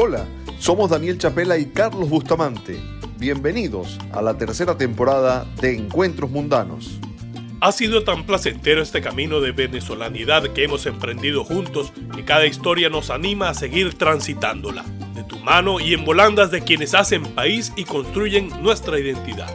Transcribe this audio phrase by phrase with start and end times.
[0.00, 0.28] Hola,
[0.60, 2.80] somos Daniel Chapela y Carlos Bustamante.
[3.18, 7.00] Bienvenidos a la tercera temporada de Encuentros Mundanos.
[7.60, 12.88] Ha sido tan placentero este camino de venezolanidad que hemos emprendido juntos que cada historia
[12.88, 14.84] nos anima a seguir transitándola,
[15.16, 19.52] de tu mano y en volandas de quienes hacen país y construyen nuestra identidad.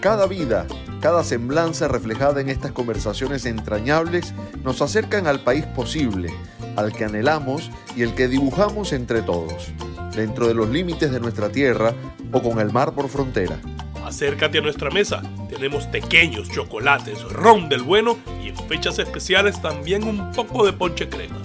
[0.00, 0.66] Cada vida,
[1.00, 6.30] cada semblanza reflejada en estas conversaciones entrañables nos acercan al país posible,
[6.78, 9.68] al que anhelamos y el que dibujamos entre todos,
[10.14, 11.92] dentro de los límites de nuestra tierra
[12.32, 13.58] o con el mar por frontera.
[14.04, 15.22] Acércate a nuestra mesa.
[15.50, 21.08] Tenemos pequeños chocolates, ron del bueno y en fechas especiales también un poco de ponche
[21.08, 21.42] crema.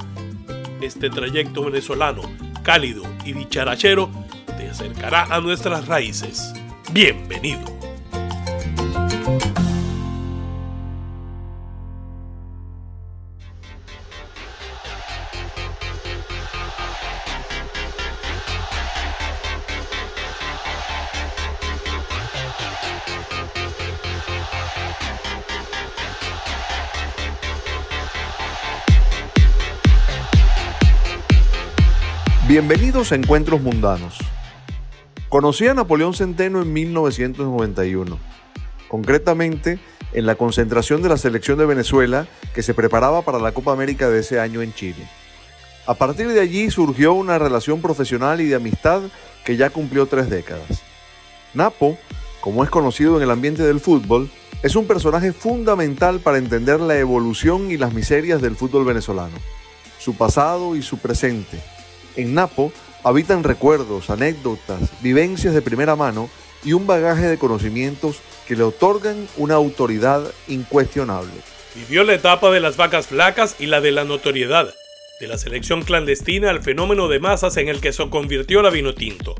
[0.81, 2.21] Este trayecto venezolano,
[2.61, 4.09] cálido y dicharachero,
[4.57, 6.53] te acercará a nuestras raíces.
[6.91, 7.92] Bienvenido.
[32.53, 34.19] Bienvenidos a Encuentros Mundanos.
[35.27, 38.19] Conocí a Napoleón Centeno en 1991,
[38.87, 39.79] concretamente
[40.11, 44.07] en la concentración de la selección de Venezuela que se preparaba para la Copa América
[44.07, 45.09] de ese año en Chile.
[45.87, 49.01] A partir de allí surgió una relación profesional y de amistad
[49.43, 50.83] que ya cumplió tres décadas.
[51.55, 51.97] Napo,
[52.39, 54.29] como es conocido en el ambiente del fútbol,
[54.61, 59.37] es un personaje fundamental para entender la evolución y las miserias del fútbol venezolano,
[59.97, 61.72] su pasado y su presente
[62.15, 62.71] en Napo
[63.03, 66.29] habitan recuerdos, anécdotas, vivencias de primera mano
[66.63, 71.33] y un bagaje de conocimientos que le otorgan una autoridad incuestionable.
[71.75, 74.73] Vivió la etapa de las vacas flacas y la de la notoriedad,
[75.19, 79.35] de la selección clandestina al fenómeno de masas en el que se convirtió la Vinotinto.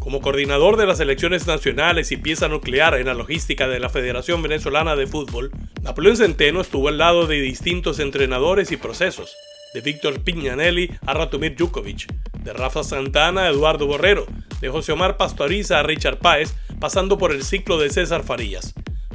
[0.00, 4.42] Como coordinador de las selecciones nacionales y pieza nuclear en la logística de la Federación
[4.42, 5.52] Venezolana de Fútbol,
[5.82, 9.36] Napoleón Centeno estuvo al lado de distintos entrenadores y procesos,
[9.72, 12.12] de Víctor Piñanelli a Ratomir Jukovic,
[12.42, 14.26] de Rafa Santana a Eduardo Borrero,
[14.60, 18.74] de José Omar Pastoriza a Richard Páez, pasando por el ciclo de César Farías.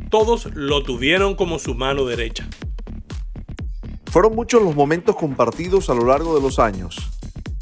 [0.09, 2.47] Todos lo tuvieron como su mano derecha.
[4.05, 6.95] Fueron muchos los momentos compartidos a lo largo de los años.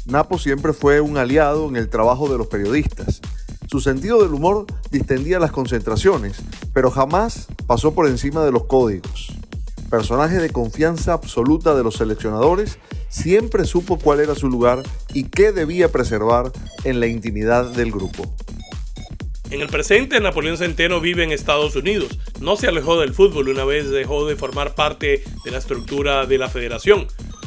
[0.06, 3.20] Napo siempre fue un aliado en el trabajo de los periodistas.
[3.68, 6.36] Su sentido del humor distendía las concentraciones,
[6.72, 9.35] pero jamás pasó por encima de los códigos
[9.96, 14.82] personaje de confianza absoluta de los seleccionadores, siempre supo cuál era su lugar
[15.14, 16.52] y qué debía preservar
[16.84, 18.30] en la intimidad del grupo.
[19.50, 22.18] En el presente, Napoleón Centeno vive en Estados Unidos.
[22.40, 26.36] No se alejó del fútbol una vez dejó de formar parte de la estructura de
[26.36, 27.06] la federación.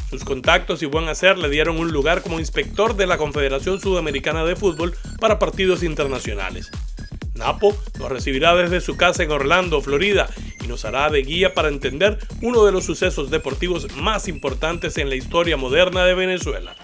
[0.10, 4.44] Sus contactos y buen hacer le dieron un lugar como inspector de la Confederación Sudamericana
[4.44, 6.72] de Fútbol para partidos internacionales.
[7.36, 10.28] Napo lo recibirá desde su casa en Orlando, Florida,
[10.70, 15.16] nos hará de guía para entender uno de los sucesos deportivos más importantes en la
[15.16, 16.76] historia moderna de Venezuela.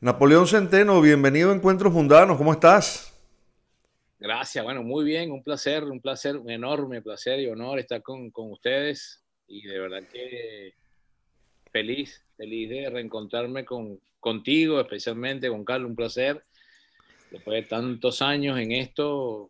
[0.00, 3.08] Napoleón Centeno, bienvenido a Encuentros Mundanos, ¿cómo estás?
[4.18, 8.30] Gracias, bueno, muy bien, un placer, un placer, un enorme placer y honor estar con,
[8.30, 10.74] con ustedes y de verdad que
[11.70, 16.44] feliz, feliz de reencontrarme con, contigo, especialmente con Carlos, un placer
[17.30, 19.48] después de tantos años en esto,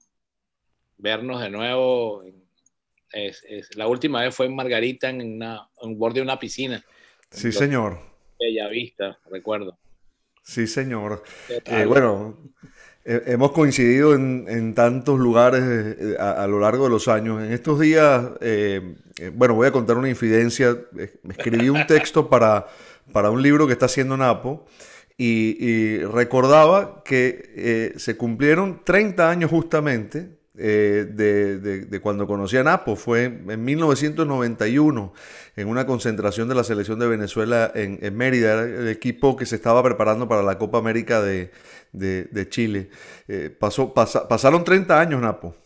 [0.98, 2.22] vernos de nuevo.
[3.12, 3.44] Es,
[3.76, 6.84] la última vez fue en Margarita, en, una, en borde de una piscina.
[7.30, 7.98] Sí, señor.
[8.38, 9.78] Bella vista, recuerdo.
[10.42, 11.22] Sí, señor.
[11.48, 12.36] Eh, bueno,
[13.04, 17.42] hemos coincidido en, tantos lugares eh, a, lo largo de los años.
[17.42, 18.96] En estos días, eh,
[19.34, 20.76] bueno, voy a contar una infidencia.
[21.28, 22.66] Escribí un texto para,
[23.12, 24.66] para un libro que está haciendo Napo
[25.16, 33.24] y, recordaba que se cumplieron 30 años justamente eh, de, cuando conocí a Napo, fue
[33.24, 35.12] en 1991,
[35.56, 39.82] en una concentración de la selección de Venezuela en, Mérida, el equipo que se estaba
[39.82, 41.50] preparando para la Copa América de,
[42.48, 42.90] Chile.
[43.26, 45.56] Eh, pasó, pasaron 30 años, Napo.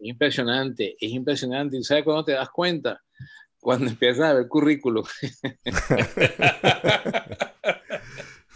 [0.00, 1.76] Impresionante, es impresionante.
[1.76, 3.02] ¿Y sabes cuándo te das cuenta?
[3.60, 5.04] Cuando empiezas a ver currículum.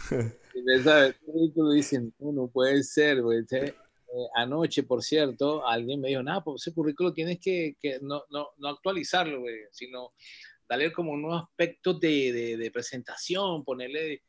[1.75, 3.21] dicen, uno puede ser,
[4.15, 8.23] eh, anoche, por cierto, alguien me dijo, nada, pues ese currículo tienes que, que no,
[8.29, 10.13] no, no, actualizarlo, sino
[10.69, 14.23] darle como unos aspectos de, de, presentación, ponerle...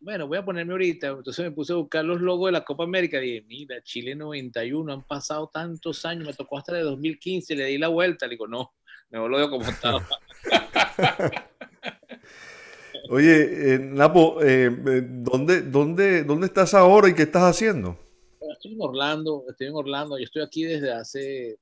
[0.00, 1.08] bueno, voy a ponerme ahorita.
[1.08, 3.20] Entonces me puse a buscar los logos de la Copa América.
[3.20, 7.78] Dije, mira, Chile 91, han pasado tantos años, me tocó hasta de 2015, le di
[7.78, 8.26] la vuelta.
[8.26, 8.74] Le digo, no,
[9.10, 10.06] me lo veo como estaba.
[13.08, 17.96] Oye, eh, Napo, eh, eh, ¿dónde, dónde, ¿dónde estás ahora y qué estás haciendo?
[18.56, 20.18] Estoy en Orlando, estoy en Orlando.
[20.18, 21.58] Yo estoy aquí desde hace, he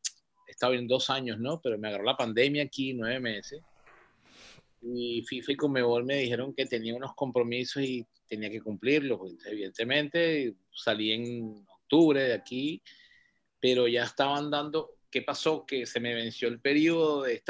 [0.50, 1.60] estado en dos años, ¿no?
[1.60, 3.60] Pero me agarró la pandemia aquí, nueve meses.
[4.80, 9.18] Y FIFA y Comebol me dijeron que tenía unos compromisos y tenía que cumplirlos.
[9.18, 12.80] Pues, evidentemente, salí en octubre de aquí,
[13.60, 15.64] pero ya estaban dando, ¿qué pasó?
[15.64, 17.40] Que se me venció el periodo de,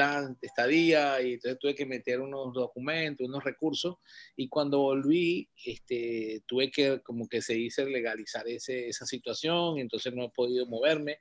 [0.42, 3.96] estadía y entonces tuve que meter unos documentos, unos recursos
[4.36, 9.80] y cuando volví, este, tuve que, como que se dice, legalizar ese, esa situación y
[9.80, 11.20] entonces no he podido moverme.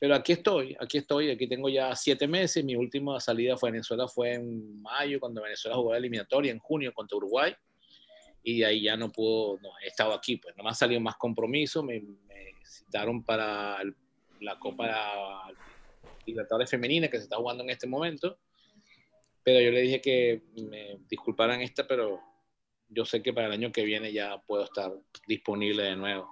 [0.00, 2.64] Pero aquí estoy, aquí estoy, aquí tengo ya siete meses.
[2.64, 6.58] Mi última salida fue a Venezuela, fue en mayo, cuando Venezuela jugó la eliminatoria, en
[6.58, 7.54] junio contra Uruguay.
[8.42, 11.14] Y ahí ya no pudo, no, he estado aquí, pues no me han salido más
[11.14, 11.84] compromisos.
[11.84, 13.94] Me, me citaron para el
[14.40, 15.52] la Copa
[16.26, 18.38] Libertadores Femenina que se está jugando en este momento.
[19.42, 22.20] Pero yo le dije que me disculparan esta, pero
[22.88, 24.92] yo sé que para el año que viene ya puedo estar
[25.26, 26.28] disponible de nuevo.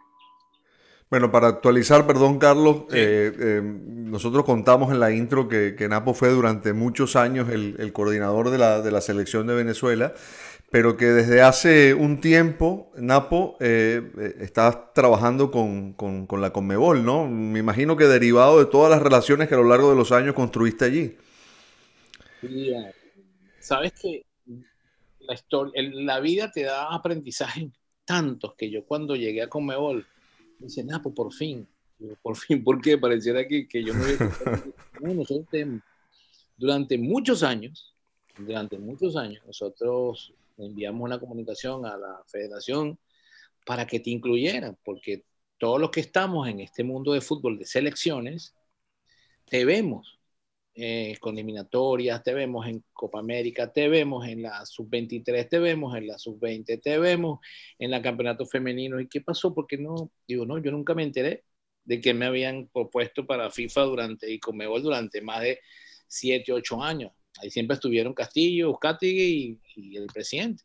[1.10, 6.12] Bueno, para actualizar, perdón Carlos, eh, eh, nosotros contamos en la intro que, que, Napo
[6.12, 10.14] fue durante muchos años el, el coordinador de la, de la, selección de Venezuela
[10.74, 16.52] pero que desde hace un tiempo, Napo, eh, eh, estás trabajando con, con, con, la
[16.52, 17.28] Conmebol, ¿no?
[17.28, 20.34] Me imagino que derivado de todas las relaciones que a lo largo de los años
[20.34, 21.16] construiste allí.
[22.40, 22.72] Sí,
[23.60, 24.26] sabes que
[25.20, 27.70] la, historia, la vida te da aprendizaje
[28.04, 30.04] tantos que yo cuando llegué a Conmebol,
[30.58, 31.68] me dice, Napo, por fin,
[32.20, 32.98] por fin, ¿por qué?
[32.98, 34.02] Pareciera que, que yo no
[35.00, 35.22] bueno,
[36.56, 37.94] durante muchos años,
[38.36, 42.98] durante muchos años, nosotros enviamos una comunicación a la federación
[43.66, 45.24] para que te incluyeran, porque
[45.58, 48.54] todos los que estamos en este mundo de fútbol de selecciones,
[49.46, 50.18] te vemos
[50.74, 55.96] eh, con eliminatorias, te vemos en Copa América, te vemos en la sub-23, te vemos
[55.96, 57.38] en la sub-20, te vemos
[57.78, 59.00] en la campeonato femenino.
[59.00, 59.54] ¿Y qué pasó?
[59.54, 61.44] Porque no, digo, no, yo nunca me enteré
[61.84, 65.60] de que me habían propuesto para FIFA durante y Comebol durante más de
[66.08, 67.12] 7, 8 años.
[67.40, 70.64] Ahí siempre estuvieron Castillo, Uzcategui y, el presidente.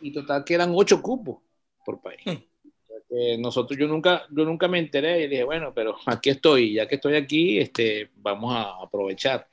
[0.00, 1.38] Y total que eran ocho cupos
[1.84, 2.20] por país.
[2.24, 3.40] Hmm.
[3.40, 6.94] nosotros, yo nunca, yo nunca me enteré y dije, bueno, pero aquí estoy, ya que
[6.96, 9.46] estoy aquí, este, vamos a aprovechar.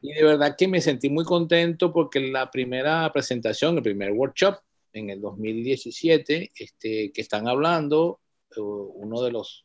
[0.00, 4.56] Y de verdad que me sentí muy contento porque la primera presentación, el primer workshop
[4.92, 8.20] en el 2017, este, que están hablando,
[8.56, 9.64] eh, uno de los,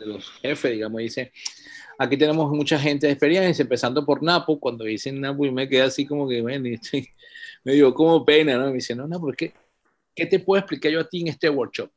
[0.00, 1.32] de los jefes, digamos, dice,
[2.00, 4.58] Aquí tenemos mucha gente de experiencia, empezando por Napo.
[4.58, 6.64] Cuando dicen Napo, y me quedé así como que, bueno,
[7.64, 8.68] me dio como pena, ¿no?
[8.68, 9.52] Me dice, no, no, porque
[10.14, 11.90] ¿qué te puedo explicar yo a ti en este workshop?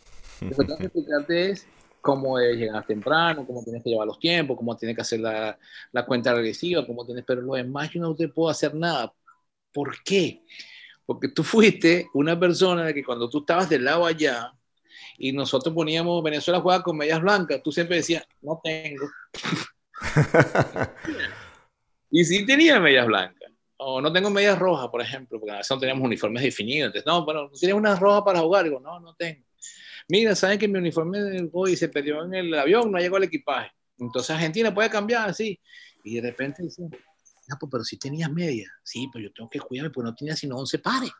[0.40, 1.68] Lo que tengo que explicarte es
[2.00, 5.56] cómo llegar temprano, cómo tienes que llevar los tiempos, cómo tienes que hacer la,
[5.92, 9.14] la cuenta regresiva, cómo tienes, pero lo demás yo no te puedo hacer nada.
[9.72, 10.42] ¿Por qué?
[11.06, 14.52] Porque tú fuiste una persona que cuando tú estabas del lado allá,
[15.18, 19.08] y nosotros poníamos Venezuela juega con medias blancas, tú siempre decías, no tengo.
[22.10, 23.50] y sí tenía medias blancas.
[23.80, 26.88] O no tengo medias rojas, por ejemplo, porque a veces no teníamos uniformes definidos.
[26.88, 28.64] Entonces, no, bueno, ¿tienes una roja para jugar?
[28.64, 29.44] Digo, no, no tengo.
[30.08, 32.90] Mira, ¿saben que mi uniforme hoy se perdió en el avión?
[32.90, 33.70] No llegó el equipaje.
[33.98, 35.60] Entonces Argentina puede cambiar así.
[36.02, 38.70] Y de repente dice, no, pues, pero si tenías medias.
[38.82, 41.10] Sí, pero yo tengo que cuidarme porque no tenía sino 11 pares.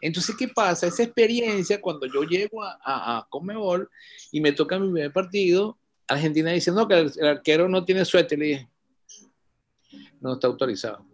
[0.00, 0.86] Entonces, ¿qué pasa?
[0.86, 3.90] Esa experiencia, cuando yo llego a, a, Comebol
[4.30, 8.36] y me toca mi primer partido, Argentina dice, no, que el, arquero no tiene suerte.
[8.36, 8.68] Le dije,
[10.20, 11.04] no está autorizado.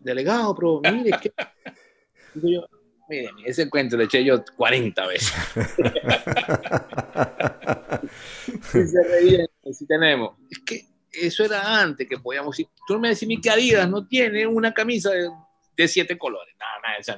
[0.00, 1.32] delegado, pero mire, que...
[2.34, 2.66] yo,
[3.08, 5.32] miren, ese cuento le eché yo 40 veces.
[8.74, 10.36] y se reían, si tenemos.
[10.50, 12.66] Es que eso era antes que podíamos ir.
[12.86, 15.30] Tú me decís, mi que Adidas no tiene una camisa de,
[15.76, 16.54] de siete colores.
[16.58, 17.16] Nada, nada, esa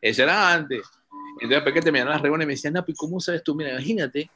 [0.00, 0.82] eso era antes.
[1.34, 3.54] Entonces, después que terminaron las reuniones, me decían, Napi, ¿cómo sabes tú?
[3.54, 4.30] Mira, imagínate,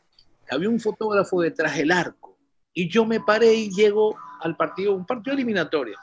[0.50, 2.38] había un fotógrafo detrás del arco
[2.72, 5.98] y yo me paré y llego al partido, un partido eliminatorio.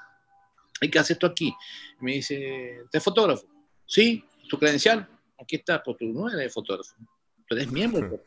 [0.79, 1.53] ¿Y qué haces tú aquí?
[1.99, 3.45] Me dice, ¿te fotógrafo?
[3.85, 5.07] Sí, tu credencial.
[5.39, 6.95] Aquí está, pues tú no eres fotógrafo,
[7.47, 8.23] tú eres miembro.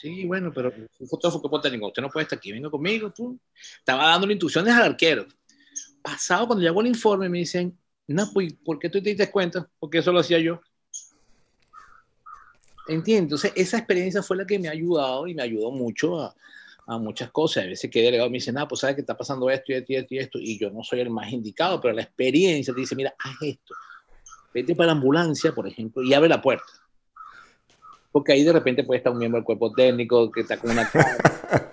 [0.00, 3.10] Sí, bueno, pero un fotógrafo que puede tener, usted no puede estar aquí, venga conmigo,
[3.10, 3.38] tú.
[3.78, 5.26] Estaba dándole instrucciones al arquero.
[6.02, 7.78] Pasado, cuando llegó el informe, me dicen,
[8.08, 9.68] no, pues, ¿por qué tú te diste cuenta?
[9.78, 10.60] Porque eso lo hacía yo.
[12.88, 13.36] Entiendo.
[13.36, 16.34] Entonces, esa experiencia fue la que me ha ayudado y me ayudó mucho a,
[16.86, 17.64] a muchas cosas.
[17.64, 19.92] A veces que delegado me dice, no, pues sabes que está pasando esto y esto
[19.92, 22.80] y esto y esto, y yo no soy el más indicado, pero la experiencia te
[22.80, 23.74] dice, mira, haz esto.
[24.52, 26.64] Vete para la ambulancia, por ejemplo, y abre la puerta.
[28.10, 30.88] Porque ahí de repente puede estar un miembro del cuerpo técnico que está con una
[30.90, 31.72] cara.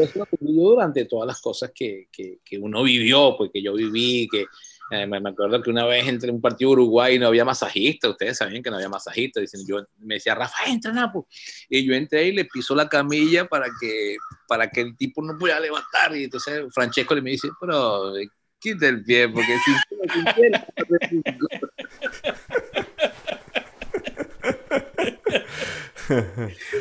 [0.00, 3.74] Eso yo vivido durante todas las cosas que, que, que uno vivió, pues que yo
[3.74, 4.46] viví, que
[4.90, 8.10] eh, me, acuerdo que una vez entré en un partido Uruguay y no había masajista,
[8.10, 11.26] ustedes sabían que no había masajista, dicen, yo me decía, Rafa, entra, Napo.
[11.70, 15.38] Y yo entré y le pisó la camilla para que, para que el tipo no
[15.38, 16.14] pudiera levantar.
[16.14, 18.12] Y entonces Francesco le me dice, pero
[18.58, 19.72] quita el pie, porque si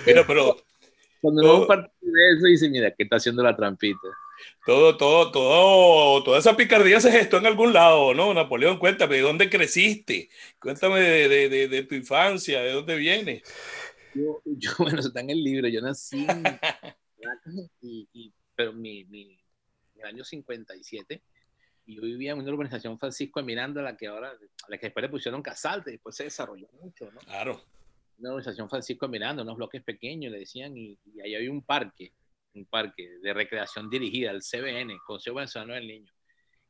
[0.06, 0.58] pero, pero
[1.22, 4.00] cuando no partido de eso dice, mira, que está haciendo la trampita.
[4.66, 8.34] Todo, todo, todo, toda esa picardía se gestó en algún lado, ¿no?
[8.34, 10.30] Napoleón, cuéntame, ¿de dónde creciste?
[10.60, 13.44] Cuéntame de, de, de, tu infancia, ¿de dónde vienes?
[14.16, 16.26] Yo, yo, bueno, está en el libro, yo nací
[17.82, 19.40] y, y, pero mi, mi,
[19.96, 21.22] en el año 57,
[21.86, 24.88] y yo vivía en una urbanización Francisco de Miranda, la que ahora, a la que
[24.88, 27.20] después le pusieron Casalte, después se desarrolló mucho, ¿no?
[27.22, 27.62] Claro.
[28.22, 32.14] Una urbanización Francisco Miranda, unos bloques pequeños, le decían, y, y ahí había un parque
[32.54, 36.12] un parque de recreación dirigida, al CBN, Consejo Venezolano del Niño.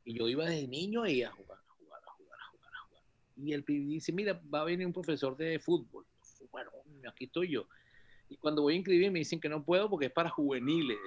[0.04, 2.80] Y yo iba desde niño y a jugar, a jugar, a jugar, a jugar, a
[2.86, 3.02] jugar.
[3.36, 6.04] Y él dice, mira, va a venir un profesor de fútbol.
[6.50, 6.70] Bueno,
[7.08, 7.66] aquí estoy yo.
[8.28, 10.98] Y cuando voy a inscribir me dicen que no puedo porque es para juveniles.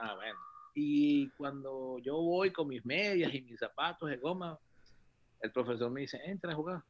[0.00, 0.38] Ah, bueno.
[0.74, 4.58] Y cuando yo voy con mis medias y mis zapatos de goma,
[5.40, 6.82] el profesor me dice, entra a jugar.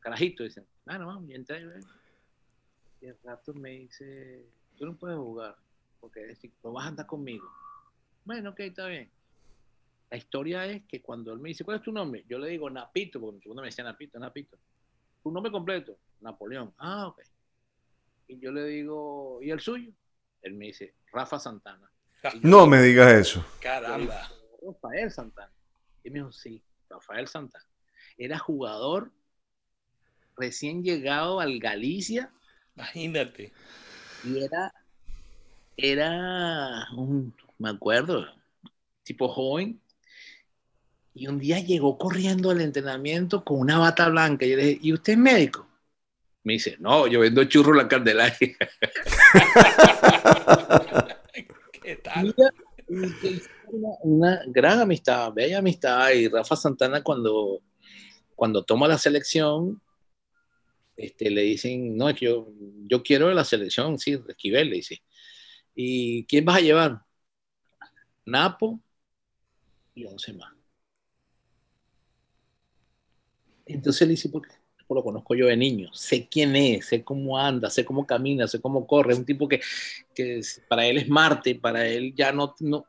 [0.00, 1.34] Carajito, dice, bueno, vamos, y
[3.08, 4.44] el rato me dice,
[4.76, 5.56] tú no puedes jugar
[6.00, 7.48] porque decir, no vas a andar conmigo.
[8.24, 9.10] Bueno, ok, está bien.
[10.10, 12.24] La historia es que cuando él me dice, ¿cuál es tu nombre?
[12.28, 14.56] Yo le digo Napito, porque mi segundo me decía Napito, Napito.
[15.22, 15.98] ¿Tu nombre completo?
[16.20, 16.72] Napoleón.
[16.78, 17.20] Ah, ok.
[18.28, 19.90] Y yo le digo, ¿y el suyo?
[20.42, 21.90] Él me dice, Rafa Santana.
[22.42, 23.44] No me digas eso.
[23.60, 24.28] Caramba.
[24.64, 25.52] Rafael Santana.
[26.02, 27.66] Y me dijo, sí, Rafael Santana.
[28.16, 29.12] Era jugador
[30.36, 32.32] recién llegado al Galicia.
[32.76, 33.52] Imagínate.
[34.24, 34.72] Y era
[35.76, 38.26] era un, me acuerdo,
[39.02, 39.80] tipo joven,
[41.14, 44.44] y un día llegó corriendo al entrenamiento con una bata blanca.
[44.44, 45.66] Y yo le dije, ¿y usted es médico?
[46.44, 48.36] Me dice, no, yo vendo churro la Candelaria.
[51.82, 52.34] ¿Qué tal?
[52.88, 56.10] Una, una, gran amistad, bella amistad.
[56.10, 57.62] Y Rafa Santana, cuando,
[58.34, 59.80] cuando toma la selección,
[60.96, 62.52] este, le dicen, no, es que yo,
[62.86, 65.02] yo quiero la selección, sí, Esquivel, le dice.
[65.74, 67.02] ¿Y quién vas a llevar?
[68.24, 68.80] Napo
[69.94, 70.52] y 11 más.
[73.66, 74.54] Entonces le dice, ¿por qué?
[74.94, 78.60] lo conozco yo de niño, sé quién es, sé cómo anda, sé cómo camina, sé
[78.60, 79.60] cómo corre, es un tipo que,
[80.14, 82.86] que para él es Marte, para él ya no, no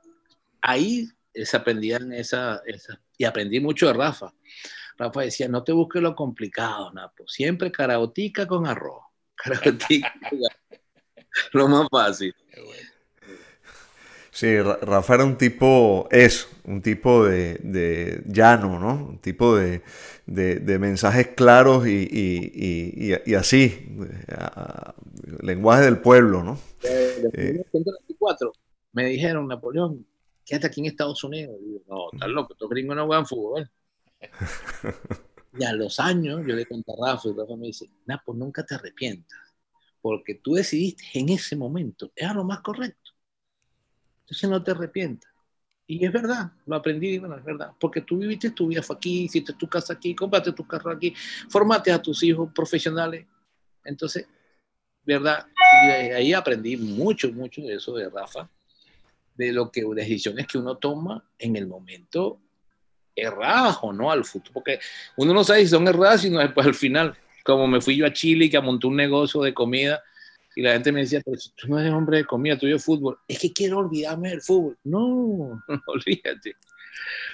[0.61, 4.33] ahí se aprendían esa, esa, y aprendí mucho de Rafa.
[4.97, 9.03] Rafa decía, no te busques lo complicado, Napo, siempre caraotica con arroz,
[9.35, 10.13] caraotica,
[11.53, 12.33] lo más fácil.
[14.31, 19.07] Sí, Rafa era un tipo, es un tipo de, llano, ¿no?
[19.09, 19.81] Un tipo de,
[20.27, 23.97] mensajes claros y, así,
[25.41, 26.59] lenguaje del pueblo, ¿no?
[27.33, 27.65] En eh,
[28.93, 30.05] me dijeron, Napoleón,
[30.45, 31.55] quédate aquí en Estados Unidos.
[31.87, 33.69] no, estás loco, estos gringos no juegan fútbol.
[35.59, 38.65] Y a los años yo le conté a Rafa y Rafa me dice, Napo, nunca
[38.65, 39.39] te arrepientas,
[40.01, 43.11] porque tú decidiste en ese momento, era lo más correcto
[44.27, 45.31] entonces no te arrepientas.
[45.89, 49.53] Y es verdad, lo aprendí, bueno, es verdad, porque tú viviste tu vida aquí, hiciste
[49.53, 51.13] tu casa aquí, compraste tu carro aquí,
[51.49, 53.25] formate a tus hijos profesionales.
[53.85, 54.27] Entonces,
[55.05, 55.47] ¿verdad?
[55.55, 58.49] Y ahí aprendí mucho, mucho de eso de Rafa,
[59.33, 62.41] de lo que decisiones que uno toma en el momento
[63.17, 64.79] erradas o no al futuro, porque
[65.15, 68.13] uno no sabe si son erradas, sino después al final, como me fui yo a
[68.13, 70.01] Chile que monté un negocio de comida,
[70.55, 73.19] y la gente me decía, pero tú no eres hombre de comida, tú eres fútbol.
[73.27, 74.75] Es que quiero olvidarme del fútbol.
[74.83, 76.55] No, olvídate,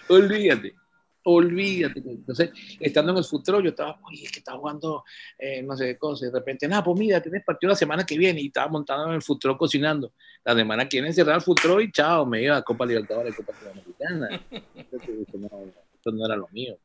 [0.09, 0.75] olvídate,
[1.24, 2.00] olvídate.
[2.06, 5.03] Entonces, estando en el fútbol, yo estaba, oye, es que estaba jugando
[5.38, 6.25] eh, no sé qué cosa.
[6.25, 8.42] Y de repente, nada, pues mira, tienes partido la semana que viene.
[8.42, 10.13] Y estaba montando en el fútbol cocinando.
[10.44, 13.53] La semana que viene cerrar el fútbol y chao, me iba a Copa Libertadores, Copa
[13.60, 14.42] Sudamericana.
[15.34, 15.50] No,
[15.94, 16.77] esto no era lo mío.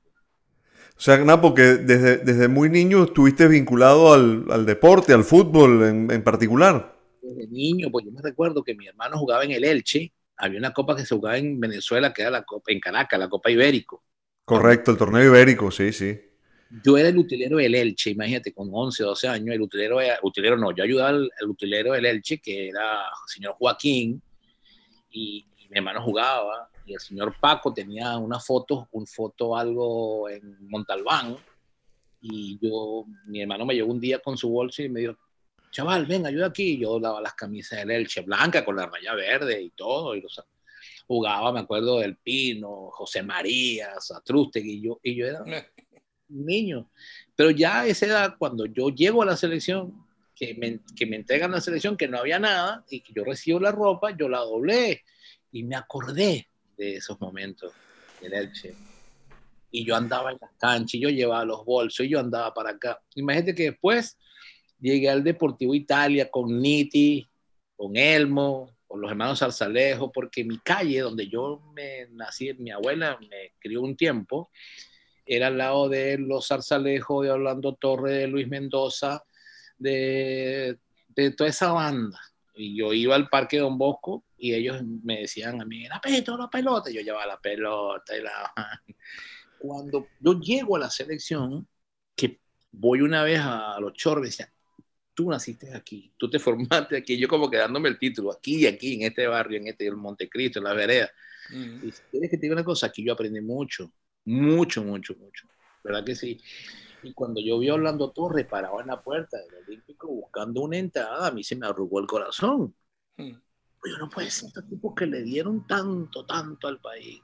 [0.96, 5.84] O sea, nada, porque desde, desde muy niño estuviste vinculado al, al deporte, al fútbol
[5.84, 6.98] en, en, particular.
[7.22, 10.72] Desde niño, pues yo me recuerdo que mi hermano jugaba en el Elche, había una
[10.72, 14.02] copa que se jugaba en Venezuela, que era la copa, en Caracas, la Copa Ibérico.
[14.48, 16.18] Correcto, el torneo ibérico, sí, sí.
[16.82, 20.74] Yo era el utilero del Elche, imagínate, con 11, 12 años, el utilero, utilero no,
[20.74, 24.22] yo ayudaba al, utilero del Elche, que era el señor Joaquín,
[25.10, 30.30] y, y mi hermano jugaba, y el señor Paco tenía una foto, un foto algo
[30.30, 31.36] en Montalbán,
[32.22, 35.16] y yo, mi hermano me llevó un día con su bolsa y me dijo,
[35.70, 39.14] chaval, ven, ayuda aquí, y yo daba las camisas del Elche blanca con la raya
[39.14, 40.24] verde y todo, y,
[41.08, 45.54] jugaba, me acuerdo del Pino, José María, Satrústegui, y yo, y yo era un
[46.28, 46.90] niño.
[47.34, 51.16] Pero ya a esa edad, cuando yo llego a la selección, que me, que me
[51.16, 54.40] entregan la selección, que no había nada, y que yo recibo la ropa, yo la
[54.40, 55.02] doblé.
[55.50, 56.46] Y me acordé
[56.76, 57.72] de esos momentos
[58.20, 58.74] del Elche.
[59.70, 62.70] Y yo andaba en la cancha, y yo llevaba los bolsos, y yo andaba para
[62.70, 63.00] acá.
[63.14, 64.18] Imagínate que después
[64.78, 67.26] llegué al Deportivo Italia con Niti,
[67.76, 73.18] con Elmo, con los hermanos Zarzalejo, porque mi calle donde yo me nací, mi abuela
[73.20, 74.50] me crió un tiempo,
[75.26, 79.22] era al lado de los Zarzalejo, de Orlando Torre, de Luis Mendoza,
[79.76, 80.78] de,
[81.08, 82.18] de toda esa banda.
[82.54, 86.36] Y yo iba al Parque Don Bosco y ellos me decían a mí, la pelota,
[86.36, 86.90] la pelota.
[86.90, 88.52] Yo llevaba la pelota y la...
[89.58, 91.68] Cuando yo llego a la selección,
[92.16, 92.40] que
[92.70, 94.50] voy una vez a los Chorbes, decían,
[95.18, 98.94] tú naciste aquí, tú te formaste aquí, yo como quedándome el título, aquí y aquí,
[98.94, 101.10] en este barrio, en este el Montecristo, en la vereda.
[101.50, 103.90] Y si quieres que te diga una cosa, aquí yo aprendí mucho,
[104.26, 105.48] mucho, mucho, mucho.
[105.82, 106.40] ¿Verdad que sí?
[107.02, 110.76] Y cuando yo vi a Orlando Torres parado en la puerta del Olímpico buscando una
[110.76, 112.72] entrada, a mí se me arrugó el corazón.
[113.16, 113.32] Mm.
[113.32, 117.20] Yo no puede ser este tipo que le dieron tanto, tanto al país.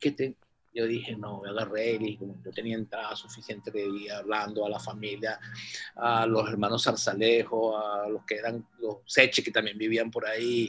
[0.00, 0.36] Que te,
[0.74, 4.68] yo dije, no, me agarré y como yo tenía entrada suficiente de día hablando a
[4.68, 5.38] la familia,
[5.94, 10.68] a los hermanos Zarzalejo, a los que eran los Seche que también vivían por ahí.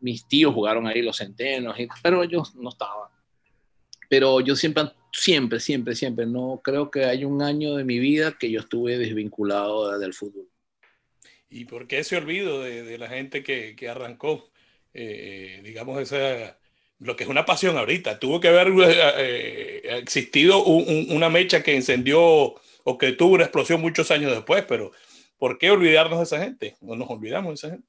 [0.00, 3.08] Mis tíos jugaron ahí los centenos, pero ellos no estaban.
[4.08, 8.36] Pero yo siempre, siempre, siempre, siempre, no creo que hay un año de mi vida
[8.38, 10.46] que yo estuve desvinculado del fútbol.
[11.48, 14.50] ¿Y por qué ese olvido de, la gente que, que arrancó,
[14.92, 16.59] eh, eh, digamos, esa
[17.00, 18.18] lo que es una pasión ahorita.
[18.18, 22.54] Tuvo que haber eh, eh, existido una mecha que encendió
[22.84, 24.92] o que tuvo una explosión muchos años después, pero
[25.38, 26.76] ¿por qué olvidarnos de esa gente?
[26.80, 27.88] No nos olvidamos de esa gente.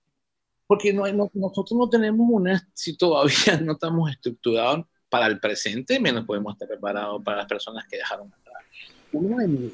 [0.65, 1.03] Porque no,
[1.33, 6.67] nosotros no tenemos una, si todavía no estamos estructurados para el presente, menos podemos estar
[6.67, 8.63] preparados para las personas que dejaron atrás.
[9.11, 9.73] Uno de mis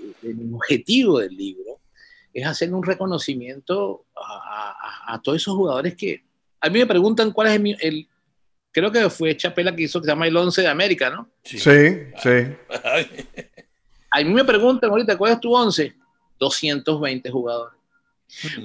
[0.52, 1.80] objetivos del libro
[2.34, 6.24] es hacer un reconocimiento a, a, todos esos jugadores que
[6.60, 8.08] a mí me preguntan cuál es el,
[8.78, 11.32] creo que fue Chapela que hizo que se llama el 11 de América, ¿no?
[11.44, 12.30] Sí, sí.
[14.12, 15.96] A mí me preguntan ahorita, ¿cuál es tu 11?
[16.38, 17.76] 220 jugadores.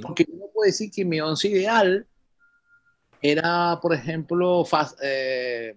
[0.03, 2.07] Porque yo no puedo decir que mi 11 ideal
[3.23, 4.67] era, por ejemplo,
[5.03, 5.75] eh,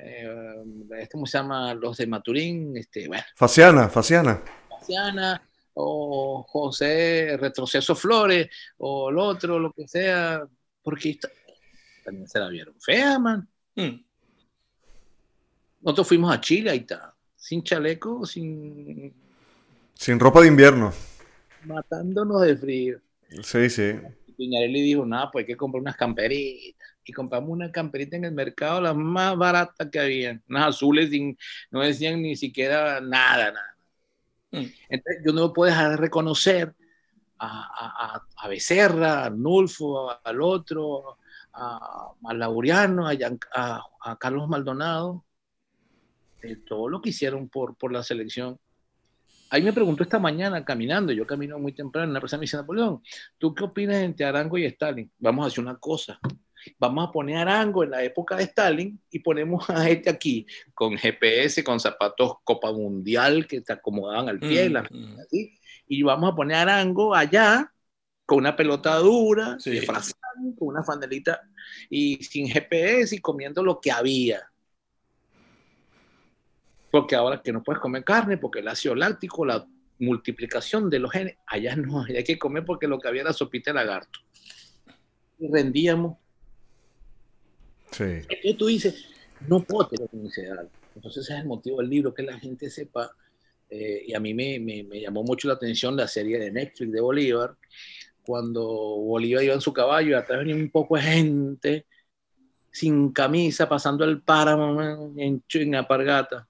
[0.00, 1.74] eh, ¿cómo se llama?
[1.74, 2.74] Los de Maturín.
[2.78, 3.24] Este, bueno.
[3.36, 4.42] Faciana, Faciana.
[4.70, 5.42] Faciana,
[5.74, 10.42] o José Retroceso Flores, o el otro, lo que sea.
[10.82, 11.18] Porque
[12.04, 13.48] también se la vieron fea, man.
[13.74, 14.04] Mm.
[15.80, 19.12] Nosotros fuimos a Chile, ahí está, sin chaleco, sin...
[19.94, 20.92] Sin ropa de invierno.
[21.64, 23.00] Matándonos de frío.
[23.42, 23.92] Sí, sí.
[24.26, 26.80] Y Piñarelli dijo, nada, pues hay que comprar unas camperitas.
[27.04, 30.40] Y compramos una camperita en el mercado, las más baratas que había.
[30.48, 31.36] Unas azules, sin,
[31.70, 33.76] no decían ni siquiera nada, nada.
[34.52, 34.66] Mm.
[34.88, 36.74] Entonces, yo no puedo dejar de reconocer
[37.38, 41.18] a, a, a Becerra, a Nulfo, al otro,
[41.52, 45.24] a, a Laureano, a, a, Carlos Maldonado,
[46.40, 48.58] de todo lo que hicieron por, por la selección.
[49.50, 53.02] Ahí me preguntó esta mañana caminando, yo camino muy temprano, una persona me dice, Napoleón,
[53.36, 55.10] ¿tú qué opinas entre Arango y Stalin?
[55.18, 56.18] Vamos a hacer una cosa,
[56.78, 60.96] vamos a poner Arango en la época de Stalin y ponemos a este aquí con
[60.96, 65.18] GPS, con zapatos Copa Mundial que te acomodaban al pie, mm, mm.
[65.86, 67.72] y vamos a poner Arango allá
[68.32, 69.58] con una pelota dura,
[70.58, 71.42] con una fandelita
[71.90, 74.50] y sin GPS y comiendo lo que había.
[76.90, 79.66] Porque ahora que no puedes comer carne, porque el ácido láctico, la
[79.98, 83.70] multiplicación de los genes, allá no, hay que comer porque lo que había era sopita
[83.70, 84.20] de lagarto.
[85.38, 86.16] Y rendíamos.
[87.90, 88.04] Sí.
[88.04, 89.08] Entonces tú dices,
[89.46, 90.70] no puedo tener edad.
[90.94, 93.10] Entonces ese es el motivo del libro, que la gente sepa.
[93.68, 96.92] Eh, y a mí me, me, me, llamó mucho la atención la serie de Netflix
[96.92, 97.56] de Bolívar,
[98.24, 101.86] cuando Bolívar iba en su caballo atrás venía un poco de gente
[102.70, 104.80] sin camisa pasando el páramo
[105.16, 106.48] en, en apargata.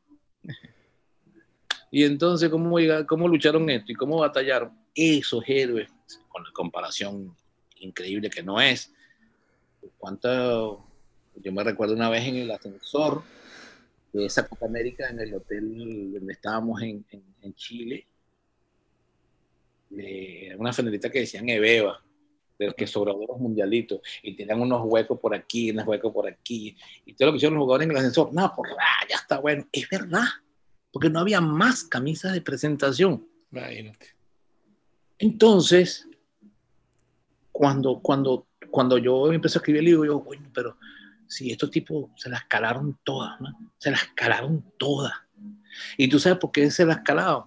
[1.91, 4.73] Y entonces, ¿cómo, ¿cómo lucharon esto y cómo batallaron?
[4.95, 5.91] Esos héroes,
[6.29, 7.37] con la comparación
[7.81, 8.93] increíble que no es.
[9.99, 10.87] ¿Cuánto?
[11.37, 13.23] Yo me recuerdo una vez en el ascensor
[14.13, 18.07] de esa Copa América en el hotel donde estábamos en, en Chile
[20.59, 22.03] una fanelita que decían Ebeba,
[22.59, 26.77] de que sobraron los mundialitos, y tenían unos huecos por aquí, unos huecos por aquí,
[27.05, 29.39] y todo lo que hicieron los jugadores en el ascensor, no, por ah, ya está
[29.39, 30.27] bueno, es verdad,
[30.93, 33.27] porque no había más camisas de presentación.
[35.19, 36.09] Entonces,
[37.51, 40.77] cuando, cuando, cuando yo empecé a escribir el libro, yo, bueno, pero
[41.33, 43.49] Sí, estos tipos se las calaron todas, ¿no?
[43.79, 45.15] Se las calaron todas.
[45.97, 47.45] Y tú sabes por qué se las calaron.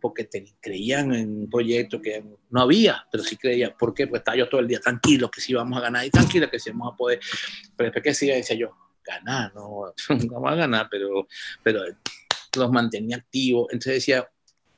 [0.00, 0.28] Porque
[0.60, 3.74] creían en un proyecto que no había, pero sí creían.
[3.78, 4.06] ¿Por qué?
[4.06, 6.58] Pues estaba yo todo el día tranquilo que sí vamos a ganar y tranquila que
[6.58, 7.20] sí vamos a poder.
[7.76, 9.92] Pero después que sí, decía yo, ganar, no,
[10.30, 11.26] vamos a ganar, pero,
[11.62, 11.82] pero
[12.56, 13.68] los mantenía activos.
[13.70, 14.28] Entonces decía,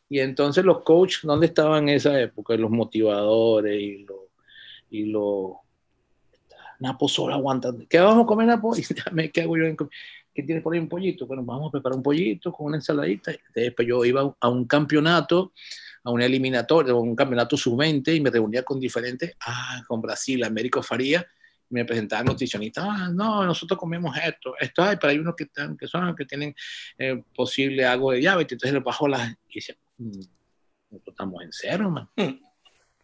[0.09, 2.55] y entonces los coaches, ¿dónde estaban en esa época?
[2.57, 4.19] Los motivadores y los,
[4.91, 5.53] y los
[6.81, 7.85] Napo solo aguantando.
[7.89, 8.75] ¿Qué vamos a comer, Napo?
[9.33, 9.65] ¿Qué hago yo?
[10.41, 11.27] ¿Qué tienes por ahí un pollito?
[11.27, 13.31] Bueno, vamos a preparar un pollito con una ensaladita.
[13.55, 15.53] Después yo iba a un campeonato,
[16.03, 20.83] a un eliminatorio, un campeonato sub-20 y me reunía con diferentes, ah, con Brasil, Américo
[20.83, 21.27] Faría,
[21.69, 25.77] me presentaban nutricionistas, ah, no, nosotros comemos esto, esto hay, pero hay unos que, están,
[25.77, 26.55] que son, que tienen
[26.97, 30.21] eh, posible algo de diabetes, entonces le bajo las, y decía, mm,
[30.91, 32.09] nosotros estamos en cero, man.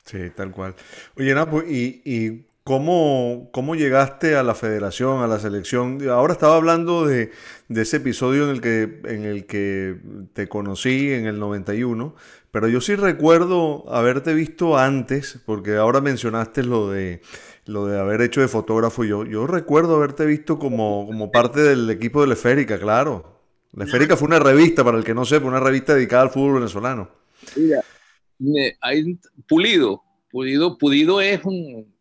[0.05, 0.75] Sí, tal cual.
[1.17, 1.35] Oye,
[1.69, 6.01] y, y ¿Cómo, ¿Cómo, llegaste a la federación, a la selección?
[6.09, 7.31] Ahora estaba hablando de,
[7.69, 9.95] de, ese episodio en el, que, en el que
[10.33, 12.17] te conocí en el 91,
[12.51, 17.21] pero yo sí recuerdo haberte visto antes, porque ahora mencionaste lo de,
[17.67, 19.05] lo de haber hecho de fotógrafo.
[19.05, 23.43] Yo, yo recuerdo haberte visto como, como parte del equipo de la Esférica, claro.
[23.75, 26.55] La Esférica fue una revista, para el que no sepa, una revista dedicada al fútbol
[26.55, 27.11] venezolano.
[27.55, 30.03] Mira, hay Pulido.
[30.33, 31.96] Pulido, Pulido es un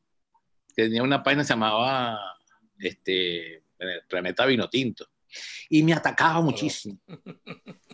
[0.76, 2.20] tenía una página que se llamaba
[2.80, 3.64] este,
[4.08, 5.08] Planeta Vino Tinto.
[5.70, 7.00] Y me atacaba muchísimo.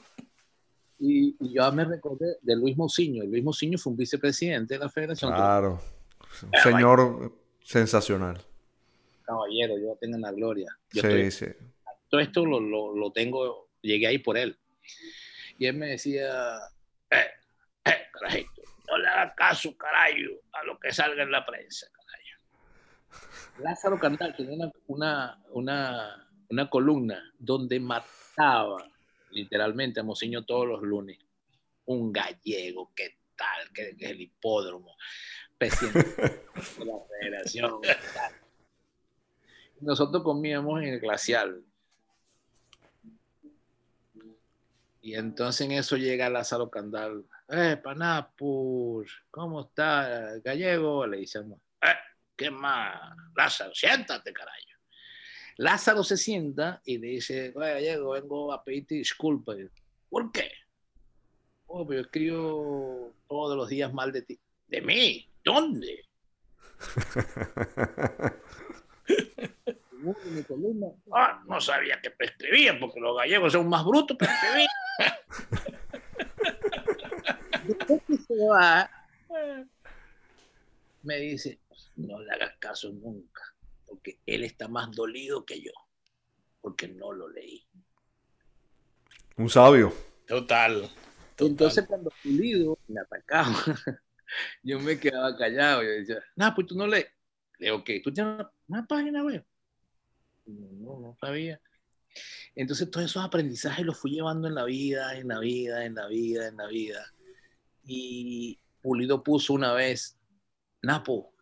[1.03, 3.23] Y, yo me recordé de Luis Mousiño.
[3.23, 5.33] Luis Mousiño fue un vicepresidente de la federación.
[5.33, 5.81] Claro.
[6.43, 8.39] Un señor sensacional.
[9.23, 10.77] Caballero, yo tengo la gloria.
[10.91, 11.47] sí, sí.
[12.07, 14.55] Todo esto lo, lo, lo, tengo, llegué ahí por él.
[15.57, 16.59] Y él me decía,
[17.09, 17.31] eh,
[17.85, 21.87] eh, carajito, no le hagas caso, carajo, a lo que salga en la prensa.
[23.61, 28.87] Lázaro Candal tenía una, una, una, columna donde mataba
[29.31, 31.19] literalmente a Mociño todos los lunes.
[31.85, 33.71] Un gallego, ¿qué tal?
[33.73, 34.95] Que, es el hipódromo,
[35.57, 37.81] presidente de la federación.
[39.79, 41.63] Nosotros comíamos en el glacial.
[45.03, 47.25] Y entonces en eso llega Lázaro Candal.
[47.49, 50.37] Eh, Panapur, ¿cómo está?
[50.43, 51.59] Gallego, le decimos.
[51.81, 51.87] Eh,
[52.41, 52.99] ¿Qué más?
[53.35, 54.57] Lázaro, siéntate, carajo.
[55.57, 59.57] Lázaro se sienta y le dice, Gallego, vengo a pedirte disculpas.
[60.09, 60.51] ¿Por qué?
[61.67, 64.39] Oh, pero yo escribo todos los días mal de ti.
[64.65, 65.29] ¿De mí?
[65.43, 66.03] ¿Dónde?
[71.13, 74.31] ah, no sabía que prescribían porque los gallegos son más brutos, pero
[81.03, 81.60] me dice,
[81.95, 83.41] no le hagas caso nunca,
[83.85, 85.71] porque él está más dolido que yo,
[86.61, 87.65] porque no lo leí.
[89.37, 89.93] Un sabio.
[90.27, 90.89] Total.
[91.37, 93.53] Entonces cuando Pulido me atacaba,
[94.63, 95.83] yo me quedaba callado.
[95.83, 97.07] Yo decía, no, pues tú no lees.
[97.57, 99.45] Leo que tú tienes una, página web.
[100.45, 101.59] No, no sabía.
[102.55, 106.07] Entonces todos esos aprendizajes los fui llevando en la vida, en la vida, en la
[106.07, 107.13] vida, en la vida.
[107.83, 110.17] Y Pulido puso una vez,
[110.81, 111.33] Napo,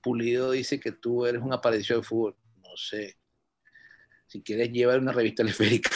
[0.00, 2.36] Pulido dice que tú eres un apareció de fútbol.
[2.56, 3.16] No sé.
[4.26, 5.90] Si quieres, llevar una revista esférica.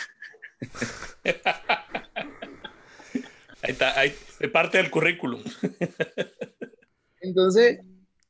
[3.62, 5.42] ahí está, ahí, es parte del currículum.
[7.20, 7.80] Entonces,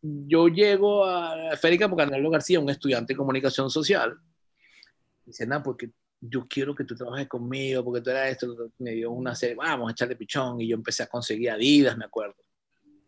[0.02, 4.18] yo llego a la esférica porque Arnaldo García, un estudiante de comunicación social,
[5.24, 9.10] dice, nada, porque yo quiero que tú trabajes conmigo, porque tú eras esto, me dio
[9.10, 12.36] una serie, vamos a echarle pichón, y yo empecé a conseguir Adidas, me acuerdo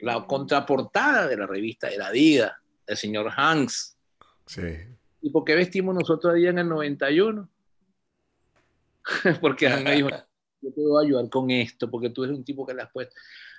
[0.00, 2.52] la contraportada de la revista era Adidas,
[2.86, 3.96] del señor Hanks.
[4.46, 4.62] Sí.
[5.22, 7.48] ¿Y por qué vestimos nosotros ahí en el 91?
[9.40, 10.08] porque Hanks dijo,
[10.60, 12.92] yo te voy a ayudar con esto, porque tú eres un tipo que le has
[12.92, 13.14] puesto.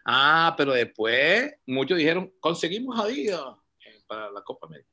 [0.05, 3.41] Ah, pero después muchos dijeron, conseguimos Adidas
[3.85, 4.89] eh, para la Copa América.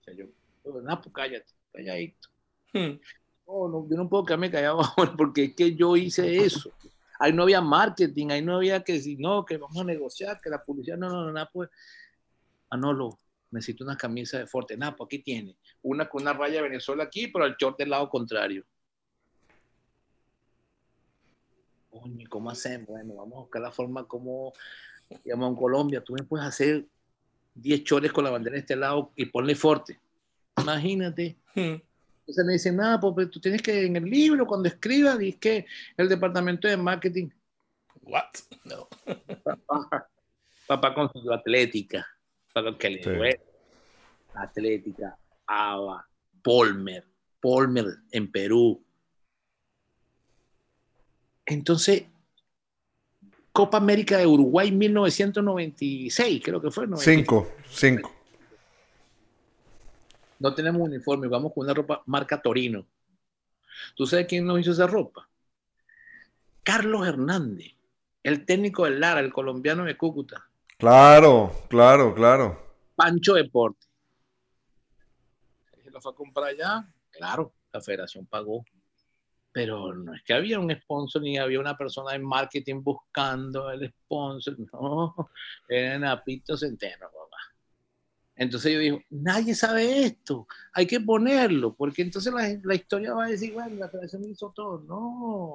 [0.00, 0.26] O sea, yo,
[0.64, 2.28] no, pues cállate, calladito.
[2.72, 3.00] Hmm.
[3.46, 4.82] No, yo no puedo quedarme callado
[5.16, 6.70] porque es que yo hice eso
[7.18, 10.50] ahí no había marketing, ahí no había que decir, no, que vamos a negociar, que
[10.50, 11.68] la publicidad, no, no, no, nada, pues,
[12.70, 13.18] ah, no, lo,
[13.50, 17.04] necesito una camisa de Forte, nada, pues aquí tiene, una con una raya de Venezuela
[17.04, 18.64] aquí, pero el short del lado contrario.
[21.90, 22.88] Coño, ¿cómo hacemos?
[22.88, 24.52] Bueno, vamos a buscar la forma como,
[25.24, 26.86] digamos, en Colombia, tú me puedes hacer
[27.54, 29.98] 10 chores con la bandera de este lado y ponle Forte.
[30.56, 31.36] Imagínate.
[31.54, 31.87] Hmm.
[32.28, 35.66] Entonces me dicen, nada, pues tú tienes que en el libro, cuando escribas, dices que
[35.96, 37.30] el departamento de marketing.
[38.02, 38.24] What?
[38.64, 38.86] No.
[40.66, 42.06] Papá, consiguió Atlética,
[42.52, 43.40] para que le
[44.34, 46.06] Atlética, Ava,
[46.42, 47.06] Polmer,
[47.40, 48.84] Polmer en Perú.
[51.46, 52.04] Entonces,
[53.52, 56.86] Copa América de Uruguay 1996, creo que fue.
[56.94, 58.17] 5, 5.
[60.38, 62.86] No tenemos uniforme, vamos con una ropa marca Torino.
[63.94, 65.28] ¿Tú sabes quién nos hizo esa ropa?
[66.62, 67.74] Carlos Hernández,
[68.22, 70.48] el técnico del Lara, el colombiano de Cúcuta.
[70.76, 72.76] Claro, claro, claro.
[72.94, 73.86] Pancho Deporte.
[75.82, 76.88] Se lo fue a comprar allá.
[77.10, 78.64] Claro, la federación pagó.
[79.50, 83.88] Pero no es que había un sponsor ni había una persona en marketing buscando el
[83.88, 84.56] sponsor.
[84.72, 85.30] No,
[85.68, 87.08] era Napito Centeno.
[88.38, 93.24] Entonces yo digo, nadie sabe esto, hay que ponerlo, porque entonces la, la historia va
[93.24, 94.80] a decir, bueno, la federación hizo todo.
[94.82, 95.54] No.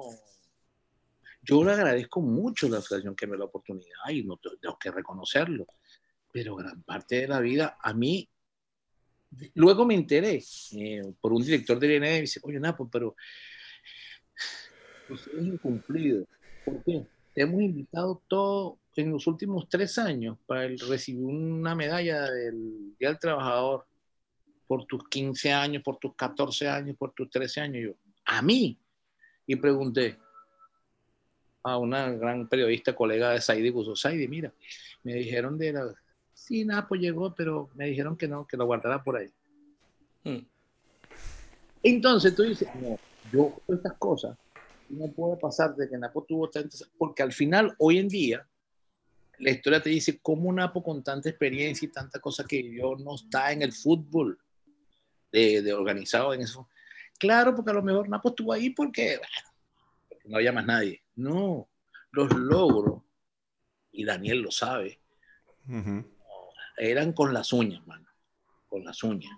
[1.40, 5.66] Yo le agradezco mucho la federación que me la oportunidad y no tengo que reconocerlo.
[6.30, 8.28] Pero gran parte de la vida, a mí,
[9.54, 10.42] luego me enteré
[10.72, 13.16] eh, por un director del INE, dice, oye, Napo, pero
[15.08, 16.26] usted es incumplido.
[16.66, 17.06] ¿Por qué?
[17.34, 23.08] Te hemos invitado todo en los últimos tres años para recibir una medalla del Día
[23.08, 23.86] del Trabajador
[24.66, 27.84] por tus 15 años, por tus 14 años, por tus 13 años.
[27.84, 27.92] Yo,
[28.24, 28.78] a mí.
[29.46, 30.16] Y pregunté
[31.62, 34.52] a una gran periodista, colega de Saidi Buzo, Saidi, mira,
[35.02, 35.94] me dijeron de la...
[36.32, 39.30] Sí, nada, pues llegó, pero me dijeron que no, que lo guardara por ahí.
[40.24, 40.46] Hmm.
[41.82, 42.98] Entonces tú dices, no,
[43.32, 44.36] yo estas cosas
[44.88, 48.46] no puede pasar de que Napo tuvo tantas, porque al final, hoy en día,
[49.38, 53.14] la historia te dice cómo Napo con tanta experiencia y tanta cosa que yo no
[53.16, 54.38] está en el fútbol
[55.32, 56.68] de, organizado en eso.
[57.18, 59.20] Claro, porque a lo mejor Napo estuvo ahí porque,
[60.24, 61.02] no había más nadie.
[61.16, 61.68] No,
[62.12, 63.02] los logros,
[63.92, 65.00] y Daniel lo sabe,
[66.76, 68.08] eran con las uñas, mano,
[68.68, 69.32] con las uñas.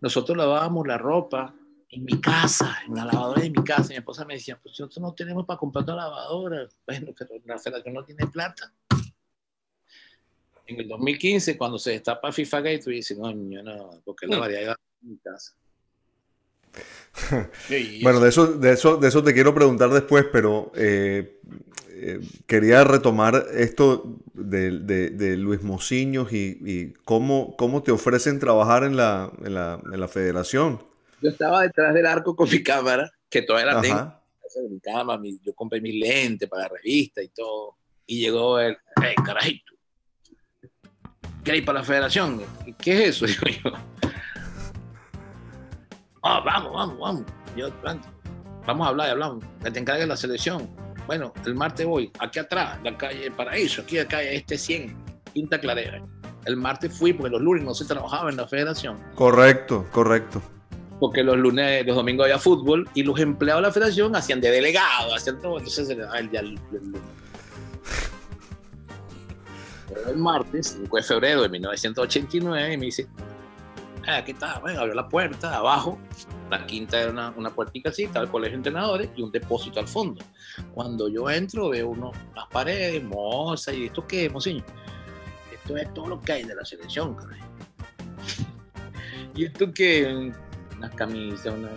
[0.00, 1.54] Nosotros lavábamos la ropa
[1.90, 3.88] en mi casa, en la lavadora de mi casa.
[3.90, 6.68] Mi esposa me decía, pues nosotros no tenemos para comprar una lavadora.
[6.86, 8.72] Bueno, pero la federación no tiene plata.
[10.66, 14.38] En el 2015, cuando se destapa FIFA Gate, tú dices, no, yo no, porque la
[14.38, 15.54] variedad en mi casa.
[18.02, 21.40] bueno, de eso, de, eso, de eso te quiero preguntar después, pero eh,
[21.88, 28.84] eh, quería retomar esto de, de, Luis Mociños y, y, cómo, cómo te ofrecen trabajar
[28.84, 30.87] en la, en la, en la federación
[31.20, 34.14] yo estaba detrás del arco con mi cámara, que todavía la tengo.
[34.70, 37.76] Mi cámara, yo compré mi lente para la revista y todo.
[38.06, 39.74] Y llegó el, hey, carajito,
[41.44, 42.42] ¿qué para la federación?
[42.78, 43.26] ¿Qué es eso?
[43.42, 43.72] Digo yo.
[46.22, 47.22] Ah, vamos, vamos, vamos.
[47.56, 47.68] Yo,
[48.66, 49.44] vamos a hablar y hablamos.
[49.62, 50.68] Que te encargue la selección.
[51.06, 54.96] Bueno, el martes voy, aquí atrás, la calle Paraíso, aquí acá este 100,
[55.32, 56.02] Quinta Clarera.
[56.44, 58.98] El martes fui porque los lunes no se trabajaba en la federación.
[59.14, 60.42] Correcto, correcto
[60.98, 64.50] porque los lunes, los domingos había fútbol y los empleados de la federación hacían de
[64.50, 66.58] delegado, hacían todo, entonces se le daba el día el,
[70.06, 73.06] el, martes, 5 de febrero de 1989, y me dice,
[74.06, 75.98] ah, aquí está, bueno, abrió la puerta, abajo,
[76.50, 79.78] la quinta era una, una puertica así, estaba el colegio de entrenadores y un depósito
[79.78, 80.24] al fondo.
[80.72, 84.64] Cuando yo entro veo uno, las paredes, moza, y esto qué, mociño,
[85.52, 87.40] esto es todo lo que hay de la selección, caray.
[89.36, 90.32] y esto que
[90.78, 91.68] una camisa, una...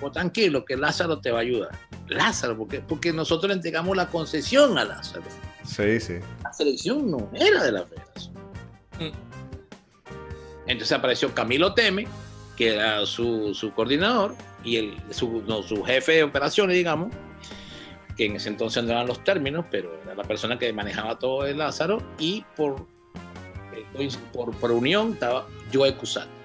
[0.00, 1.70] pues tranquilo, que Lázaro te va a ayudar.
[2.08, 5.24] Lázaro, porque, porque nosotros le entregamos la concesión a Lázaro.
[5.64, 6.14] Sí, sí.
[6.42, 8.34] La selección no era de la federación.
[8.98, 9.12] Mm.
[10.66, 12.06] Entonces apareció Camilo Teme,
[12.56, 14.34] que era su, su coordinador,
[14.64, 17.12] y el, su, no, su jefe de operaciones, digamos,
[18.16, 21.46] que en ese entonces no eran los términos, pero era la persona que manejaba todo
[21.46, 22.86] el Lázaro, y por,
[23.72, 26.37] eh, por, por unión estaba Joe Cusat.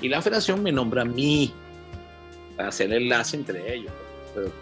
[0.00, 1.52] Y la federación me nombra a mí
[2.56, 3.92] para hacer el enlace entre ellos.
[4.34, 4.52] Pero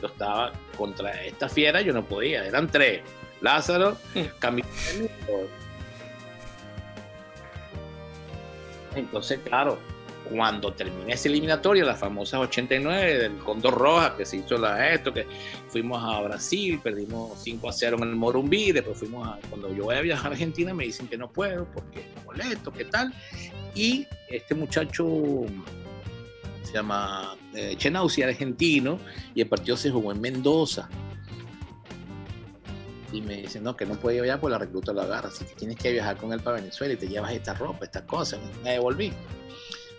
[0.00, 2.44] yo estaba contra esta fiera, yo no podía.
[2.46, 3.02] Eran tres.
[3.40, 3.96] Lázaro,
[4.38, 4.68] Camilo.
[8.94, 9.78] Entonces, claro,
[10.32, 15.12] cuando terminé esa eliminatoria, las famosas 89 del Condor Roja, que se hizo la, esto,
[15.12, 15.26] que
[15.68, 19.84] fuimos a Brasil, perdimos 5 a 0 en el Morumbí, después fuimos a, cuando yo
[19.84, 23.12] voy a viajar a Argentina me dicen que no puedo porque molesto, ¿qué tal?
[23.74, 25.44] Y este muchacho
[26.62, 28.98] se llama eh, Chenausi, argentino,
[29.34, 30.88] y el partido se jugó en Mendoza.
[33.12, 35.54] Y me dicen, no, que no puede viajar por la recluta la agarra, así que
[35.54, 38.40] tienes que viajar con él para Venezuela y te llevas esta ropa, estas cosas.
[38.64, 39.12] Me devolví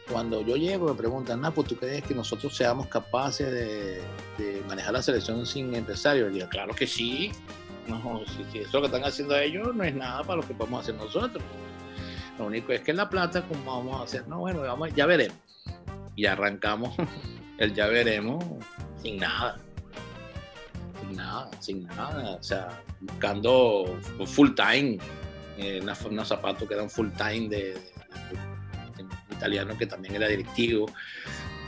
[0.10, 5.02] cuando yo llego me preguntan, pues ¿tú crees que nosotros seamos capaces de, manejar la
[5.02, 6.30] selección sin empresarios?
[6.32, 7.32] Y digo, claro que sí.
[7.88, 10.96] No, si, eso que están haciendo ellos no es nada para lo que podemos hacer
[10.96, 11.44] nosotros.
[12.38, 14.28] Lo único es que en La Plata, como vamos a hacer?
[14.28, 15.38] No, bueno, vamos, ya veremos.
[16.16, 16.96] Y arrancamos
[17.58, 18.44] el ya veremos
[19.02, 19.58] sin nada.
[21.00, 22.36] Sin nada, sin nada.
[22.36, 24.98] O sea, buscando full time.
[25.58, 27.78] Eh, unos zapatos que eran full time de,
[29.44, 30.86] italiano que también era directivo,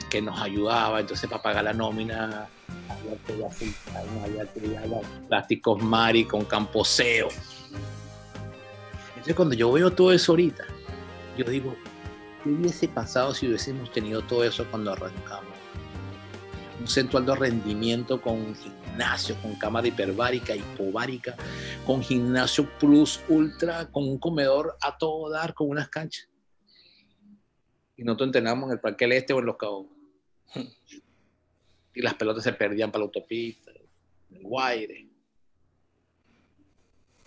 [0.10, 1.02] que nos ayudaba.
[1.02, 2.48] Entonces, para pagar la nómina,
[2.90, 4.62] había que full time, había que
[5.28, 7.30] plásticos Mari con camposeo
[9.26, 10.66] entonces cuando yo veo todo eso ahorita,
[11.36, 11.76] yo digo,
[12.44, 15.58] ¿qué hubiese pasado si hubiésemos tenido todo eso cuando arrancamos?
[16.80, 21.36] Un centro de rendimiento con gimnasio, con cámara hiperbárica, hipovárica,
[21.88, 26.28] con gimnasio plus ultra, con un comedor a todo dar, con unas canchas.
[27.98, 29.88] Y nosotros entrenamos en el Parque del Este o en Los Cabos.
[31.94, 35.08] Y las pelotas se perdían para la autopista, en el Guaire.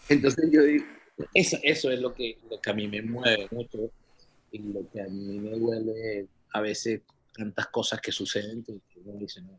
[0.08, 0.84] Entonces yo digo,
[1.32, 3.90] eso, eso es lo que, lo que a mí me mueve mucho
[4.52, 7.02] y lo que a mí me duele a veces
[7.32, 9.58] tantas cosas que suceden que uno dice, no,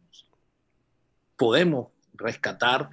[1.37, 2.89] podemos rescatar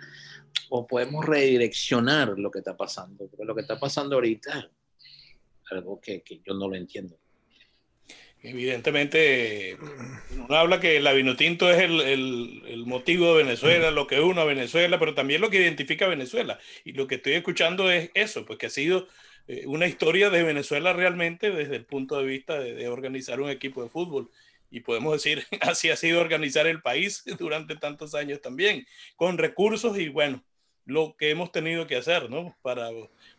[0.69, 4.71] o podemos redireccionar lo que está pasando, porque lo que está pasando ahorita
[5.71, 7.19] algo que, que yo no lo entiendo.
[8.47, 9.77] Evidentemente,
[10.39, 14.21] uno habla que la vino tinto es el, el, el, motivo de Venezuela, lo que
[14.21, 16.61] une a Venezuela, pero también lo que identifica a Venezuela.
[16.85, 19.09] Y lo que estoy escuchando es eso, pues que ha sido
[19.49, 23.51] eh, una historia de Venezuela realmente desde el punto de vista de, de, organizar un
[23.51, 24.31] equipo de fútbol.
[24.71, 29.99] Y podemos decir, así ha sido organizar el país durante tantos años también, con recursos
[29.99, 30.45] y bueno,
[30.85, 32.57] lo que hemos tenido que hacer, ¿no?
[32.63, 32.91] Para,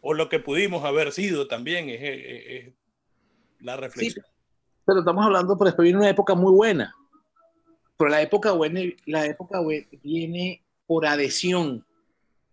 [0.01, 2.73] o lo que pudimos haber sido también es, es, es
[3.61, 4.25] la reflexión.
[4.25, 4.36] Sí
[4.87, 6.95] pero estamos hablando, por después viene una época muy buena.
[7.97, 11.85] Pero la época buena, la época buena viene por adhesión.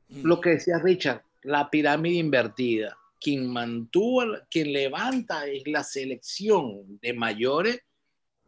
[0.09, 0.27] Mm.
[0.27, 2.99] Lo que decía Richard, la pirámide invertida.
[3.20, 7.81] Quien mantuvo, quien levanta es la selección de mayores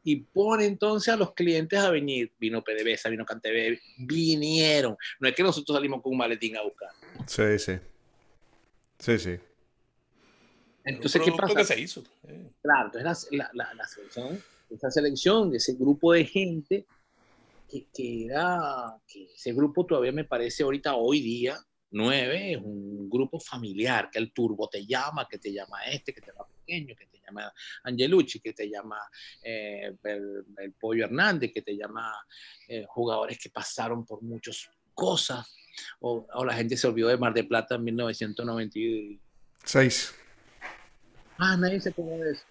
[0.03, 2.33] y pone entonces a los clientes a venir.
[2.41, 4.97] Vino PDVSA, vino Cantv, vinieron.
[5.21, 6.91] No es que nosotros salimos con un maletín a buscar.
[7.27, 7.79] Sí, sí.
[8.99, 9.39] Sí, sí.
[10.85, 11.55] Entonces, ¿qué pasa?
[11.55, 12.03] Que se hizo.
[12.67, 16.85] Claro, entonces la, la, la, selección, esa selección ese grupo de gente
[17.71, 21.57] que, que, era, que ese grupo todavía me parece ahorita, hoy día,
[21.93, 26.21] nueve, es un grupo familiar, que el turbo te llama, que te llama este, que
[26.21, 27.53] te llama pequeño, que te llama
[27.85, 28.99] Angelucci, que te llama
[29.45, 32.13] eh, el, el, Pollo Hernández, que te llama
[32.67, 35.55] eh, jugadores que pasaron por muchas cosas,
[36.01, 40.15] o, o, la gente se olvidó de Mar de Plata en 1996.
[41.39, 42.45] Ah, nadie se acordó de eso.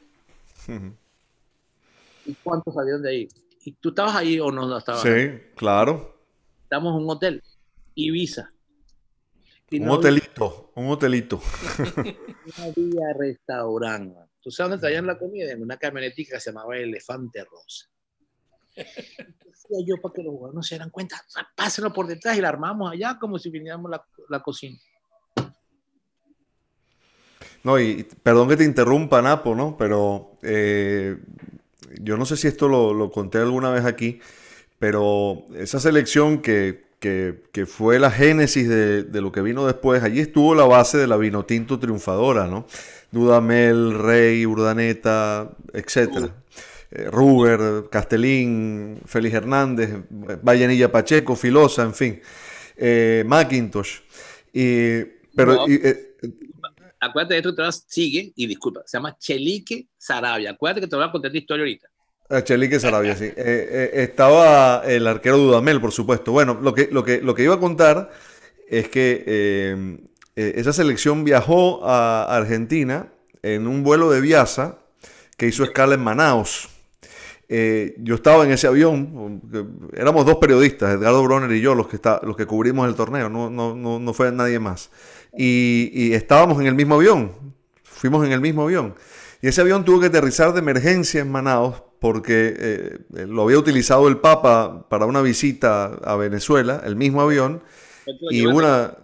[2.25, 3.27] ¿Y cuántos salieron de ahí?
[3.63, 5.01] ¿Y tú estabas ahí o no estabas?
[5.01, 5.09] Sí,
[5.55, 6.19] claro.
[6.63, 7.43] Estamos en un hotel,
[7.95, 8.51] Ibiza.
[9.69, 10.87] Y un no hotelito, había...
[10.87, 11.41] un hotelito.
[12.57, 14.19] no había restaurante.
[14.41, 15.51] ¿Tú sabes dónde traían la comida?
[15.51, 17.89] En una camionetica que se llamaba Elefante Rosa.
[18.75, 21.23] Decía yo para que los jugadores no se dieran cuenta,
[21.55, 24.77] pásenlo por detrás y la armamos allá como si viniéramos la, la cocina.
[27.65, 29.75] No, y perdón que te interrumpa, Napo, ¿no?
[29.75, 31.17] Pero eh,
[31.99, 34.19] yo no sé si esto lo, lo, conté alguna vez aquí,
[34.77, 40.03] pero esa selección que, que, que fue la génesis de, de, lo que vino después,
[40.03, 42.67] allí estuvo la base de la Vinotinto triunfadora, ¿no?
[43.09, 46.29] Dudamel, Rey, Urdaneta, etc.
[46.91, 49.89] Eh, Ruber, Castellín, Félix Hernández,
[50.43, 52.21] Vallenilla Pacheco, Filosa, en fin,
[52.77, 54.01] eh, Macintosh.
[54.53, 55.01] Y,
[55.35, 55.67] pero no.
[55.67, 55.81] y,
[56.99, 60.51] acuérdate de esto, te sigue, y disculpa, se llama Chelique Sarabia.
[60.51, 61.87] Acuérdate que te voy a contar la historia ahorita.
[62.29, 63.25] A Chelique Sarabia, sí.
[63.25, 66.31] Eh, eh, estaba el arquero Dudamel, por supuesto.
[66.31, 68.11] Bueno, lo que, lo que, lo que iba a contar
[68.67, 69.97] es que eh,
[70.35, 73.11] esa selección viajó a Argentina
[73.43, 74.79] en un vuelo de Viasa
[75.37, 76.69] que hizo escala en Manaus.
[77.47, 79.41] yo estaba en ese avión,
[79.93, 83.29] éramos dos periodistas, Edgardo Bronner y yo, los que, está, los que cubrimos el torneo,
[83.29, 84.89] no, no, no, no fue nadie más
[85.37, 87.31] y, y, estábamos en el mismo avión.
[87.83, 88.95] Fuimos en el mismo avión.
[89.41, 94.07] Y ese avión tuvo que aterrizar de emergencia en Manaus porque eh, lo había utilizado
[94.07, 97.63] el Papa para una visita a Venezuela, el mismo avión.
[98.29, 98.95] Y una.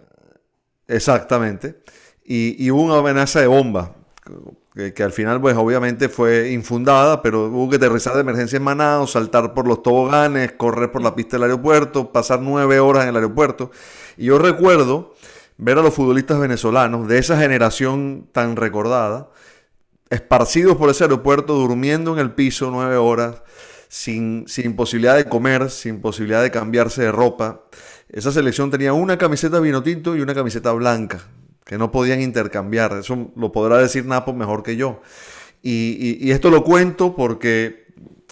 [0.86, 1.82] Exactamente.
[2.24, 3.96] Y, y, hubo una amenaza de bomba.
[4.74, 8.62] Que, que, al final, pues obviamente fue infundada, pero hubo que aterrizar de emergencia en
[8.62, 13.10] Manaus, saltar por los toboganes, correr por la pista del aeropuerto, pasar nueve horas en
[13.10, 13.70] el aeropuerto.
[14.16, 15.14] Y yo recuerdo
[15.58, 19.30] ver a los futbolistas venezolanos de esa generación tan recordada,
[20.10, 23.42] esparcidos por ese aeropuerto, durmiendo en el piso nueve horas,
[23.88, 27.62] sin, sin posibilidad de comer, sin posibilidad de cambiarse de ropa.
[28.08, 31.20] Esa selección tenía una camiseta vino tinto y una camiseta blanca,
[31.64, 32.92] que no podían intercambiar.
[32.98, 35.00] Eso lo podrá decir Napo mejor que yo.
[35.62, 37.86] Y, esto lo cuento porque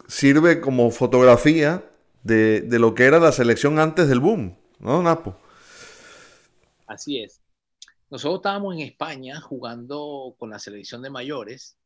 [0.08, 1.84] sirve como fotografía
[2.24, 5.36] de, de, lo que era la selección antes del boom, ¿no, Napo?
[6.90, 7.40] Así es.
[8.10, 11.78] Nosotros estábamos en España jugando con la selección de mayores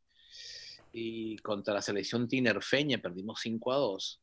[0.93, 4.21] y contra la selección tinerfeña perdimos 5 a 2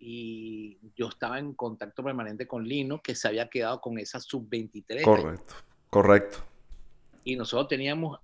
[0.00, 5.04] y yo estaba en contacto permanente con Lino que se había quedado con esa sub-23.
[5.04, 5.54] Correcto,
[5.90, 6.38] correcto.
[7.22, 8.18] Y nosotros teníamos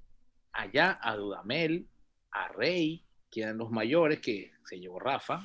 [0.52, 1.86] allá a Dudamel,
[2.32, 5.40] a Rey, que eran los mayores que se llevó Rafa.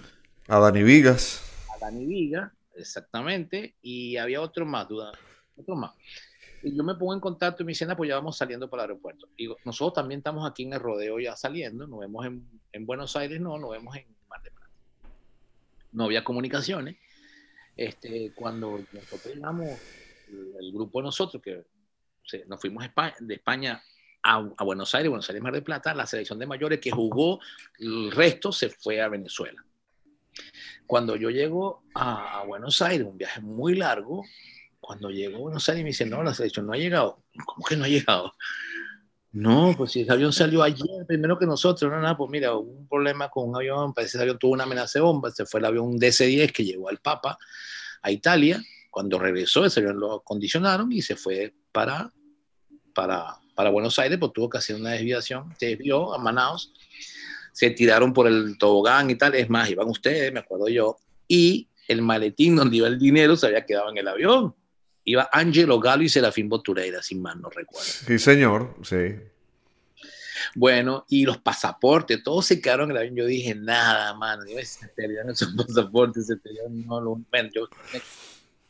[0.47, 1.43] A Dani Vigas.
[1.75, 3.75] A Dani Vigas, exactamente.
[3.83, 5.11] Y había otro más, duda,
[5.55, 5.93] otro más.
[6.67, 8.83] Y yo me pongo en contacto y me dicen, ah, pues ya vamos saliendo para
[8.83, 9.29] el aeropuerto.
[9.37, 13.15] Digo, nosotros también estamos aquí en el rodeo ya saliendo, nos vemos en, en Buenos
[13.15, 14.71] Aires, no, nos vemos en Mar de Plata.
[15.93, 16.97] No había comunicaciones.
[17.77, 19.69] Este, cuando nosotros llegamos,
[20.59, 21.63] el grupo de nosotros, que
[22.47, 22.83] nos fuimos
[23.19, 23.81] de España
[24.23, 27.39] a, Buenos Aires, Buenos Aires, Mar de Plata, la selección de mayores que jugó,
[27.79, 29.63] el resto se fue a Venezuela.
[30.85, 34.23] Cuando yo llego a, a Buenos Aires, un viaje muy largo,
[34.79, 37.23] cuando llegó Buenos Aires me dice, no, la selección no ha llegado.
[37.45, 38.33] ¿Cómo que no ha llegado?
[39.31, 42.71] No, pues si el avión salió ayer, primero que nosotros, no, nada, pues mira, hubo
[42.71, 45.45] un problema con un avión, parece que el avión tuvo una amenaza de bomba, se
[45.45, 47.37] fue el avión DC-10 que llegó al Papa
[48.01, 48.59] a Italia,
[48.89, 52.11] cuando regresó ese avión lo acondicionaron y se fue para,
[52.95, 56.73] para, para Buenos Aires, pues tuvo que hacer una desviación, se desvió a Manaus,
[57.51, 60.97] se tiraron por el tobogán y tal, es más, iban ustedes, me acuerdo yo,
[61.27, 64.55] y el maletín donde iba el dinero se había quedado en el avión
[65.07, 67.87] iba Angelo Galo y Serafín Botureira, sin más no recuerdo.
[67.87, 69.15] Sí, señor, sí.
[70.53, 73.15] Bueno, y los pasaportes, todos se quedaron en el avión.
[73.15, 77.19] Yo dije, nada, mano, se perdieron esos pasaportes, se perdieron, no lo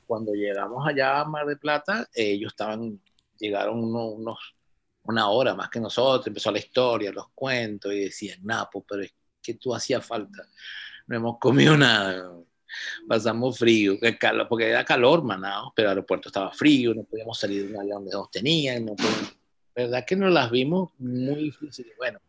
[0.06, 3.02] cuando llegamos allá a Mar de Plata, ellos estaban,
[3.40, 4.56] llegaron unos,
[5.04, 9.14] una hora más que nosotros, empezó la historia, los cuentos, y decían, Napo, pero es
[9.42, 10.48] que tú hacía falta,
[11.08, 12.32] no hemos comido nada
[13.08, 13.98] pasamos frío,
[14.50, 17.96] porque era calor, manado, pero el aeropuerto estaba frío, no podíamos salir de un área
[17.96, 18.96] donde nos tenían, no
[19.76, 21.94] verdad que nos las vimos muy difíciles.
[21.98, 22.20] Bueno,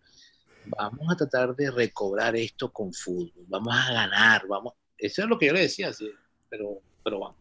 [0.67, 5.39] vamos a tratar de recobrar esto con fútbol, vamos a ganar, vamos, eso es lo
[5.39, 6.11] que yo le decía, sí,
[6.51, 7.39] pero, pero vamos.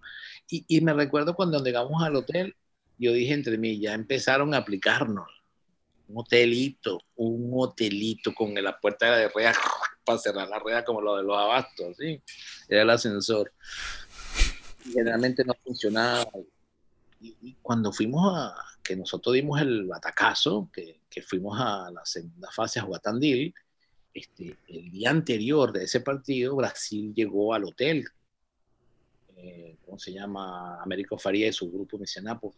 [0.49, 2.55] Y, me recuerdo cuando llegamos al hotel,
[2.97, 5.27] yo dije entre mí, ya empezaron a aplicarnos
[6.07, 9.53] un hotelito, un hotelito con la puerta de rea
[10.07, 12.21] para cerrar la rueda como lo de los abastos, ¿sí?
[12.67, 13.51] Era el ascensor.
[14.83, 16.25] Generalmente no funcionaba.
[17.19, 22.49] Y, cuando fuimos a, que nosotros dimos el batacazo, que, que fuimos a la segunda
[22.51, 23.53] fase a Guatandil,
[24.13, 28.07] este, el día anterior de ese partido, Brasil llegó al hotel
[29.39, 30.81] eh, ¿cómo se llama?
[30.81, 32.55] Américo Faría y su grupo me decían, ah, pues,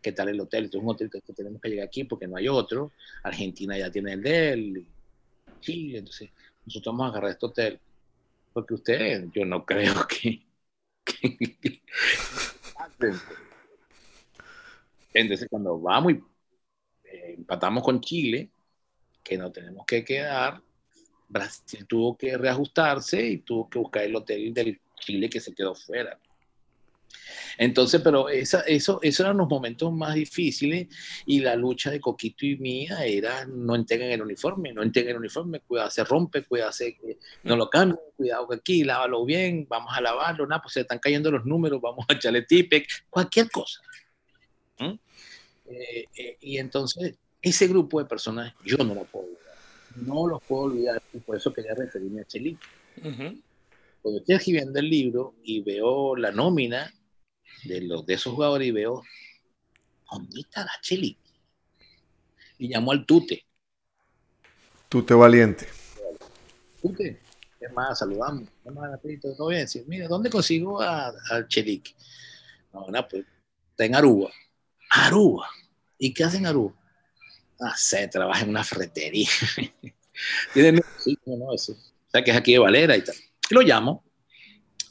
[0.00, 0.64] ¿qué tal el hotel?
[0.64, 2.92] Entonces, un hotel que tenemos que llegar aquí porque no hay otro.
[3.24, 4.86] Argentina ya tiene el de él.
[5.60, 6.30] Chile, entonces,
[6.70, 7.80] nosotros vamos a agarrar este hotel.
[8.52, 10.42] Porque usted, yo no creo que...
[15.12, 16.16] entonces, cuando vamos y
[17.04, 18.50] eh, empatamos con Chile,
[19.22, 20.62] que no tenemos que quedar,
[21.28, 25.74] Brasil tuvo que reajustarse y tuvo que buscar el hotel del Chile que se quedó
[25.74, 26.18] fuera.
[27.58, 30.88] Entonces, pero esa, eso, esos eran los momentos más difíciles
[31.26, 35.18] y la lucha de Coquito y mía era no entreguen el uniforme, no entreguen el
[35.18, 36.96] uniforme, cuidado, se rompe, cuidado, se,
[37.42, 40.98] no lo cambien, cuidado que aquí, lávalo bien, vamos a lavarlo, nada, pues se están
[40.98, 43.80] cayendo los números, vamos a echarle tipe, cualquier cosa.
[44.78, 44.94] ¿Mm?
[45.66, 49.54] Eh, eh, y entonces, ese grupo de personas yo no lo puedo olvidar,
[49.96, 52.58] no los puedo olvidar y por eso quería referirme a Chelín.
[54.02, 56.92] Cuando estoy escribiendo el libro y veo la nómina
[57.64, 59.02] de, los, de esos jugadores y veo,
[60.10, 61.16] ¿dónde está la Cheli?
[62.58, 63.44] Y llamó al Tute.
[64.88, 65.66] Tute Valiente.
[66.82, 67.20] Tute,
[67.58, 67.98] ¿qué más?
[67.98, 68.48] Saludamos.
[68.62, 69.00] ¿Qué más,
[69.36, 69.68] ¿Todo bien?
[69.68, 71.94] Sí, mira, ¿dónde consigo al Chelik?
[72.72, 73.24] No, no, pues
[73.70, 74.30] está en Aruba.
[74.90, 75.48] Aruba.
[75.98, 76.74] ¿Y qué hace en Aruba?
[77.60, 79.28] Ah, sé, trabaja en una ferretería.
[80.54, 81.72] Tiene sí, no, no, eso.
[81.72, 83.14] O sea, que es aquí de Valera y tal.
[83.50, 84.04] Y lo llamo.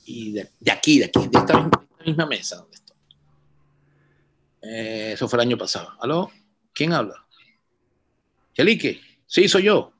[0.05, 1.70] Y de, aquí, de aquí, de esta
[2.05, 2.97] misma mesa donde estoy.
[4.61, 5.91] Eh, eso fue el año pasado.
[5.99, 6.31] ¿Aló?
[6.73, 7.25] ¿Quién habla?
[8.53, 9.01] Chelique.
[9.25, 9.93] Sí, soy yo.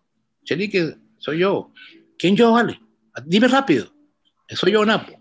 [0.44, 1.72] Chelique, soy yo.
[2.18, 2.80] ¿Quién yo, vale?
[3.26, 3.92] Dime rápido.
[4.50, 5.14] Soy yo, Napo.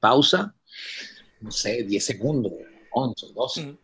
[0.00, 0.54] Pausa.
[1.40, 2.52] No sé, 10 segundos,
[2.92, 3.78] 11, 12.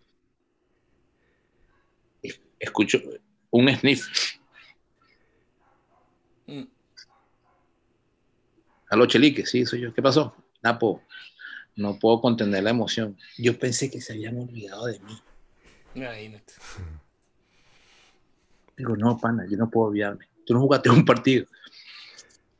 [2.59, 2.99] Escucho
[3.51, 4.07] un sniff.
[6.47, 6.65] Mm.
[8.91, 9.95] Aló, Chelique, sí, soy yo.
[9.95, 10.35] ¿Qué pasó?
[10.63, 11.03] Napo,
[11.77, 13.17] no puedo contener la emoción.
[13.39, 15.17] Yo pensé que se habían olvidado de mí.
[15.95, 16.55] Imagínate.
[18.77, 20.27] Digo, no, pana, yo no puedo olvidarme.
[20.45, 21.47] Tú no jugaste un partido.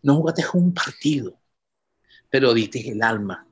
[0.03, 1.37] No jugaste un partido,
[2.31, 3.45] pero diste el alma.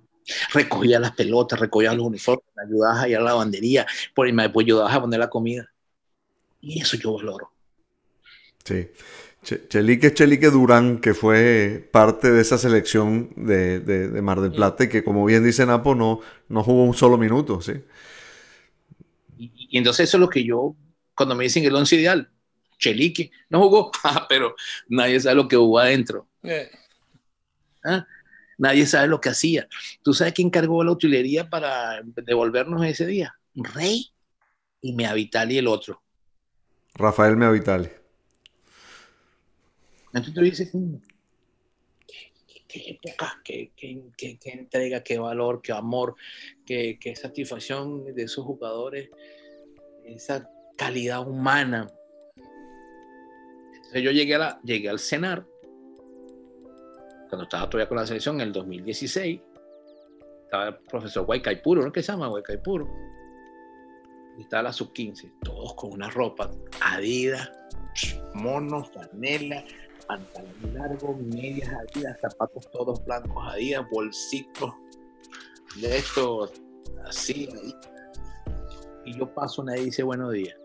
[0.53, 4.65] Recogías las pelotas, recogías los uniformes, ayudabas a ir a la lavandería, por ahí después
[4.65, 5.69] ayudabas a poner la comida.
[6.61, 7.53] Y eso yo valoro.
[8.65, 8.89] Sí.
[9.43, 14.89] Chelique Chelique Durán, que fue parte de esa selección de, de, Mar del Plata y
[14.89, 17.73] que, como bien dice Napo, no, no jugó un solo minuto, ¿sí?
[19.39, 20.75] Y, entonces eso es lo que yo,
[21.15, 22.31] cuando me dicen el once ideal,
[22.79, 24.55] Chelique, no jugó, ah, pero
[24.89, 26.27] nadie sabe lo que jugó adentro.
[26.43, 26.71] Eh.
[27.85, 28.07] ¿Ah?
[28.59, 29.69] Nadie sabe lo que hacía.
[30.03, 33.39] ¿Tú sabes quién cargó la utilería para devolvernos ese día?
[33.55, 34.11] Rey
[34.81, 36.03] y Meavitali el otro.
[36.95, 37.89] Rafael Meavitali.
[40.09, 40.97] Entonces tú dices, mm,
[42.67, 43.73] qué, época, qué,
[44.45, 46.17] entrega, qué valor, qué amor,
[46.65, 49.11] qué, satisfacción de esos jugadores,
[50.05, 51.89] esa calidad humana.
[53.75, 55.47] Entonces yo llegué, a la, llegué al cenar,
[57.29, 59.41] cuando estaba todavía con la selección en el 2016,
[60.45, 61.93] estaba el profesor Huaycaipuro, ¿no?
[61.93, 62.89] ¿Qué se llama Huaycaipuro?
[64.39, 66.51] Y estaba la sub-15, todos con una ropa,
[66.81, 67.51] Adidas,
[68.35, 69.65] monos, canela,
[70.09, 74.73] pantalón largo, medias adidas, zapatos todos blancos adidas, bolsitos
[75.81, 76.53] de estos
[77.05, 77.49] así.
[79.05, 80.57] Y yo paso, nadie dice buenos días.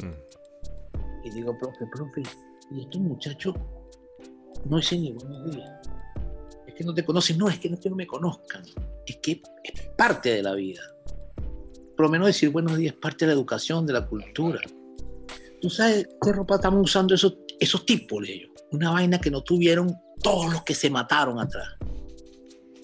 [0.00, 1.26] Mm.
[1.26, 2.22] Y digo, profe, profe,
[2.70, 3.54] y estos muchachos
[4.64, 5.70] no dicen ni buenos días.
[6.66, 8.62] Es que no te conocen, no, es que no que no me conozcan.
[9.06, 10.82] Es que es parte de la vida.
[11.96, 14.60] Por lo menos decir buenos días es parte de la educación, de la cultura.
[15.64, 18.50] ¿Tú sabes qué ropa estamos usando esos, esos tipos, ellos?
[18.72, 21.66] Una vaina que no tuvieron todos los que se mataron atrás.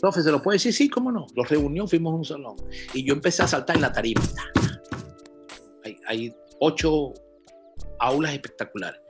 [0.00, 0.72] Profe, ¿se lo puede decir?
[0.72, 1.26] Sí, cómo no.
[1.36, 2.56] Los reunió, fuimos a un salón.
[2.94, 4.22] Y yo empecé a saltar en la tarima.
[5.84, 7.12] Hay, hay ocho
[7.98, 9.02] aulas espectaculares.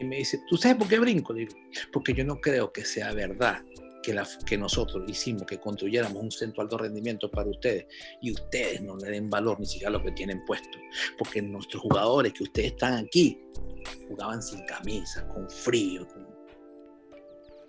[0.00, 1.32] Y me dice, ¿tú sabes por qué brinco?
[1.32, 1.54] Digo,
[1.92, 3.60] porque yo no creo que sea verdad
[4.02, 7.86] que, la, que nosotros hicimos, que construyéramos un centro alto rendimiento para ustedes
[8.20, 10.78] y ustedes no le den valor ni siquiera a lo que tienen puesto.
[11.18, 13.38] Porque nuestros jugadores que ustedes están aquí
[14.08, 16.06] jugaban sin camisa, con frío.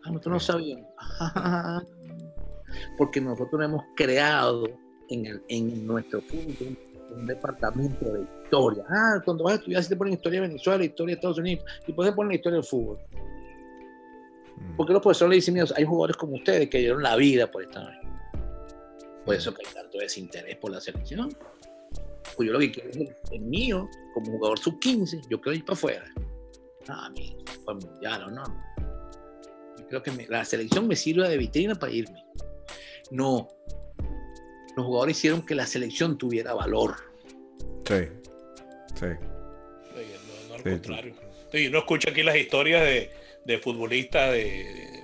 [0.03, 0.87] Ah, nosotros no sabíamos.
[2.97, 4.65] Porque nosotros hemos creado
[5.09, 6.77] en, el, en nuestro fútbol
[7.15, 8.83] un departamento de historia.
[8.89, 11.65] Ah, cuando vas a estudiar, si te ponen historia de Venezuela, historia de Estados Unidos,
[11.85, 12.99] y pueden poner la historia del fútbol.
[14.57, 14.75] Mm.
[14.75, 17.85] Porque los profesores le dicen, hay jugadores como ustedes que dieron la vida por esta
[17.87, 17.97] vez.
[19.25, 21.35] Por eso que hay tanto desinterés por la selección.
[22.35, 22.97] Pues yo lo que quiero es
[23.31, 26.05] el, mío, como jugador sub-15, yo quiero ir para afuera.
[26.87, 28.43] Ah, mí, pues mundial no.
[29.77, 32.23] Yo creo que la selección me sirve de vitrina para irme.
[33.11, 33.49] No.
[34.75, 36.95] Los jugadores hicieron que la selección tuviera valor.
[37.85, 38.07] Sí.
[38.95, 39.05] Sí.
[40.47, 41.15] no, al contrario.
[41.51, 43.11] Sí, uno escucha aquí las historias de,
[43.45, 45.03] de futbolistas de,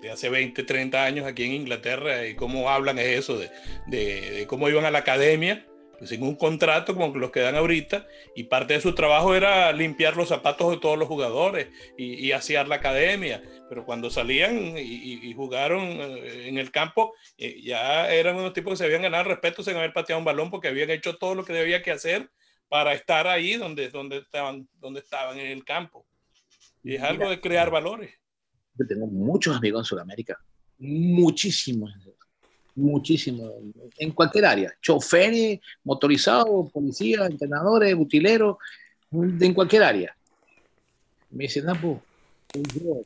[0.00, 3.50] de, hace 20, 30 años aquí en Inglaterra y cómo hablan es eso, de,
[3.86, 5.66] de cómo iban a la academia
[6.04, 9.72] pues, sin un contrato como los que dan ahorita y parte de su trabajo era
[9.72, 14.76] limpiar los zapatos de todos los jugadores y, y asear la academia, pero cuando salían
[14.76, 19.24] y, jugaron eh, en el campo eh, ya eran unos tipos que se habían ganado
[19.24, 22.28] respeto sin haber pateado un balón porque habían hecho todo lo que debía que hacer
[22.68, 26.06] para estar ahí donde, donde, estaban, donde estaban en el campo.
[26.84, 28.12] Y es algo de crear valores.
[28.74, 30.38] Yo tengo muchos amigos en Sudamérica,
[30.78, 31.90] muchísimos,
[32.74, 33.52] muchísimos,
[33.98, 38.58] en cualquier área, choferes, motorizados, policías, entrenadores, utileros,
[39.12, 40.16] en cualquier área.
[41.30, 42.02] Me dicen, Napo,
[42.52, 43.00] yo,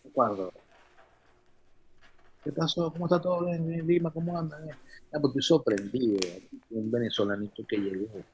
[2.42, 2.90] ¿qué pasó?
[2.92, 4.10] ¿Cómo está todo en Lima?
[4.10, 4.68] ¿Cómo andan?
[5.12, 6.18] Napo, estoy sorprendido.
[6.70, 8.24] Un venezolanito que llegó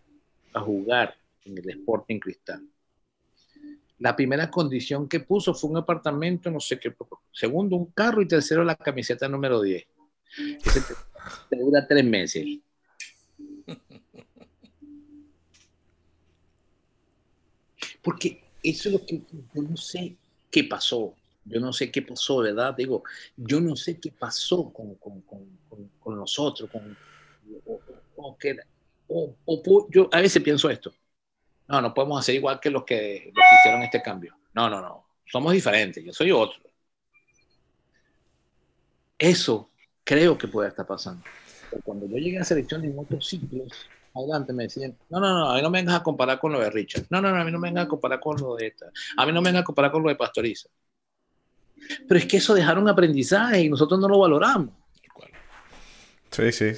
[0.55, 1.15] a jugar
[1.45, 2.63] en el Sporting Cristal
[4.05, 6.95] la primera condición que puso fue un apartamento, no sé qué,
[7.33, 9.83] segundo un carro y tercero la camiseta número 10.
[11.49, 12.45] te, dura tres meses.
[18.03, 19.23] Porque eso es lo que
[19.55, 20.19] yo no sé
[20.51, 21.15] qué pasó.
[21.47, 22.75] Yo no sé qué pasó, ¿verdad?
[22.77, 23.05] Digo,
[23.39, 25.59] yo no sé qué pasó con, con, con,
[25.99, 26.95] con nosotros, con,
[29.09, 30.93] o, o, yo a veces pienso esto
[31.69, 34.37] no, no podemos hacer igual que los que, los que hicieron este cambio.
[34.55, 35.07] No, no, no.
[35.27, 36.05] Somos diferentes.
[36.05, 36.61] Yo soy otro.
[39.19, 39.71] Eso
[40.03, 41.25] creo que puede estar pasando.
[41.83, 45.57] cuando yo llegué a selección en otros ciclos, adelante me decían, no, no, no, a
[45.57, 47.07] mí no me vengas a comparar con lo de Richard.
[47.11, 48.87] No, no, no, a mí no me vengas a comparar con lo de esta.
[49.17, 50.69] A mí no me vengas a comparar con lo de Pastoriza.
[52.07, 54.71] Pero es que eso dejaron aprendizaje y nosotros no lo valoramos.
[56.31, 56.73] Sí, sí,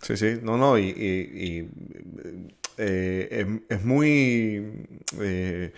[0.00, 1.68] sí, sí, no, no, y,
[2.78, 4.86] eh, es, muy
[5.20, 5.72] eh,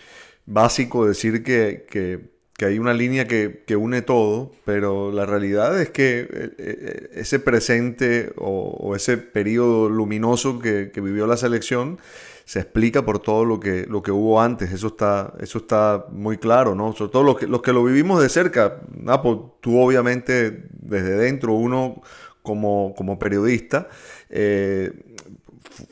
[0.45, 6.27] básico decir que, hay una línea que, une todo, pero la realidad es que
[6.57, 11.99] eh, ese presente o, ese periodo luminoso que, vivió la selección
[12.45, 14.71] se explica por todo lo que, lo que hubo antes.
[14.71, 16.93] Eso está, eso está muy claro, ¿no?
[16.93, 18.81] Sobre todo los que, los que lo vivimos de cerca.
[18.95, 22.03] Napo, tú obviamente desde dentro, uno
[22.45, 23.89] como, como periodista,
[24.29, 24.93] eh,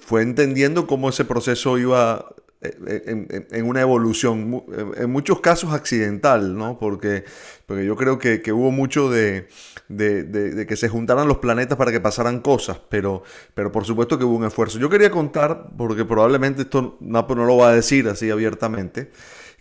[0.06, 4.64] fue entendiendo cómo ese proceso iba eh, en, una evolución,
[4.96, 6.80] en muchos casos accidental, ¿no?
[6.80, 7.26] Porque,
[7.66, 9.48] porque yo creo que, hubo mucho de,
[9.90, 13.24] que se juntaran los planetas para que pasaran cosas, pero,
[13.54, 14.80] pero por supuesto que hubo un esfuerzo.
[14.80, 19.10] Yo quería contar, porque probablemente esto Napo no lo va a decir así abiertamente,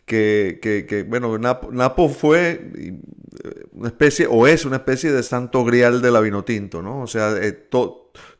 [0.04, 2.94] que, bueno, Napo, fue eh,
[3.72, 7.00] una especie, o es una especie de santo grial de la vino tinto, ¿no?
[7.02, 7.52] O sea, eh,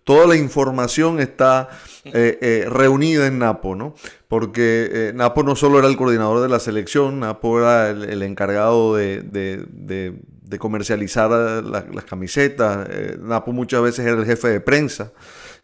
[0.05, 1.69] toda la información está
[2.05, 3.95] eh, reunida en Napo, ¿no?
[4.29, 10.15] Porque Napo no solo era el coordinador de la selección, Napo era el, encargado de,
[10.59, 11.31] comercializar
[11.65, 12.89] las camisetas,
[13.21, 15.13] Napo muchas veces era el jefe de prensa,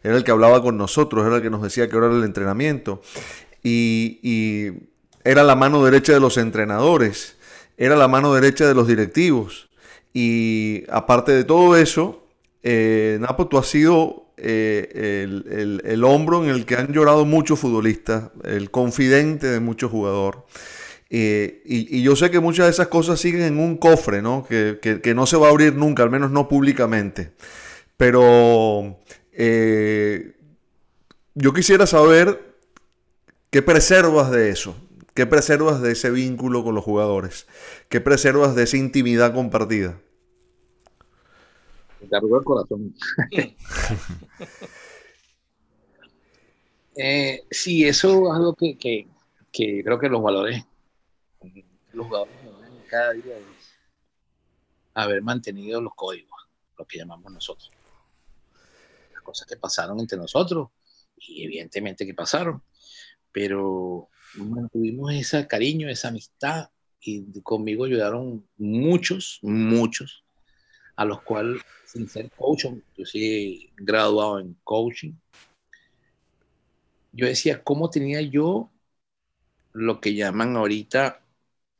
[0.03, 3.01] era el que hablaba con nosotros, era el que nos decía que era el entrenamiento.
[3.63, 4.89] y
[5.23, 7.35] era la mano derecha de los entrenadores,
[7.77, 9.69] era la mano derecha de los directivos.
[10.13, 12.25] Y aparte de todo eso,
[12.63, 18.31] eh, Napo, tú has sido eh, el, hombro en el que han llorado muchos futbolistas,
[18.43, 20.41] el confidente de muchos jugadores.
[21.09, 24.45] Eh, y, yo sé que muchas de esas cosas siguen en un cofre, ¿no?
[24.47, 27.31] Que, que no se va a abrir nunca, al menos no públicamente.
[27.97, 28.97] Pero
[31.35, 32.55] yo quisiera saber
[33.49, 34.75] qué preservas de eso.
[35.13, 37.45] ¿Qué preservas de ese vínculo con los jugadores?
[37.89, 39.97] ¿Qué preservas de esa intimidad compartida?
[42.09, 42.95] Me cargó el corazón.
[46.95, 49.07] eh, sí, eso es algo que,
[49.51, 50.65] creo que los valores,
[51.93, 52.35] los jugadores
[52.89, 53.45] cada día es
[54.95, 56.47] haber mantenido los códigos,
[56.77, 57.71] lo que llamamos nosotros.
[59.13, 60.69] Las cosas que pasaron entre nosotros,
[61.17, 62.63] y evidentemente que pasaron,
[63.31, 66.69] pero mantuvimos ese cariño, esa amistad
[67.01, 70.23] y conmigo ayudaron muchos, muchos,
[70.95, 72.65] a los cuales, sin ser coach,
[72.95, 75.13] yo soy graduado en coaching,
[77.11, 78.69] yo decía, ¿cómo tenía yo
[79.73, 81.21] lo que llaman ahorita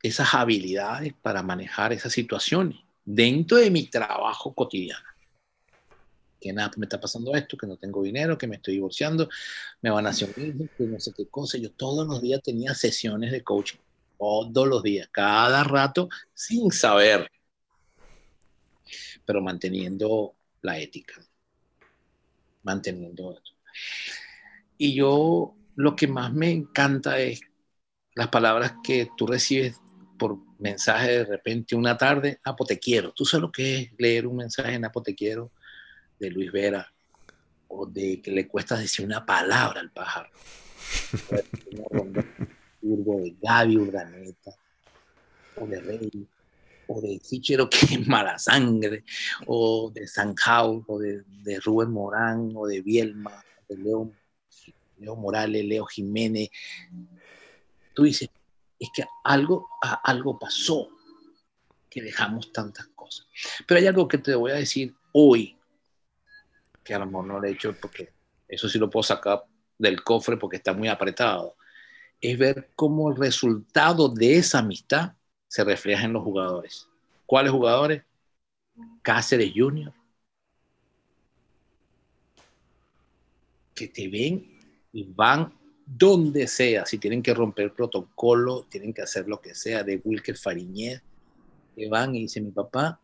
[0.02, 5.04] esas habilidades para manejar esas situaciones dentro de mi trabajo cotidiano?
[6.40, 9.28] que nada, me está pasando esto, que no tengo dinero, que me estoy divorciando,
[9.82, 11.58] me van a hacer un que no sé qué cosa.
[11.58, 13.76] Yo todos los días tenía sesiones de coaching,
[14.18, 17.30] todos los días, cada rato, sin saber,
[19.24, 21.14] pero manteniendo la ética,
[22.62, 23.50] manteniendo esto.
[24.78, 27.40] Y yo lo que más me encanta es
[28.14, 29.80] las palabras que tú recibes
[30.18, 33.12] por mensaje de repente una tarde, Apo, te quiero.
[33.12, 35.50] ¿Tú sabes lo que es leer un mensaje en Apo, te quiero?
[36.20, 36.86] de Luis Vera,
[37.68, 40.28] o de que le cuesta decir una palabra al pájaro.
[42.82, 44.52] de Gaby Urdaneta,
[45.56, 46.28] o de Rey,
[46.92, 49.04] o de Fichero que es mala sangre,
[49.46, 51.22] o de Sanjao, o de,
[51.64, 54.12] Rubén Morán, o de Bielma, de Leo,
[54.98, 56.50] Leo Morales, Leo Jiménez.
[57.94, 58.28] Tú dices,
[58.78, 59.68] es que algo,
[60.02, 60.88] algo pasó,
[61.88, 63.26] que dejamos tantas cosas.
[63.66, 65.56] Pero hay algo que te voy a decir hoy,
[66.82, 68.12] que a lo mejor no lo he hecho porque
[68.48, 69.44] eso sí lo puedo sacar
[69.78, 71.56] del cofre porque está muy apretado,
[72.20, 75.14] es ver cómo el resultado de esa amistad
[75.50, 76.88] se refleja en los jugadores.
[77.26, 78.04] ¿Cuáles jugadores?
[79.02, 79.92] Cáceres Junior.
[83.74, 84.46] Que te ven
[84.92, 85.52] y van
[85.84, 86.86] donde sea.
[86.86, 89.82] Si tienen que romper el protocolo, tienen que hacer lo que sea.
[89.82, 91.02] De Wilker Fariñez,
[91.74, 93.00] que van y dicen, mi papá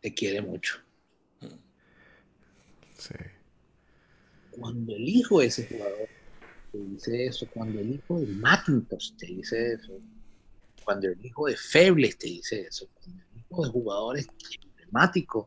[0.00, 0.80] te quiere mucho
[4.50, 6.08] cuando el hijo de ese jugador
[6.72, 9.98] te dice eso, cuando el hijo de Macintosh te dice eso,
[10.90, 14.26] cuando el hijo de Febles te dice eso, cuando el hijo de jugadores
[14.60, 15.46] emblemáticos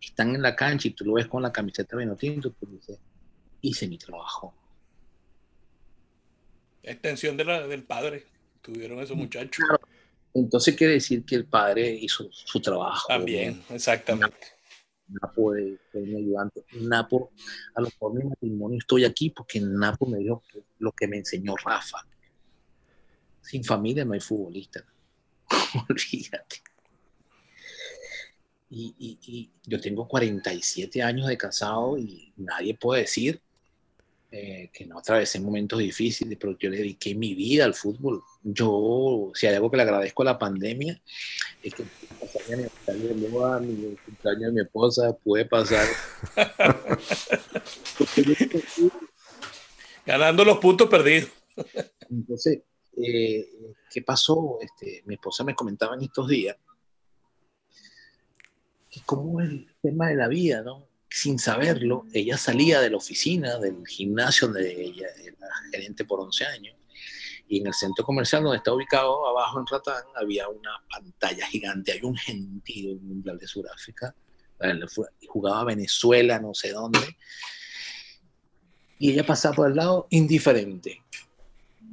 [0.00, 2.98] están en la cancha y tú lo ves con la camiseta de Tinto, tú dices,
[3.60, 4.52] hice mi trabajo.
[6.82, 8.26] Extensión de la, del padre,
[8.62, 9.64] tuvieron esos muchachos.
[10.34, 13.06] Entonces quiere decir que el padre hizo su trabajo.
[13.06, 14.48] También, exactamente.
[15.06, 16.64] Napo es, mi ayudante.
[16.80, 17.30] Napo,
[17.76, 20.42] a lo mejor mi matrimonio estoy aquí porque Napo me dio
[20.80, 22.04] lo que me enseñó Rafa.
[23.42, 24.84] Sin familia no hay futbolista.
[25.88, 26.62] Olvídate.
[28.70, 33.42] y, yo tengo 47 años de casado y nadie puede decir
[34.32, 38.22] eh, que no atravesé momentos difíciles, pero yo le dediqué mi vida al fútbol.
[38.44, 41.02] Yo, si hay algo que le agradezco a la pandemia,
[41.64, 42.70] es que mi cumpleaños
[43.62, 45.84] mi cumpleaños de mi esposa, pude pasar.
[50.06, 51.28] Ganando los puntos perdidos.
[52.08, 52.60] Entonces,
[52.96, 53.48] eh,
[53.90, 54.58] ¿qué pasó?
[54.60, 56.56] Este, mi esposa me comentaba en estos días
[58.90, 60.88] que cómo es el tema de la vida, ¿no?
[61.08, 66.44] Sin saberlo, ella salía de la oficina, del gimnasio donde ella era gerente por 11
[66.46, 66.76] años,
[67.48, 71.92] y en el centro comercial donde está ubicado abajo en Ratán había una pantalla gigante,
[71.92, 74.14] hay un gentío mundial de Sudáfrica,
[75.26, 77.16] jugaba Venezuela, no sé dónde,
[78.98, 81.02] y ella pasaba por el lado indiferente.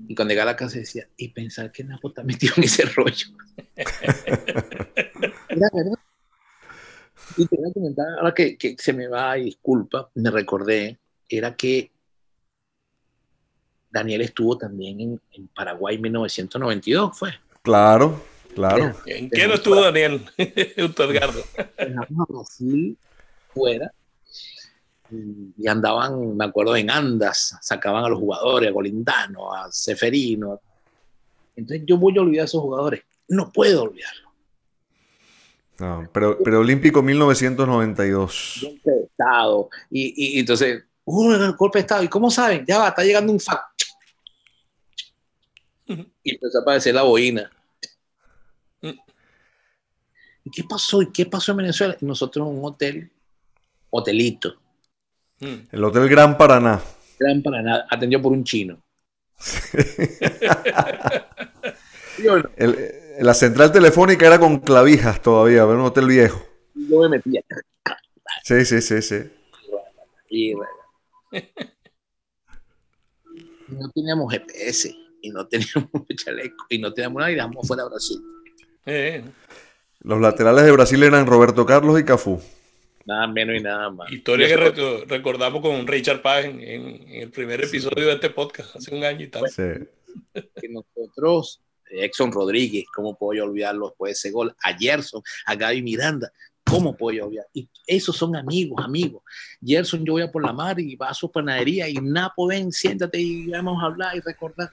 [0.07, 2.85] Y cuando llegaba a la casa decía, y pensar que Napo está metido en ese
[2.85, 3.27] rollo.
[3.75, 5.99] Era verdad.
[7.35, 10.97] Y te voy a comentar, ahora que, que se me va, y disculpa, me recordé,
[11.27, 11.91] era que
[13.91, 17.33] Daniel estuvo también en, en Paraguay en 1992, ¿fue?
[17.61, 18.23] Claro,
[18.55, 18.95] claro.
[19.05, 20.21] ¿En qué no estuvo Daniel?
[20.37, 21.43] Edgardo.
[22.29, 22.97] Brasil
[23.53, 23.91] fuera
[25.11, 30.59] y andaban, me acuerdo, en andas, sacaban a los jugadores, a Golindano, a Seferino.
[31.55, 33.03] Entonces yo voy a olvidar a esos jugadores.
[33.27, 34.27] No puedo olvidarlo.
[35.79, 38.59] No, pero, pero Olímpico 1992.
[38.63, 39.69] Golpe de Estado.
[39.91, 42.03] Y, y entonces, uh, golpe de Estado.
[42.03, 42.65] ¿Y cómo saben?
[42.65, 43.83] Ya va, está llegando un fact.
[46.23, 47.49] Y empezó a aparecer la boina.
[48.81, 51.01] ¿Y qué pasó?
[51.01, 51.97] ¿Y qué pasó en Venezuela?
[52.01, 53.11] nosotros en un hotel,
[53.89, 54.55] hotelito.
[55.39, 56.81] El Hotel Gran Paraná.
[57.19, 58.81] Gran Paraná, atendido por un chino.
[63.19, 66.41] la central telefónica era con clavijas todavía, era un hotel viejo.
[66.73, 67.41] Yo me metía.
[68.43, 69.17] Sí, sí, sí, sí.
[70.29, 70.53] Y
[73.67, 77.89] no teníamos GPS y no teníamos chaleco y no teníamos nada y dejamos fuera de
[77.89, 78.21] Brasil.
[78.85, 79.23] Eh.
[79.99, 82.41] Los laterales de Brasil eran Roberto Carlos y Cafú.
[83.07, 84.11] Nada menos y nada más.
[84.11, 89.01] Historia que recordamos con Richard Paz en, el primer episodio de este podcast, hace un
[89.05, 89.49] año y tal.
[89.49, 89.63] Sí.
[90.33, 94.53] Que nosotros, Exxon Rodríguez, ¿cómo puedo yo olvidarlo después de ese gol?
[94.61, 96.29] A Gerson, a Gaby Miranda,
[96.65, 97.45] ¿cómo puedo yo olvidar?
[97.53, 99.23] Y esos son amigos, amigos.
[99.65, 102.73] Gerson, yo voy a por la mar y va a su panadería y Napo, ven,
[102.73, 104.69] siéntate y vamos a hablar y recordar.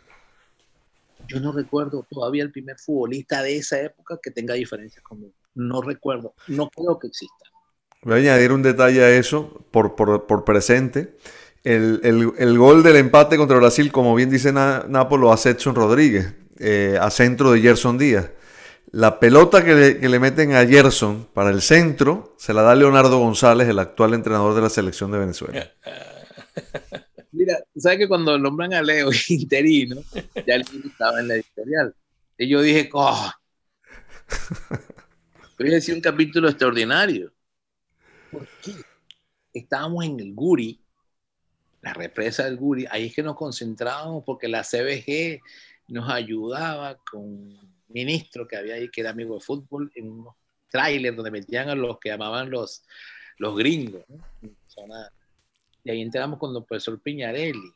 [1.29, 5.35] Yo no recuerdo todavía el primer futbolista de esa época que tenga diferencias conmigo.
[5.55, 7.54] No recuerdo, no creo que exista.
[8.05, 11.17] Voy a añadir un detalle a eso por, por, presente.
[11.63, 12.01] El,
[12.37, 16.99] el, gol del empate contra Brasil, como bien dice Napo, lo hace Edson Rodríguez, eh,
[17.01, 18.31] a centro de Gerson Díaz.
[18.91, 22.75] La pelota que le, que le, meten a Gerson para el centro se la da
[22.75, 25.73] Leonardo González, el actual entrenador de la selección de Venezuela.
[27.33, 29.97] Mira, ¿sabes que cuando nombran a Leo interino,
[30.47, 31.95] ya él estaba en la editorial?
[32.39, 33.31] Y yo dije, oh,
[35.59, 37.34] a decir un capítulo extraordinario.
[39.53, 40.81] Estábamos en el Guri,
[41.83, 45.41] la represa del Guri, ahí es que nos concentrábamos porque la CBG
[45.89, 50.35] nos ayudaba con un ministro que había ahí que era amigo de fútbol en unos
[50.69, 52.83] trailers donde metían a los que llamaban los,
[53.39, 54.03] los gringos.
[55.85, 57.73] Y ahí entramos con el profesor Piñarelli,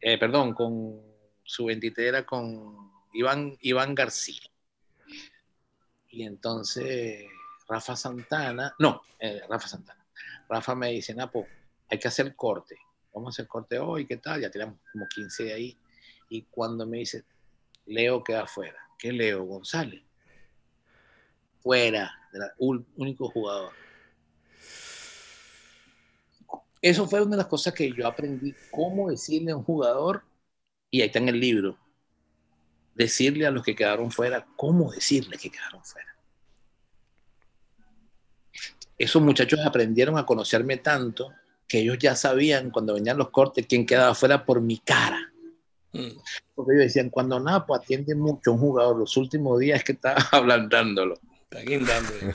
[0.00, 1.00] eh, perdón, con
[1.44, 4.42] su 23 era con Iván, Iván García.
[6.08, 7.26] Y entonces
[7.72, 10.04] Rafa Santana, no, eh, Rafa Santana.
[10.46, 11.46] Rafa me dice, Napo,
[11.88, 12.76] hay que hacer corte.
[13.14, 14.42] Vamos a hacer corte hoy, ¿qué tal?
[14.42, 15.78] Ya tenemos como 15 de ahí.
[16.28, 17.24] Y cuando me dice,
[17.86, 18.78] Leo queda fuera.
[18.98, 19.44] ¿Qué Leo?
[19.44, 20.02] González.
[21.62, 23.72] Fuera, del único jugador.
[26.82, 30.24] Eso fue una de las cosas que yo aprendí, cómo decirle a un jugador,
[30.90, 31.78] y ahí está en el libro,
[32.94, 36.11] decirle a los que quedaron fuera, cómo decirle que quedaron fuera
[39.04, 41.32] esos muchachos aprendieron a conocerme tanto
[41.66, 45.32] que ellos ya sabían cuando venían los cortes quién quedaba fuera por mi cara.
[45.92, 46.10] Mm.
[46.54, 49.92] Porque ellos decían, cuando Napo atiende mucho a un jugador los últimos días es que
[49.92, 51.14] está ablandándolo.
[51.50, 52.10] Está guindando.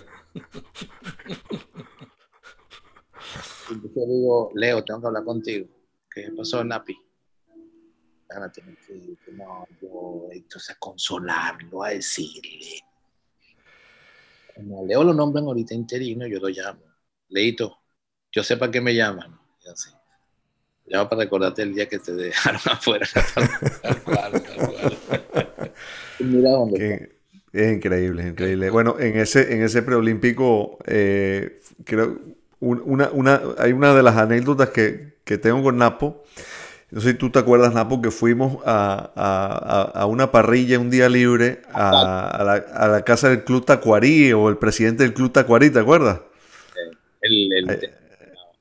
[3.69, 5.67] Entonces yo digo, Leo, tengo que hablar contigo.
[6.09, 6.97] ¿Qué pasó, Napi?
[9.33, 12.81] No, yo, entonces a consolarlo, a decirle,
[14.57, 16.81] como Leo lo nombran ahorita interino, yo lo llamo.
[17.29, 17.79] Leito,
[18.31, 19.37] yo sé para qué me llaman.
[19.65, 19.91] Ya sé.
[20.85, 23.07] Llamo para recordarte el día que te dejaron afuera.
[26.19, 26.81] Mira dónde
[27.53, 28.69] Es increíble, es increíble.
[28.69, 32.19] Bueno, en ese, en ese preolímpico, eh, creo,
[32.59, 36.23] una, una, hay una de las anécdotas que, que tengo con Napo.
[36.89, 40.89] No sé si tú te acuerdas, Napo, que fuimos a, a, a una parrilla un
[40.89, 45.33] día libre a, la, a, la, casa del Club Tacuarí o el presidente del Club
[45.33, 46.21] Tacuarí, ¿te acuerdas?
[47.21, 47.91] El, el,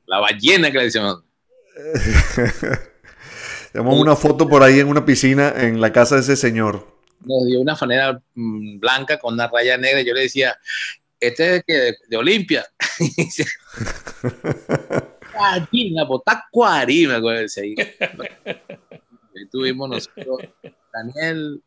[0.06, 1.22] la ballena que le decimos.
[3.72, 6.84] Tenemos una foto por ahí en una piscina en la casa de ese señor.
[7.24, 10.00] Nos dio una fanera mm, blanca con una raya negra.
[10.00, 10.56] Yo le decía,
[11.20, 12.66] este es de, de Olimpia.
[15.36, 17.74] Tacuarí, Tacuarí, me acuerdo de ese ahí.
[19.36, 20.38] Ahí tuvimos nosotros,
[20.92, 21.62] Daniel.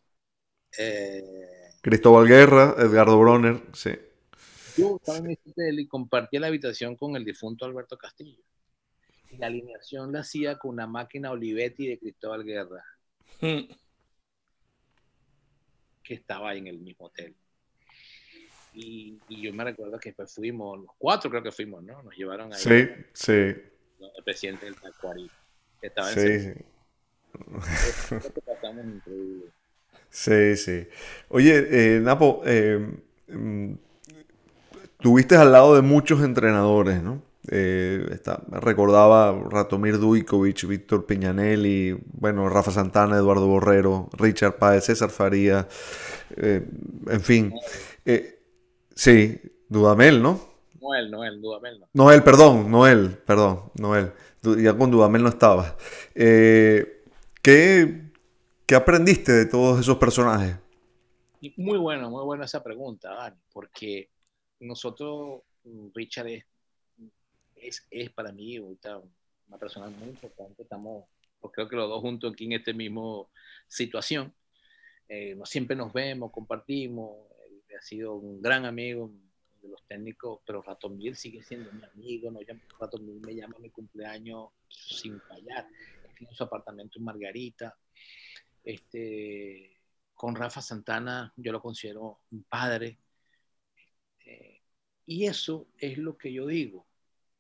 [0.78, 3.92] Eh, Cristóbal Guerra, Edgardo Broner, sí.
[4.78, 8.44] Yo también y compartí la habitación con el difunto Alberto Castillo.
[9.30, 12.84] Y la alineación la hacía con una máquina Olivetti de Cristóbal Guerra.
[13.40, 13.78] que
[16.16, 17.36] estaba en el mismo hotel.
[18.82, 22.02] Y, y, yo me recuerdo que después fuimos, los cuatro creo que fuimos, ¿no?
[22.02, 22.60] Nos llevaron ahí.
[22.60, 23.32] Sí, sí.
[23.34, 25.30] El presidente del Tacuarí.
[25.82, 26.54] Que estaba en sí,
[30.10, 30.56] sí.
[30.56, 30.88] sí, sí.
[31.28, 32.80] Oye, eh, Napo, eh,
[33.28, 33.74] mm,
[35.00, 37.22] tuviste al lado de muchos entrenadores, ¿no?
[37.52, 45.10] Eh, está, recordaba Ratomir Duikovic, Víctor Piñanelli, bueno, Rafa Santana, Eduardo Borrero, Richard Páez, César
[45.10, 45.68] Faría,
[46.38, 46.66] eh,
[47.08, 47.54] en fin.
[48.06, 48.39] Eh,
[49.00, 49.40] sí,
[49.70, 50.42] Dudamel, ¿no?
[50.82, 51.88] Noel, Noel, Dudamel no.
[51.94, 54.12] Noel, perdón, Noel, perdón, Noel.
[54.62, 55.78] Ya con Dudamel no estaba.
[56.14, 58.12] ¿qué,
[58.66, 60.58] ¿Qué aprendiste de todos esos personajes?
[61.56, 64.10] Muy bueno, muy buena esa pregunta, Dani, porque
[64.60, 65.44] nosotros,
[65.94, 66.46] Richard es,
[67.56, 71.06] es, es para mí una persona muy importante, estamos,
[71.40, 73.24] pues creo que los dos juntos aquí en esta misma
[73.66, 74.34] situación,
[75.08, 77.29] eh, siempre nos vemos, compartimos,
[77.76, 79.12] ha sido un gran amigo
[79.62, 82.40] de los técnicos, pero Ratomil sigue siendo mi amigo, no
[82.80, 85.68] Ratomil me llama a mi cumpleaños sin fallar,
[86.18, 87.78] tiene su apartamento en Margarita,
[88.64, 89.78] este,
[90.14, 93.00] con Rafa Santana yo lo considero un padre,
[95.10, 96.86] y eso es lo que yo digo.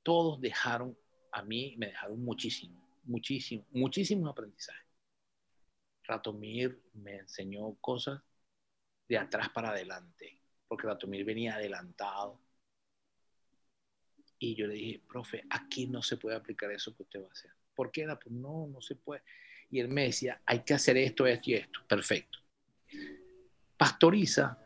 [0.01, 0.97] Todos dejaron,
[1.32, 4.88] a mí me dejaron muchísimo, muchísimo, muchísimos aprendizajes.
[6.03, 8.23] Ratomir me enseñó cosas
[9.10, 12.39] de atrás para adelante, porque Ratomir venía adelantado.
[14.38, 17.32] Y yo le dije, profe, aquí no se puede aplicar eso que usted va a
[17.32, 17.51] hacer.
[17.76, 18.05] ¿Por qué?
[18.05, 19.24] Pues no, no se puede.
[19.72, 21.80] Y él me decía, hay que hacer esto, esto y esto.
[21.88, 22.39] Perfecto.
[23.76, 24.57] Pastoriza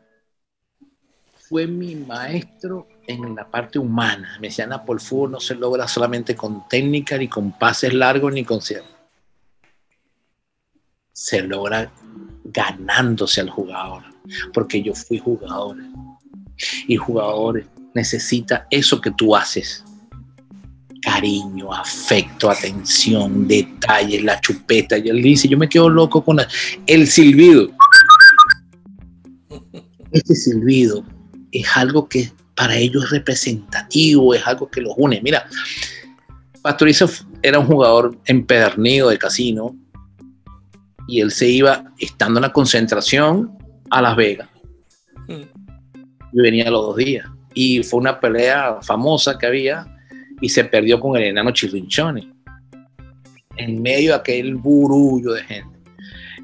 [1.48, 4.38] fue mi maestro en la parte humana.
[4.40, 8.44] Me decía, por fútbol no se logra solamente con técnica, ni con pases largos, ni
[8.44, 8.88] con cierre.
[11.12, 11.92] Se logra
[12.54, 14.02] ganándose al jugador,
[14.54, 15.76] porque yo fui jugador.
[16.86, 19.84] Y jugadores necesita eso que tú haces.
[21.02, 24.96] Cariño, afecto, atención, detalles, la chupeta.
[24.96, 26.38] Y él dice, yo me quedo loco con
[26.86, 27.70] el silbido.
[30.12, 31.04] Este silbido
[31.52, 35.20] es algo que para ellos es representativo, es algo que los une.
[35.22, 35.46] Mira,
[36.62, 37.06] Pastoriza
[37.42, 39.76] era un jugador empedernido de casino
[41.06, 43.56] y él se iba, estando en la concentración,
[43.90, 44.48] a Las Vegas.
[45.28, 45.46] Y
[46.32, 47.26] venía los dos días.
[47.54, 49.86] Y fue una pelea famosa que había
[50.40, 52.34] y se perdió con el enano Chirrinchoni
[53.56, 55.78] en medio de aquel burullo de gente.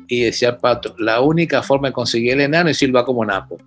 [0.09, 3.59] Y decía Pato, la única forma de conseguir el enano es silbar como Napo.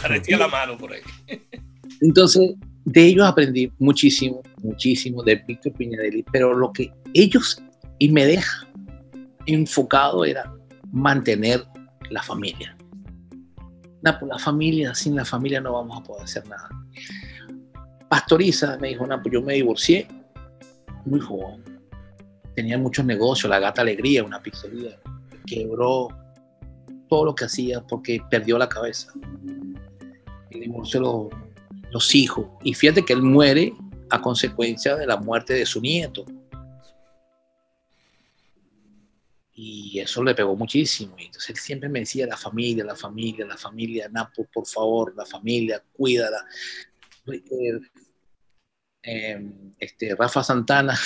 [0.00, 1.00] Parecía la mano por ahí.
[2.00, 7.62] Entonces, de ellos aprendí muchísimo, muchísimo de Víctor Piñadelli, pero lo que ellos
[7.98, 8.68] y me deja
[9.46, 10.52] enfocado era
[10.90, 11.64] mantener
[12.10, 12.76] la familia.
[14.02, 16.68] No, pues la familia, sin la familia no vamos a poder hacer nada.
[18.08, 20.08] Pastoriza me dijo, no, pues yo me divorcié
[21.04, 21.62] muy joven.
[22.54, 24.98] Tenía muchos negocios, la gata alegría, una pizzería
[25.46, 26.08] quebró
[27.08, 29.12] todo lo que hacía porque perdió la cabeza.
[30.50, 31.26] Y divorció los,
[31.90, 32.46] los hijos.
[32.62, 33.72] Y fíjate que él muere
[34.12, 36.24] a consecuencia de la muerte de su nieto.
[39.54, 41.14] Y eso le pegó muchísimo.
[41.18, 45.14] Y entonces él siempre me decía, la familia, la familia, la familia, Napo, por favor,
[45.16, 46.44] la familia, cuídala.
[49.02, 50.98] Eh, este, Rafa Santana,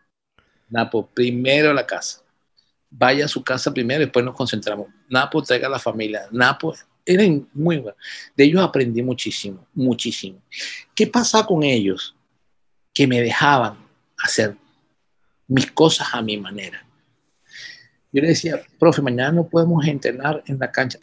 [0.68, 2.24] Napo, primero la casa
[2.96, 4.88] vaya a su casa primero y después nos concentramos.
[5.08, 6.28] Napo traiga a la familia.
[6.30, 6.74] Napo,
[7.04, 8.00] eran muy buenos.
[8.36, 10.40] De ellos aprendí muchísimo, muchísimo.
[10.94, 12.13] ¿Qué pasa con ellos?
[12.94, 13.76] Que me dejaban
[14.22, 14.56] hacer
[15.48, 16.86] mis cosas a mi manera.
[18.12, 20.98] yo le decía, profe, mañana no podemos entrenar en la cancha.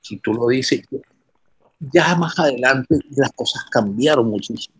[0.00, 0.82] Si tú lo dices,
[1.78, 4.76] ya más adelante las cosas cambiaron muchísimo.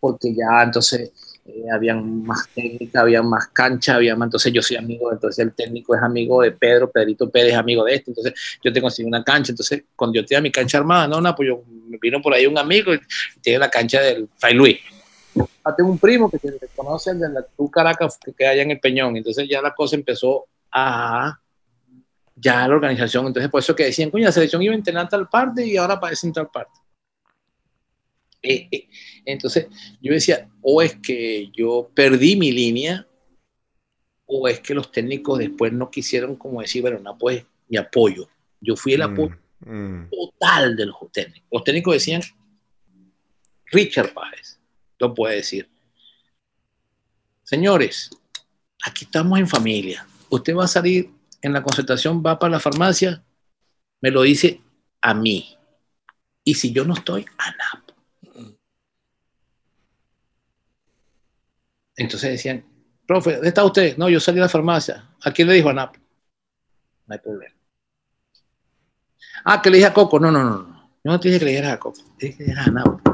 [0.00, 1.10] Porque ya entonces
[1.46, 5.52] eh, habían más técnica, había más cancha, había más, entonces yo soy amigo, entonces el
[5.52, 8.32] técnico es amigo de Pedro, Pedrito Pérez es amigo de este, entonces
[8.62, 11.48] yo tengo así una cancha, entonces cuando yo tenía mi cancha armada, no, no, pues
[11.48, 13.00] yo, me vino por ahí un amigo y
[13.42, 14.78] tiene la cancha del Fray Luis.
[15.64, 18.62] Ah, tengo un primo que se conoce el de la tu Caracas que queda allá
[18.62, 21.38] en el Peñón, entonces ya la cosa empezó a
[22.36, 25.28] ya la organización, entonces por eso que decían, coño, la selección iba a entrenar tal
[25.28, 26.78] parte y ahora aparece en tal parte.
[28.42, 28.88] Eh, eh,
[29.24, 29.68] entonces
[30.00, 33.06] yo decía, o es que yo perdí mi línea,
[34.26, 38.28] o es que los técnicos después no quisieron como decir, bueno, no, pues mi apoyo.
[38.60, 40.04] Yo fui el mm, apoyo mm.
[40.10, 41.48] total de los técnicos.
[41.50, 42.22] Los técnicos decían,
[43.66, 44.60] Richard Páez,
[45.12, 45.68] puede decir.
[47.42, 48.10] Señores,
[48.84, 50.06] aquí estamos en familia.
[50.30, 51.10] Usted va a salir
[51.42, 53.22] en la concentración, va para la farmacia,
[54.00, 54.60] me lo dice
[55.02, 55.56] a mí.
[56.42, 58.54] Y si yo no estoy, a NAP.
[61.96, 62.64] Entonces decían,
[63.06, 63.96] profe, ¿dónde está usted?
[63.96, 65.08] No, yo salí a la farmacia.
[65.22, 65.96] ¿A quién le dijo a NAP?
[67.06, 67.54] No hay problema.
[69.44, 70.18] Ah, que le dije a Coco.
[70.18, 70.62] No, no, no.
[70.62, 70.90] no.
[71.04, 72.00] Yo no te dije que le dijeras a Coco.
[72.18, 73.13] Dije que le dijeras a NAP.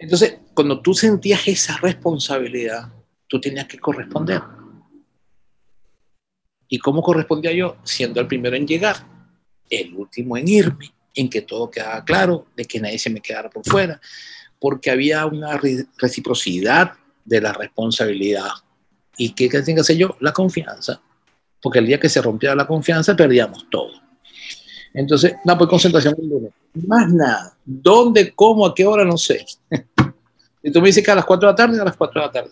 [0.00, 2.90] Entonces, cuando tú sentías esa responsabilidad,
[3.28, 4.40] tú tenías que corresponder.
[6.68, 7.76] ¿Y cómo correspondía yo?
[7.84, 8.96] Siendo el primero en llegar,
[9.68, 13.50] el último en irme, en que todo quedaba claro, de que nadie se me quedara
[13.50, 14.00] por fuera,
[14.58, 15.60] porque había una
[15.98, 18.48] reciprocidad de la responsabilidad.
[19.18, 20.16] ¿Y qué tenía que hacer yo?
[20.20, 21.02] La confianza.
[21.60, 23.92] Porque el día que se rompía la confianza, perdíamos todo.
[24.92, 26.16] Entonces, no, pues concentración
[26.86, 27.54] Más nada.
[27.64, 29.04] ¿Dónde, cómo, a qué hora?
[29.04, 29.44] No sé.
[30.62, 32.26] Y tú me dices que a las 4 de la tarde, a las 4 de
[32.26, 32.50] la tarde.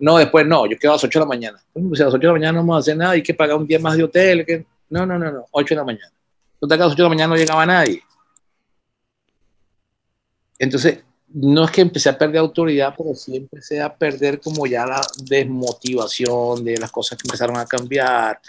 [0.00, 1.58] no, después no, yo quedo a las 8 de la mañana.
[1.72, 3.56] Pues a las 8 de la mañana no vamos a hacer nada, hay que pagar
[3.56, 4.44] un día más de hotel.
[4.44, 4.66] Que...
[4.90, 6.12] No, no, no, no, 8 de la mañana.
[6.54, 8.02] Entonces a las 8 de la mañana no llegaba nadie.
[10.58, 11.02] Entonces,
[11.32, 15.00] no es que empecé a perder autoridad, pero sí empecé a perder como ya la
[15.24, 18.40] desmotivación de las cosas que empezaron a cambiar,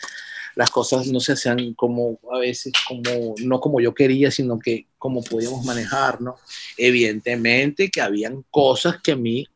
[0.59, 4.87] las cosas no se hacían como a veces, como, no como yo quería, sino que
[4.97, 6.35] como podíamos manejar, ¿no?
[6.75, 9.47] Evidentemente que habían cosas que a mí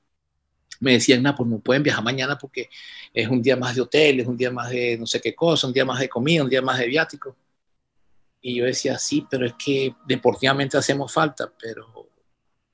[0.79, 2.69] me decían, no, pues no pueden viajar mañana porque
[3.13, 5.67] es un día más de hotel, es un día más de no sé qué cosa,
[5.67, 7.35] un día más de comida, un día más de viático.
[8.39, 12.07] Y yo decía, sí, pero es que deportivamente hacemos falta, pero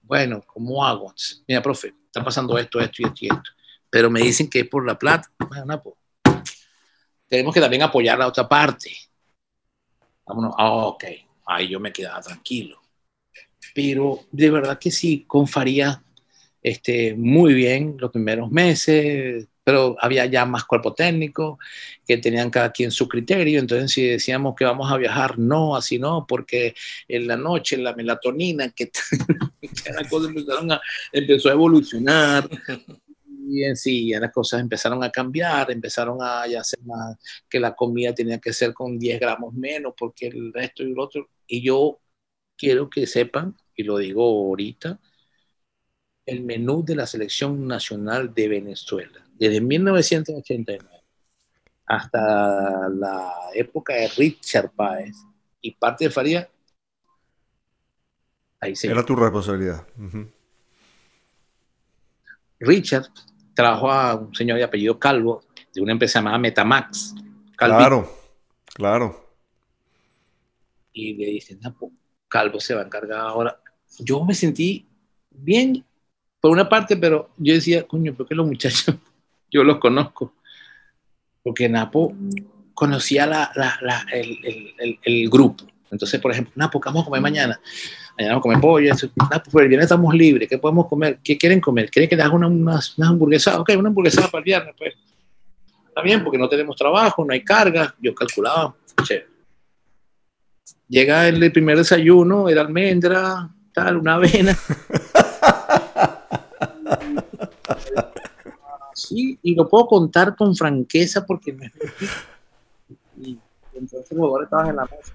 [0.04, 1.12] bueno, ¿cómo hago?
[1.48, 3.50] Mira, profe, está pasando esto, esto y esto y esto.
[3.90, 5.32] Pero me dicen que es por la plata.
[5.50, 5.96] Bueno, pues,
[7.30, 8.92] tenemos que también apoyar la otra parte.
[10.26, 11.06] Vámonos, ah, ok,
[11.46, 12.82] ahí yo me quedaba tranquilo.
[13.74, 16.04] Pero de verdad que sí, con Faría
[16.62, 21.60] este, muy bien los primeros meses, pero había ya más cuerpo técnico,
[22.06, 26.00] que tenían cada quien su criterio, entonces si decíamos que vamos a viajar, no, así
[26.00, 26.74] no, porque
[27.08, 28.90] en la noche la melatonina, que,
[29.62, 30.30] que la cosa
[30.72, 32.50] a, empezó a evolucionar,
[33.50, 37.18] y en sí ya las cosas empezaron a cambiar, empezaron a hacer más,
[37.50, 41.00] que la comida tenía que ser con 10 gramos menos, porque el resto y el
[41.00, 41.30] otro.
[41.48, 42.00] Y yo
[42.56, 45.00] quiero que sepan, y lo digo ahorita,
[46.26, 51.00] el menú de la selección nacional de Venezuela, desde 1989
[51.88, 55.16] hasta la época de Richard Páez
[55.60, 56.48] y parte de Faría,
[58.60, 59.88] ahí se Era tu responsabilidad.
[62.60, 63.08] Richard
[63.60, 65.44] trabajó a un señor de apellido Calvo
[65.74, 67.14] de una empresa llamada Metamax.
[67.58, 68.10] Claro,
[68.74, 69.36] claro.
[70.94, 71.92] Y le dicen, pues,
[72.30, 73.60] Calvo se va a encargar ahora.
[73.98, 74.88] Yo me sentí
[75.30, 75.84] bien
[76.40, 78.96] por una parte, pero yo decía, coño, ¿por qué los muchachos?
[79.52, 80.36] Yo los conozco.
[81.44, 82.14] Porque Napo
[82.74, 84.40] conocía la, la, el,
[84.78, 85.66] el, el, grupo.
[85.92, 87.60] Entonces, por ejemplo, Napo, ¿qué vamos a comer mañana?
[88.18, 91.20] mañana vamos a comer pollo, ah, pues el viernes estamos libres, ¿qué podemos comer?
[91.24, 91.90] ¿Qué quieren comer?
[91.90, 93.58] ¿Quieren que les haga una, unas, hamburguesas?
[93.58, 94.94] Ok, una hamburguesa para el viernes, pues.
[95.88, 99.26] Está bien, porque no tenemos trabajo, no hay carga, yo calculaba, che.
[100.88, 104.58] Llega el primer desayuno, era almendra, tal, una avena.
[109.00, 111.72] Sí, y lo puedo contar con franqueza porque me...
[113.18, 113.40] Y
[113.74, 115.14] entonces los jugadores estaban en la mesa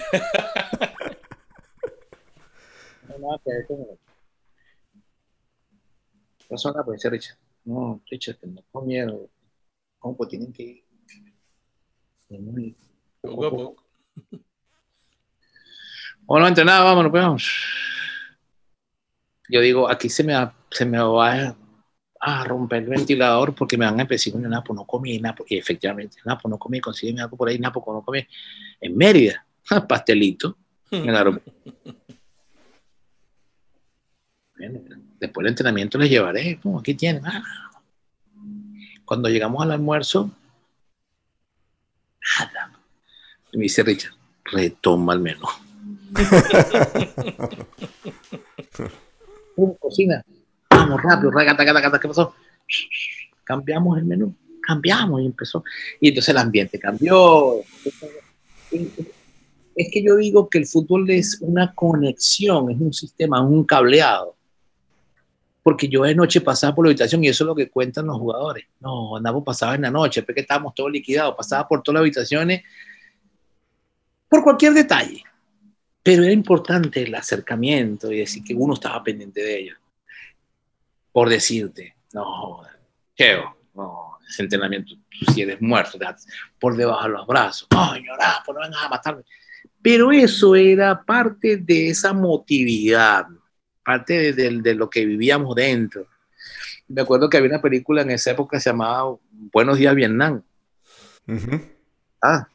[3.18, 3.98] nada que ver con el
[6.48, 7.38] persona puede ser Richard.
[7.64, 9.28] No, Richard, que no con miedo.
[9.98, 10.84] ¿Cómo pues tienen que ir?
[12.28, 12.76] Muy,
[13.20, 13.84] poco a poco.
[16.28, 17.48] Bueno, entrenada, vámonos, pues vamos.
[19.48, 20.34] Yo digo, aquí se me,
[20.72, 21.56] se me va
[22.18, 25.56] a romper el ventilador porque me van a empezar con Napo, no comí Napo, y
[25.56, 28.26] efectivamente, Napo, no comí, consigue algo por ahí, Napo, no comí,
[28.80, 29.46] en Mérida,
[29.88, 30.56] pastelito,
[30.90, 31.52] en el aeropuerto.
[34.58, 34.80] Bueno,
[35.20, 37.24] después del entrenamiento les llevaré, como aquí tienen.
[37.26, 37.42] Ah.
[39.04, 40.30] Cuando llegamos al almuerzo,
[42.38, 42.72] nada.
[43.52, 44.14] Y me dice Richard,
[44.44, 45.46] retoma el menú.
[49.80, 50.24] cocina.
[50.70, 51.32] Vamos rápido,
[52.00, 52.34] ¿qué pasó?
[53.44, 55.64] Cambiamos el menú, cambiamos y empezó.
[56.00, 57.62] Y entonces el ambiente cambió.
[59.76, 64.34] Es que yo digo que el fútbol es una conexión, es un sistema, un cableado.
[65.62, 68.16] Porque yo de noche pasaba por la habitación y eso es lo que cuentan los
[68.16, 68.64] jugadores.
[68.80, 72.62] No, andamos pasaba en la noche, porque estábamos todos liquidados, pasaba por todas las habitaciones
[74.28, 75.22] por cualquier detalle.
[76.02, 79.78] Pero era importante el acercamiento y decir que uno estaba pendiente de ellos.
[81.12, 82.62] Por decirte, no,
[83.14, 84.94] Cheo, no, ese entrenamiento,
[85.34, 85.98] si eres muerto,
[86.58, 89.22] por debajo de los brazos, no, llorar, pues no vengas a matarme.
[89.86, 93.26] Pero eso era parte de esa motividad,
[93.84, 96.08] parte de, lo que vivíamos dentro.
[96.88, 100.42] Me acuerdo que había una película en esa época que se llamaba Buenos días Vietnam.
[102.20, 102.48] Ah.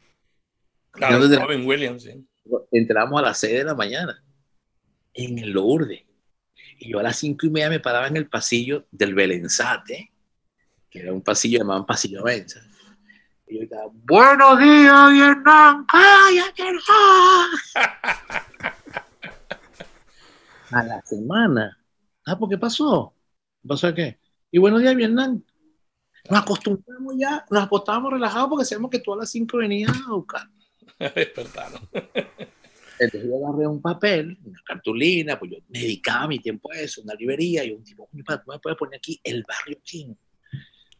[0.91, 2.27] Claro, Robin Williams, sí
[2.69, 4.21] entramos a las 6 de la mañana
[5.13, 6.03] en el Lourdes.
[6.79, 10.11] Y yo a las cinco y media me paraba en el pasillo del Belenzate,
[10.89, 12.61] que era un pasillo llamado Pasillo Benza.
[13.51, 15.85] Y yo gritaba, ¡Buenos días, Vietnam!
[15.85, 16.63] ¡Cállate!
[20.71, 21.77] a la semana.
[22.25, 23.13] Ah, ¿por qué pasó?
[23.67, 24.19] ¿Pasó qué?
[24.51, 25.43] Y buenos días, Vietnam.
[26.29, 30.13] Nos acostumbramos ya, nos acostábamos relajados porque sabemos que tú a las 5 venías a
[30.13, 30.47] buscar.
[31.13, 31.89] Despertaron.
[32.99, 37.15] Entonces yo agarré un papel, una cartulina, pues yo dedicaba mi tiempo a eso, una
[37.15, 40.15] librería, y un tipo, ¿me puedes poner aquí el barrio chino?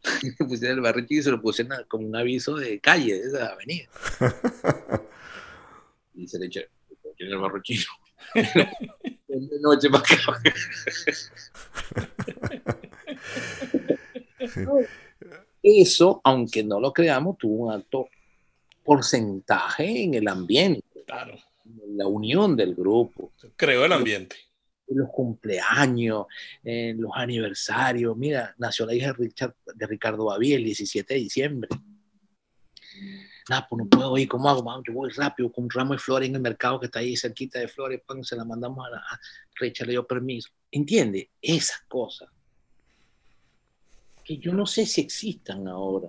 [0.38, 3.28] me puse el barrio chino y se lo puse como un aviso de calle, de
[3.28, 3.88] esa avenida.
[6.14, 6.60] y se le echó,
[7.18, 7.84] en el barrio chino.
[8.34, 10.42] de noche para acá.
[15.62, 18.08] Eso, aunque no lo creamos, tuvo un alto
[18.84, 21.04] porcentaje en el ambiente.
[21.06, 21.34] Claro.
[21.64, 23.30] En la unión del grupo.
[23.56, 24.36] Creó el ambiente.
[24.94, 26.26] Los cumpleaños,
[26.62, 28.16] los aniversarios.
[28.16, 31.68] Mira, nació la hija de, Richard, de Ricardo Baví el 17 de diciembre.
[33.48, 34.82] Nada, pues no puedo ir, ¿cómo hago?
[34.86, 37.58] yo voy rápido con un ramo de flores en el mercado que está ahí cerquita
[37.58, 39.02] de flores, se la mandamos a, la,
[39.56, 40.50] Richard, le dio permiso.
[40.70, 41.30] ¿Entiende?
[41.40, 42.28] Esas cosas
[44.24, 46.08] que yo no sé si existan ahora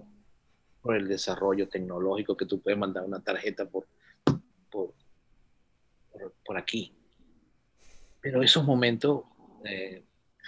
[0.82, 3.88] por el desarrollo tecnológico que tú puedes mandar una tarjeta por,
[4.70, 4.94] por,
[6.46, 6.94] por, aquí.
[8.24, 9.26] Pero esos momentos
[9.66, 10.02] eh,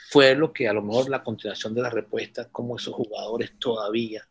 [0.09, 4.26] fue lo que a lo mejor la continuación de la respuesta, como esos jugadores todavía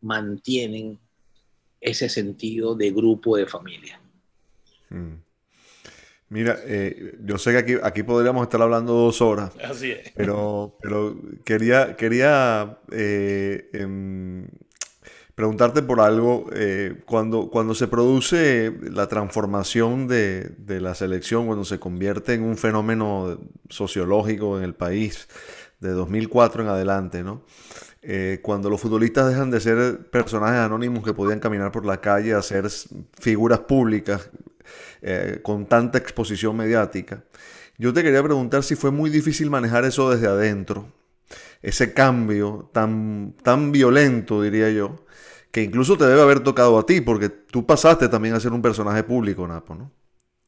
[0.00, 0.98] mantienen
[1.80, 4.00] ese sentido de grupo, de familia.
[4.88, 5.14] Mm.
[6.30, 9.52] Mira, eh, yo sé que aquí, aquí podríamos estar hablando dos horas.
[9.64, 10.12] Así es.
[10.14, 14.46] Pero, pero quería, quería eh, em,
[15.38, 16.46] preguntarte por algo.
[16.52, 22.56] Eh, cuando, cuando se produce la transformación de, la selección, cuando se convierte en un
[22.56, 25.28] fenómeno sociológico en el país
[25.78, 27.44] de 2004 en adelante, ¿no?
[28.02, 32.34] Eh, cuando los futbolistas dejan de ser personajes anónimos que podían caminar por la calle
[32.34, 32.68] a ser
[33.20, 34.30] figuras públicas
[35.02, 37.22] eh, con tanta exposición mediática,
[37.76, 40.92] yo te quería preguntar si fue muy difícil manejar eso desde adentro,
[41.62, 45.04] ese cambio tan, tan violento, diría yo,
[45.50, 48.62] que incluso te debe haber tocado a ti, porque tú pasaste también a ser un
[48.62, 49.90] personaje público, Napo, ¿no?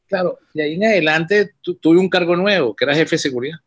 [0.07, 3.57] Claro, y ahí en adelante tuve un cargo nuevo, que era jefe de seguridad.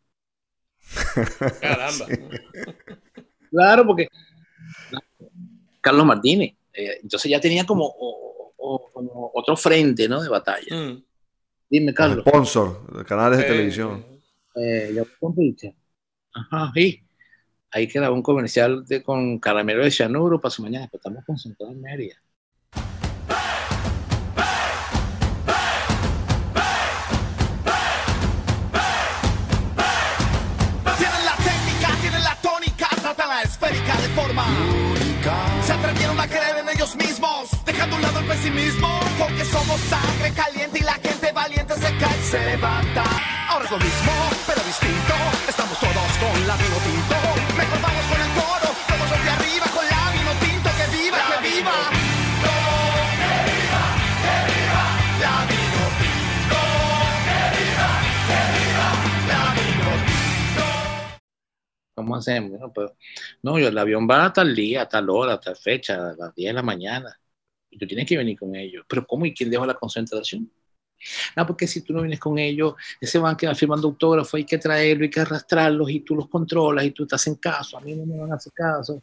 [1.61, 2.05] Caramba.
[3.49, 4.09] Claro, porque
[5.81, 7.93] Carlos Martínez, eh, entonces ya tenía como,
[8.57, 10.21] otro frente, ¿no?
[10.21, 10.75] De batalla.
[10.75, 11.03] Mm.
[11.67, 12.23] Dime, Carlos.
[12.27, 14.05] Sponsor canales de eh, televisión.
[14.55, 15.05] Eh, yo
[16.33, 17.04] Ajá, sí
[17.75, 21.75] ahí quedaba un comercial de, con caramelo de cianuro para su mañana, pero estamos concentrados
[21.75, 22.15] en Mérida.
[33.43, 35.35] Esférica de forma única.
[35.61, 39.79] Se atrevieron a creer en ellos mismos, dejando a un lado el pesimismo, porque somos
[39.81, 43.03] sangre caliente y la gente valiente se cae y se levanta.
[43.49, 44.11] Ahora es lo mismo,
[44.47, 45.13] pero distinto,
[45.49, 47.24] estamos todos con la tinto.
[61.95, 62.59] ¿Cómo hacemos?
[62.59, 62.91] No, pues,
[63.41, 66.15] no, yo, el avión va a tal día, a tal hora, a tal fecha, a
[66.15, 67.17] las 10 de la mañana.
[67.69, 68.85] Y tú tienes que venir con ellos.
[68.87, 70.51] Pero ¿cómo y quién deja la concentración?
[71.35, 74.45] No, porque si tú no vienes con ellos, ese van a quedar firmando autógrafos, hay
[74.45, 77.77] que traerlo, hay que arrastrarlos y tú los controlas y tú estás en caso.
[77.77, 78.99] A mí no me van a hacer caso.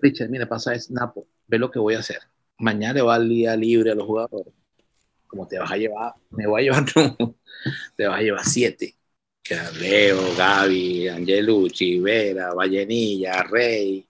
[0.00, 2.20] Richard, mira, pasa es, Napo, ve lo que voy a hacer.
[2.58, 4.52] Mañana le va el día libre a los jugadores.
[5.28, 6.84] Como te vas a llevar, me voy a llevar,
[7.18, 7.36] no,
[7.94, 8.96] te vas a llevar siete
[9.50, 14.06] que Leo, Gaby, Angelucci, Vera, Vallenilla, Rey,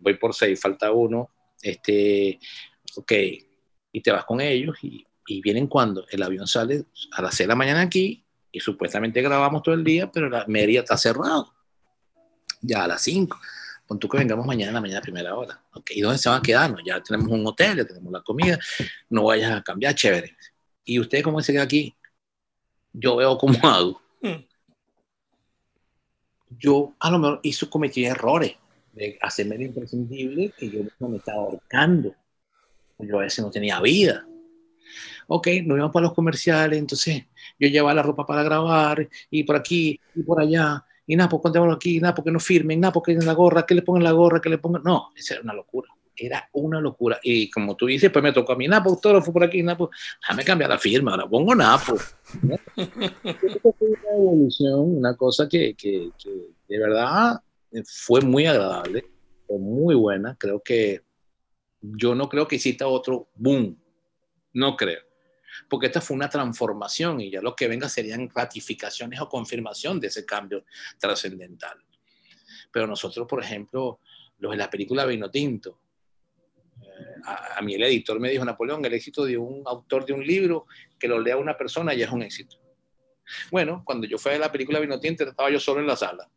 [0.00, 1.30] voy por seis, falta uno,
[1.60, 2.40] este,
[2.96, 3.12] ok,
[3.92, 5.06] y te vas con ellos y,
[5.42, 9.60] vienen cuando el avión sale a las 6 de la mañana aquí y supuestamente grabamos
[9.60, 11.52] todo el día, pero la media está cerrado,
[12.60, 13.36] ya a las 5.
[13.88, 15.60] Pon tú que vengamos mañana, la mañana primera hora.
[15.72, 16.76] Ok, ¿y dónde se van a quedar?
[16.86, 18.56] ya tenemos un hotel, ya tenemos la comida,
[19.10, 20.36] no vayas a cambiar, chévere.
[20.84, 21.96] ¿Y usted cómo se queda aquí?
[22.92, 24.05] Yo veo cómo hago
[26.58, 28.54] yo a lo mejor hizo, cometí errores
[28.92, 32.14] de hacerme imprescindible que yo me estaba ahorcando.
[32.98, 34.26] Yo a veces no tenía vida.
[35.26, 37.24] Ok, nos íbamos para los comerciales, entonces
[37.58, 40.84] yo llevaba la ropa para grabar y por aquí y por allá.
[41.06, 43.74] Y nada, pues contémoslo aquí, nada, porque no firmen, nada, porque en la gorra, que
[43.74, 44.82] le pongan la gorra, que le pongan.
[44.82, 45.88] No, esa era una locura.
[46.16, 47.18] Era una locura.
[47.22, 49.90] Y como tú dices, pues me tocó a mí, Napo, autógrafo por aquí, Napo.
[50.22, 51.96] Déjame cambiar la firma, ahora pongo Napo.
[52.42, 52.58] una
[54.14, 56.30] evolución, una cosa que, que, que
[56.68, 57.40] de verdad
[57.84, 59.04] fue muy agradable,
[59.46, 60.36] fue muy buena.
[60.38, 61.02] Creo que
[61.80, 63.78] yo no creo que hiciste otro boom.
[64.52, 65.00] No creo.
[65.68, 70.08] Porque esta fue una transformación y ya lo que venga serían ratificaciones o confirmación de
[70.08, 70.64] ese cambio
[70.98, 71.78] trascendental.
[72.72, 74.00] Pero nosotros, por ejemplo,
[74.38, 75.30] los de la película Vino
[77.24, 80.66] A, mí el editor me dijo, Napoleón, el éxito de un autor de un libro,
[80.98, 82.56] que lo lea una persona ya es un éxito.
[83.50, 86.28] Bueno, cuando yo fui a la película Vinotinto, estaba yo solo en la sala.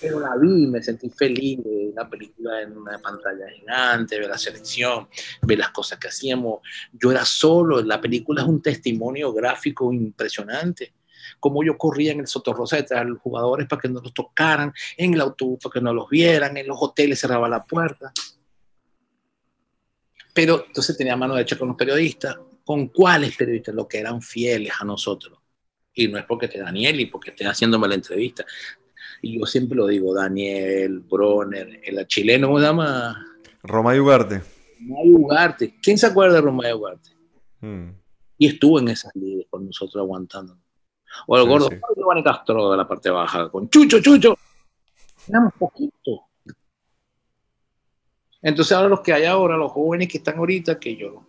[0.00, 4.38] Pero la vi me sentí feliz de la película en una pantalla gigante, ver la
[4.38, 5.08] selección,
[5.42, 6.60] ver las cosas que hacíamos.
[6.92, 10.94] Yo era solo, la película es un testimonio gráfico impresionante
[11.38, 14.72] como yo corría en el Sotorrosa detrás de los jugadores para que no los tocaran,
[14.96, 18.12] en el autobús para que no los vieran, en los hoteles cerraba la puerta.
[20.34, 22.38] Pero entonces tenía mano derecha con los periodistas.
[22.64, 23.74] ¿Con cuáles periodistas?
[23.74, 25.38] Los que eran fieles a nosotros.
[25.94, 28.44] Y no es porque te Daniel y porque esté haciéndome la entrevista.
[29.22, 33.26] Y yo siempre lo digo, Daniel, Bronner, el chileno, ¿cómo se llama?
[33.62, 34.42] Romay Ugarte.
[34.80, 35.74] Romay Ugarte.
[35.82, 37.10] ¿Quién se acuerda de Romay Ugarte?
[37.60, 37.90] Hmm.
[38.38, 40.56] Y estuvo en esas líneas con nosotros aguantando.
[41.26, 44.38] O el gordo Giovanni Castro de la parte baja, con Chucho, Chucho.
[45.28, 46.28] Éramos poquito.
[48.42, 51.26] Entonces ahora los que hay ahora, los jóvenes que están ahorita, que yo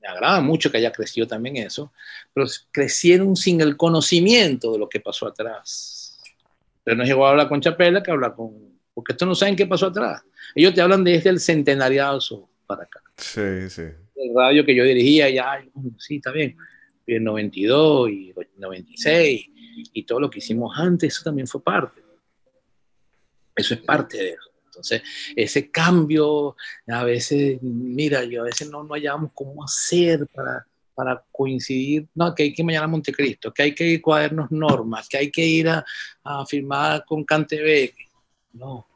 [0.00, 1.92] me agrada mucho que haya crecido también eso,
[2.32, 6.20] pero crecieron sin el conocimiento de lo que pasó atrás.
[6.82, 8.52] Pero no llegó a hablar con Chapela que habla con...
[8.92, 10.22] Porque estos no saben qué pasó atrás.
[10.56, 12.18] Ellos te hablan desde el centenariado
[12.66, 13.00] para acá.
[13.16, 13.82] Sí, sí.
[14.16, 15.64] El radio que yo dirigía, ya,
[15.98, 16.56] sí, está bien
[17.06, 19.48] el 92 y el 96
[19.92, 22.02] y todo lo que hicimos antes, eso también fue parte.
[23.56, 24.50] Eso es parte de eso.
[24.66, 25.02] Entonces,
[25.36, 26.56] ese cambio,
[26.88, 32.34] a veces, mira, yo a veces no, no hallamos cómo hacer para, para coincidir, no,
[32.34, 35.30] que hay que ir mañana a Montecristo, que hay que ir cuadernos normas, que hay
[35.30, 35.84] que ir a,
[36.24, 37.92] a firmar con CanTV.
[38.54, 38.86] No.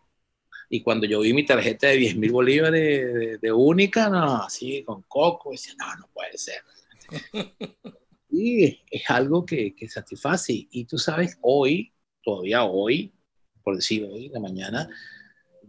[0.69, 5.03] Y cuando yo vi mi tarjeta de 10 mil bolívares de, única, no, así con
[5.03, 6.63] coco, decía, no, no puede ser.
[8.31, 10.69] y es algo que, que, satisface.
[10.71, 11.93] Y tú sabes, hoy,
[12.23, 13.15] todavía hoy,
[13.63, 14.89] por decir hoy, la mañana,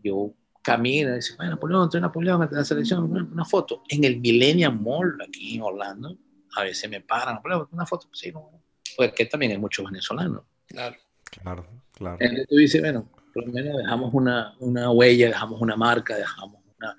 [0.03, 0.33] yo
[0.67, 3.83] camino y dice, bueno, Napoleón, estoy Napoleón, ante la selección, una, foto.
[3.87, 6.17] En el Millennium Mall, aquí en Orlando,
[6.55, 8.51] a veces me paran, Napoleón, una foto, sí, no.
[8.97, 10.43] Porque también hay muchos venezolanos.
[10.67, 10.97] Claro,
[11.41, 12.17] claro, claro.
[12.19, 16.61] Entonces tú dices, bueno, por lo menos dejamos una, una huella, dejamos una marca, dejamos
[16.77, 16.97] una...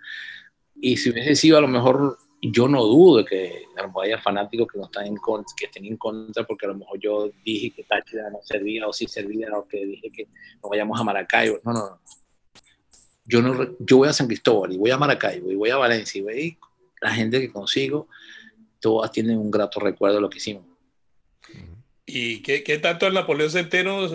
[0.80, 3.64] Y si hubiese sido a lo mejor yo no dudo que
[4.02, 6.98] haya fanáticos que no están en contra, que estén en contra porque a lo mejor
[7.00, 10.28] yo dije que Táchira no servía o sí servía o que dije que
[10.62, 11.58] no vayamos a Maracaibo.
[11.64, 12.00] No, no, no.
[13.24, 16.18] Yo, no, yo voy a San Cristóbal y voy a Maracaibo y voy a Valencia
[16.18, 16.58] y voy,
[17.00, 18.08] la gente que consigo,
[18.80, 20.64] todas tienen un grato recuerdo de lo que hicimos.
[22.06, 24.08] ¿Y qué, qué tanto el Napoleón Centeno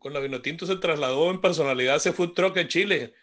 [0.00, 3.14] con la Vinotinto se trasladó en personalidad a ese food truck en Chile?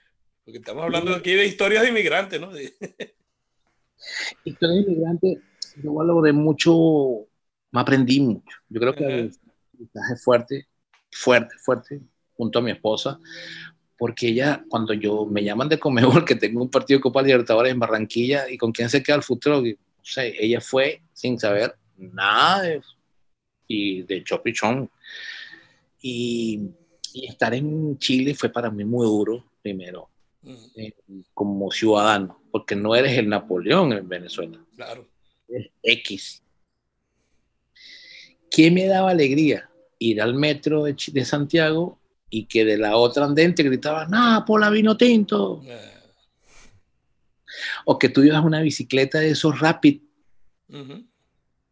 [0.46, 2.52] Porque estamos hablando aquí de historias de inmigrantes, ¿no?
[4.44, 5.42] Historia de inmigrante,
[5.82, 7.28] yo lo de mucho,
[7.72, 8.58] me aprendí mucho.
[8.70, 9.34] Yo creo que el
[9.78, 10.68] mensaje fuerte,
[11.12, 12.02] fuerte, fuerte,
[12.36, 13.20] junto a mi esposa,
[13.98, 17.72] porque ella, cuando yo me llaman de Comebol, que tengo un partido de Copa Libertadores
[17.72, 19.74] en Barranquilla, y con quién se queda el futuro, no
[20.04, 22.82] sé, ella fue sin saber nada de
[23.68, 24.90] y de Chopichón.
[26.02, 26.70] Y,
[27.14, 30.10] y estar en Chile fue para mí muy duro, primero,
[30.76, 30.94] eh,
[31.34, 34.60] como ciudadano, porque no eres el Napoleón en Venezuela.
[34.76, 35.08] Claro.
[35.48, 36.44] Es X.
[38.50, 39.70] ¿Qué me daba alegría?
[40.00, 42.00] Ir al metro de, de Santiago
[42.30, 45.62] y que de la otra andente gritaban, ¡Ah, por la vino tinto!
[45.66, 45.92] Eh,
[47.86, 50.02] O que tú ibas una bicicleta de esos Rapid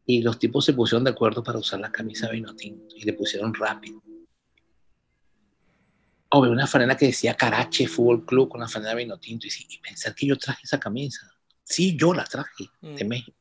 [0.05, 3.13] y los tipos se pusieron de acuerdo para usar la camisa vino tinto y le
[3.13, 3.95] pusieron Rapid.
[6.33, 9.65] O una franela que decía Carache Fútbol Club con la franela vino tinto y, sí,
[9.69, 11.29] y pensar que yo traje esa camisa.
[11.63, 13.07] Sí, yo la traje de Mm.
[13.07, 13.37] México.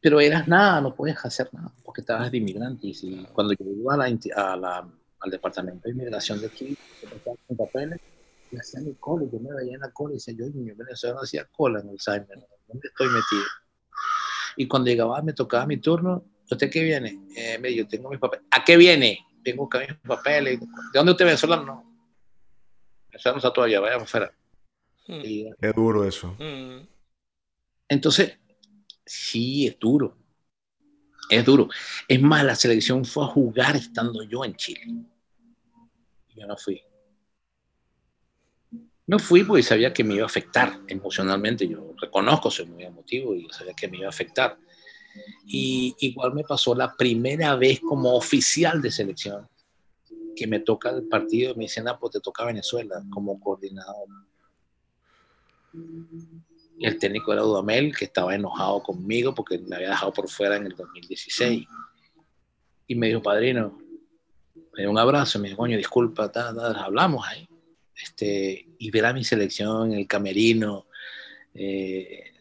[0.00, 2.86] Pero eras nada, no podías hacer nada porque estabas de inmigrante.
[2.86, 4.04] Y cuando yo iba a la,
[4.36, 4.88] a la-
[5.20, 6.76] al departamento de inmigración de aquí,
[7.46, 7.98] con papeles,
[8.50, 10.76] y hacía mi cola, y yo me veía en la cola y decía, yo en
[10.76, 12.38] Venezuela no hacía cola en Alzheimer,
[12.68, 13.42] ¿dónde estoy metido?
[14.56, 17.18] Y cuando llegaba, me tocaba mi turno, ¿usted qué viene?
[17.36, 18.46] Eh, mire, yo tengo mis papeles.
[18.52, 19.18] ¿A qué viene?
[19.48, 20.60] Tengo acá mis papeles.
[20.60, 21.64] ¿De dónde usted es venezolano?
[21.64, 22.06] No.
[23.10, 24.30] Venezolano está todavía, vaya afuera.
[25.06, 25.20] Mm.
[25.24, 26.36] Y, Qué duro eso.
[26.38, 26.86] Mm.
[27.88, 28.38] Entonces,
[29.06, 30.18] sí, es duro.
[31.30, 31.70] Es duro.
[32.06, 34.82] Es más, la selección fue a jugar estando yo en Chile.
[36.34, 36.82] Yo no fui.
[39.06, 41.66] No fui porque sabía que me iba a afectar emocionalmente.
[41.66, 44.58] Yo reconozco, soy muy emotivo y sabía que me iba a afectar.
[45.46, 49.48] Y igual me pasó la primera vez como oficial de selección
[50.36, 51.54] que me toca el partido.
[51.54, 54.08] Me dicen, ah, pues te toca Venezuela como coordinador.
[56.78, 60.56] Y el técnico era Dudamel, que estaba enojado conmigo porque me había dejado por fuera
[60.56, 61.66] en el 2016.
[62.86, 63.78] Y me dijo, padrino,
[64.54, 67.48] me dio un abrazo, me dijo, coño, disculpa, ta, ta, hablamos ahí.
[68.00, 70.86] Este, y ver a mi selección en el camerino,
[71.52, 72.32] eh,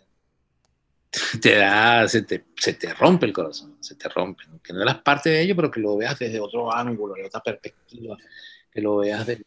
[1.41, 4.43] te da, se te, se te rompe el corazón, se te rompe.
[4.63, 7.41] Que no eras parte de ello, pero que lo veas desde otro ángulo, de otra
[7.41, 8.17] perspectiva,
[8.71, 9.45] que lo veas desde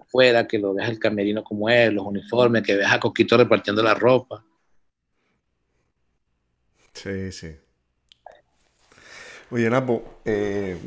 [0.00, 3.82] afuera, que lo veas el camerino como es, los uniformes, que veas a Coquito repartiendo
[3.82, 4.44] la ropa.
[6.92, 7.56] Sí, sí.
[9.50, 10.78] Oye, Napo, eh,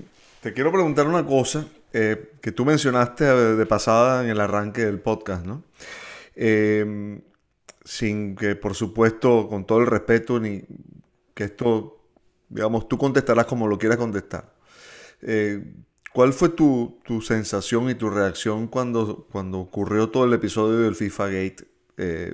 [0.42, 4.86] te quiero preguntar una cosa eh, que tú mencionaste de de pasada en el arranque
[4.86, 5.64] del podcast, ¿no?
[6.36, 7.22] Eh,
[7.86, 10.64] sin que, por supuesto, con todo el respeto, ni
[11.34, 12.00] que esto,
[12.50, 14.54] digamos, tú contestarás como lo quieras contestar.
[15.22, 15.74] Eh,
[16.14, 20.96] ¿cuál fue tu, tu sensación y tu reacción cuando, cuando ocurrió todo el episodio del
[20.96, 21.68] FIFA Gate?
[21.98, 22.34] Eh,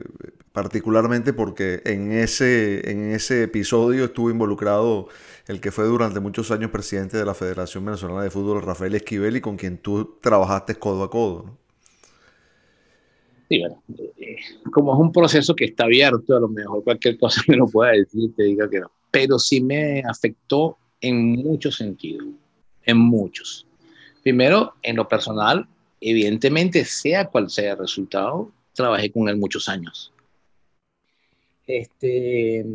[0.54, 5.08] particularmente porque en ese, en ese episodio estuvo involucrado
[5.48, 9.38] el que fue durante muchos años presidente de la Federación Venezolana de Fútbol, Rafael Esquivel,
[9.38, 11.44] y con quien tú trabajaste codo a codo.
[11.48, 11.61] ¿no?
[13.52, 13.84] Sí, bueno,
[14.18, 14.38] eh,
[14.72, 17.92] como es un proceso que está abierto, a lo mejor cualquier cosa que no pueda
[17.92, 18.90] decir te diga que no.
[19.12, 22.28] Pero sí me afectó en muchos sentidos,
[22.84, 23.68] en muchos.
[24.24, 25.68] Primero, en lo personal,
[26.00, 30.14] evidentemente, sea cual sea el resultado, trabajé con él muchos años.
[31.68, 32.66] Este,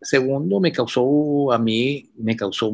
[0.00, 2.72] segundo, me causó, a mí, me causó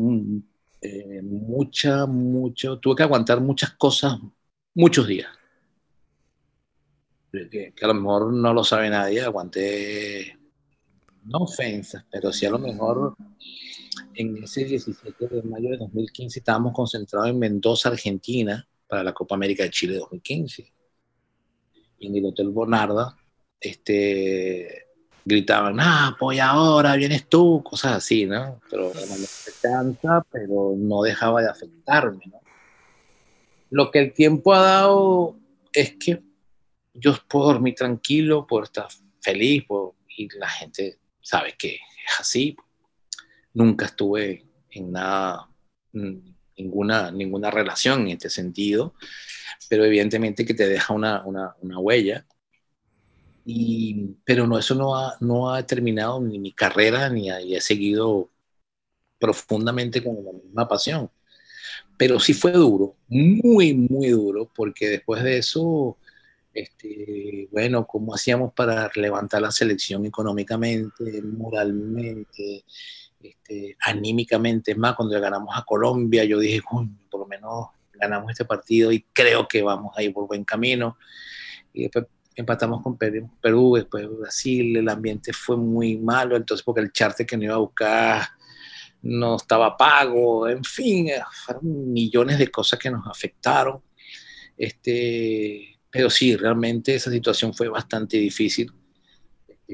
[0.81, 4.21] eh, mucha, mucho, tuve que aguantar muchas cosas
[4.75, 5.38] muchos días
[7.51, 10.39] que, a lo mejor no lo sabe nadie, aguanté,
[11.25, 13.15] no ofensas, pero sí a lo mejor
[14.15, 19.35] en ese 17 de mayo de 2015 estábamos concentrados en Mendoza, Argentina, para la Copa
[19.35, 20.73] América de Chile 2015.
[21.99, 23.17] Y en el Hotel Bonarda,
[23.61, 24.87] este,
[25.25, 28.61] gritaban, ah, pues ahora vienes tú, cosas así, ¿no?
[28.71, 32.41] Pero me cansa, pero no dejaba de afectarme, ¿no?
[33.71, 35.37] Lo que el tiempo ha dado
[35.73, 36.23] es que
[36.99, 38.89] yo puedo dormir tranquilo, puedo estar
[39.21, 42.57] feliz, puedo, y la gente sabe que es así.
[43.55, 45.49] Nunca estuve en nada,
[46.57, 48.95] ninguna, ninguna relación en este sentido,
[49.69, 52.27] pero evidentemente que te deja una, una, una huella.
[53.45, 57.57] Y, pero no, eso no ha, no ha terminado ni mi carrera, ni, ha, y
[57.57, 58.31] he seguido
[59.19, 61.11] profundamente con la misma pasión.
[61.97, 65.97] Pero sí fue duro, muy, muy duro, porque después de eso
[66.59, 72.65] este, bueno, cómo hacíamos para levantar la selección económicamente, moralmente,
[73.23, 74.73] este, anímicamente.
[74.73, 76.61] Es más, cuando ganamos a Colombia, yo dije,
[77.11, 80.97] por lo menos ganamos este partido y creo que vamos a ir por buen camino.
[81.73, 86.81] Y después empatamos con Perú, Perú, después Brasil, el ambiente fue muy malo, entonces porque
[86.81, 88.23] el charter que no iba a buscar
[89.03, 91.09] no estaba pago, en fin,
[91.45, 93.81] fueron millones de cosas que nos afectaron.
[94.57, 98.73] Este, pero sí, realmente esa situación fue bastante difícil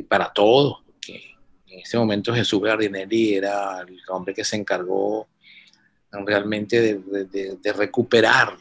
[0.08, 1.34] para todos, porque
[1.66, 5.28] en ese momento Jesús Gardinelli era el hombre que se encargó
[6.24, 8.56] realmente de, recuperar,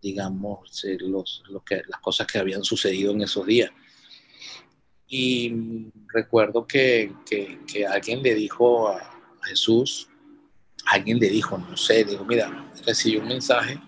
[0.00, 3.70] digamos, los, que, las cosas que habían sucedido en esos días.
[5.08, 7.12] Y recuerdo que,
[7.90, 10.08] alguien le dijo a Jesús,
[10.86, 13.80] alguien le dijo, no sé, dijo, mira, recibí un mensaje,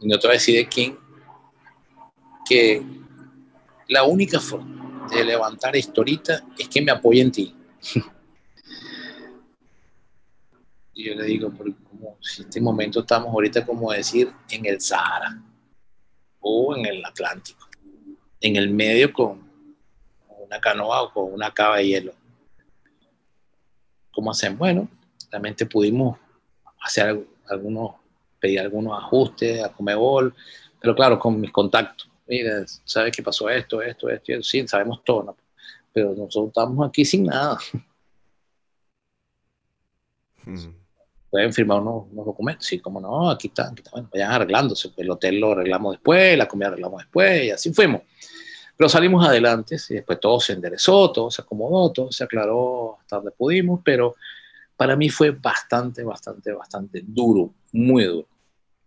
[0.00, 0.98] y no te voy a decir de quién,
[2.48, 2.82] que
[3.88, 7.54] la única forma de levantar esto ahorita es que me apoye en ti.
[10.94, 14.80] y yo le digo, como si en este momento estamos ahorita, como decir, en el
[14.80, 15.42] Sahara
[16.40, 17.68] o en el Atlántico,
[18.40, 19.46] en el medio con
[20.38, 22.14] una canoa o con una cava de hielo.
[24.10, 24.58] ¿Cómo hacemos?
[24.58, 24.88] Bueno,
[25.30, 26.18] realmente pudimos
[26.80, 27.96] hacer algunos,
[28.40, 30.34] pedir algunos ajustes a Comebol,
[30.80, 34.42] pero claro, con mis contactos mira, ¿sabes qué pasó esto, esto, esto?
[34.42, 35.36] Sí, sabemos todo,
[35.92, 37.58] pero nosotros estamos aquí sin nada.
[40.44, 40.74] Hmm.
[41.30, 45.10] Pueden firmar unos, documentos, sí, como no, aquí están, aquí están, bueno, vayan arreglándose, el
[45.10, 48.02] hotel lo arreglamos después, la comida arreglamos después, y así fuimos.
[48.76, 53.16] Pero salimos adelante, y después todo se enderezó, todo se acomodó, todo se aclaró hasta
[53.16, 54.14] donde pudimos, pero
[54.76, 58.28] para mí fue bastante, bastante, bastante duro, muy duro.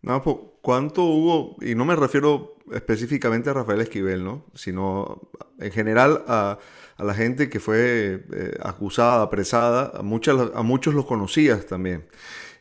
[0.02, 1.58] No, pues, ¿cuánto hubo?
[1.62, 4.46] Y no me refiero específicamente a Rafael Esquivel, ¿no?
[4.56, 5.30] Sino
[5.60, 6.58] en general a,
[6.98, 12.06] la gente que fue eh, acusada, apresada, a, a muchos los conocías también.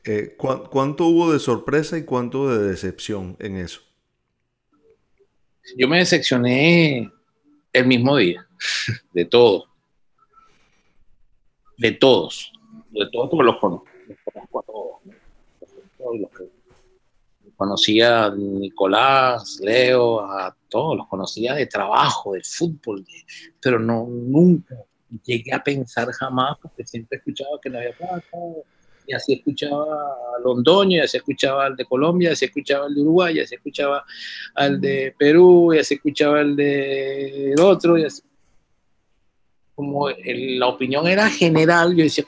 [0.05, 3.83] Eh, ¿Cuánto hubo de sorpresa y cuánto de decepción en eso?
[5.77, 7.11] Yo me decepcioné
[7.73, 8.47] el mismo día,
[9.12, 9.67] de todo.
[11.77, 12.53] De todos.
[12.91, 13.87] De todos porque los conozco.
[14.09, 16.21] Los conozco a todos.
[16.21, 16.60] los que
[17.61, 23.05] conocía a Nicolás, Leo, a todos, los conocía de trabajo, de fútbol,
[23.61, 24.77] pero no, nunca
[25.23, 28.39] llegué a pensar jamás, porque siempre escuchaba que no había plata,
[29.07, 32.95] y así escuchaba a Londoño, y así escuchaba al de Colombia, y así escuchaba al
[32.95, 34.07] de Uruguay, así escuchaba
[34.55, 38.23] al de Perú, y así escuchaba al de otro, y así.
[39.74, 42.24] Como la opinión era general, yo decía,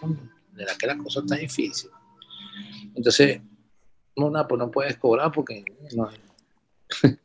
[0.58, 1.88] ¿era que la cosa está difícil?
[2.94, 3.40] Entonces,
[4.16, 5.64] no, pues no puedes cobrar porque
[5.94, 6.10] no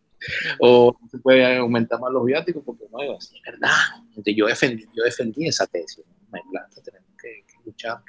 [0.60, 3.72] o se puede aumentar más los viáticos porque no es verdad.
[4.10, 8.02] Entonces yo defendí, yo defendí esa tesis, no hay plata, tenemos que, luchar.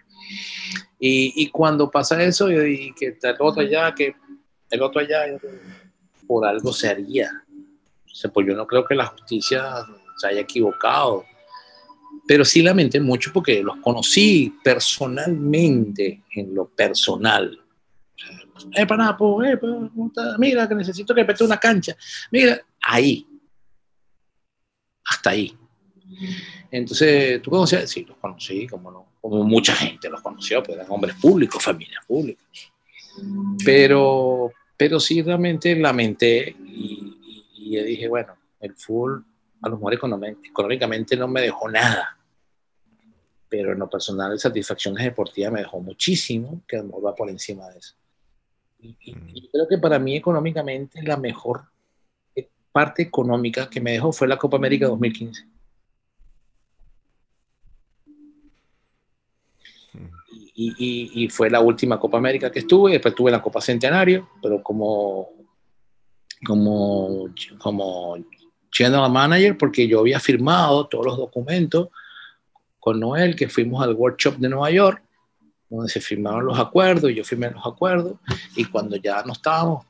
[1.00, 4.14] Y, y, cuando pasa eso, y que el otro allá, que
[4.70, 5.24] el otro allá,
[6.26, 7.44] por algo se haría.
[8.24, 9.84] O pues yo no creo que la justicia
[10.16, 11.24] se haya equivocado,
[12.26, 17.58] pero sí lamenté mucho porque los conocí personalmente, en lo personal
[18.74, 19.58] eh, para eh,
[20.38, 21.96] mira, que necesito que pete una cancha.
[22.30, 23.26] Mira, ahí.
[25.04, 25.56] Hasta ahí.
[26.70, 27.88] Entonces, ¿tú conocías?
[27.88, 32.04] Sí, los conocí, como, no, como mucha gente los conoció, pues eran hombres públicos, familias
[32.06, 32.46] públicas.
[33.64, 39.20] Pero, pero sí realmente lamenté y, y, dije, bueno, el full
[39.60, 42.16] a lo mejor económicamente no me dejó nada,
[43.48, 47.68] pero en lo personal, satisfacciones deportivas me dejó muchísimo, que a lo va por encima
[47.68, 47.97] de eso.
[48.80, 51.62] Y, creo que para mí económicamente la mejor
[52.34, 55.46] eh, parte económica que me dejó fue la Copa América 2015.
[60.60, 64.60] Y, y, fue la última Copa América que estuve, después tuve la Copa Centenario, pero
[64.60, 65.28] como,
[66.44, 67.28] como,
[67.58, 68.16] como
[68.72, 71.90] general manager, porque yo había firmado todos los documentos
[72.80, 75.02] con Noel, que fuimos al workshop de Nueva York,
[75.68, 78.14] donde se firmaron los acuerdos, yo firmé los acuerdos,
[78.56, 79.84] y cuando ya no estábamos,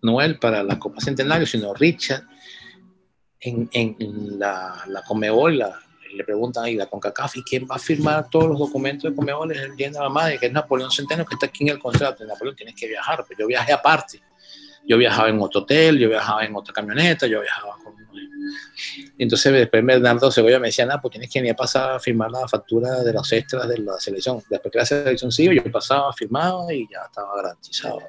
[0.00, 2.24] Noel para la Copa Centenario, sino Richard,
[3.40, 5.62] en, en la, la Comebol,
[6.14, 9.50] le preguntan ahí la CONCACAF, ¿y quién va a firmar todos los documentos de Comebol?
[9.52, 12.24] Es el General Madre, que es Napoleón Centeno, que está aquí en el contrato.
[12.24, 14.20] Napoleón tienes que viajar, pero yo viajé aparte.
[14.86, 17.76] Yo viajaba en otro hotel, yo viajaba en otra camioneta, yo viajaba
[19.18, 22.30] entonces después Bernardo Cebolla me decía, nada, pues tienes que venir a pasar a firmar
[22.30, 24.42] la factura de los extras de la selección.
[24.48, 28.00] Después que la selección siguió, yo pasaba, firmaba y ya estaba garantizado.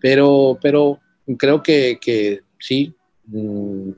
[0.00, 1.00] Pero, pero
[1.38, 2.94] creo que, que sí,
[3.26, 3.90] mm,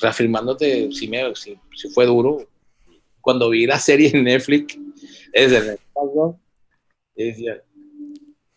[0.00, 1.58] reafirmándote, sí, me, sí,
[1.94, 2.48] fue duro.
[3.20, 4.76] Cuando vi la serie en Netflix,
[5.32, 5.78] es el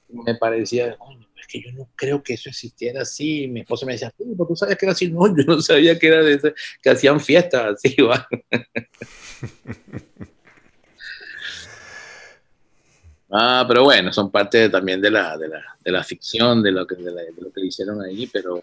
[0.10, 0.98] me parecía,
[1.64, 3.48] yo no creo que eso existiera así.
[3.48, 5.10] Mi esposo me decía, pero tú sabes que era así.
[5.16, 7.96] No, yo no sabía que era de ese, que hacían fiestas así,
[13.38, 16.88] Ah, pero bueno, son parte también de la, de la, de la ficción, de lo,
[16.88, 18.62] que, de, lo que hicieron ahí, pero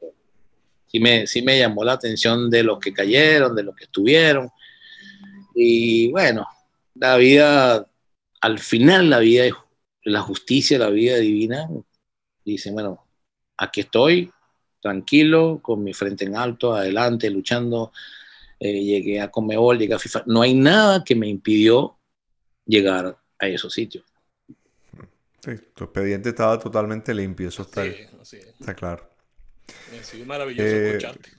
[0.86, 4.48] sí me, sí me llamó la atención de los que cayeron, de los que estuvieron.
[5.54, 6.46] Y bueno,
[6.94, 7.86] la vida,
[8.40, 9.44] al final la vida,
[10.04, 11.68] la justicia, la vida divina,
[12.44, 13.06] dice, bueno,
[13.56, 14.30] aquí estoy,
[14.80, 17.92] tranquilo, con mi frente en alto, adelante, luchando.
[18.58, 20.24] Eh, llegué a Comebol, llegué a FIFA.
[20.26, 21.98] No hay nada que me impidió
[22.64, 24.04] llegar a esos sitios.
[25.44, 29.10] Sí, tu expediente estaba totalmente limpio, eso está, está claro.
[30.02, 31.30] Sí, maravilloso eh, escucharte.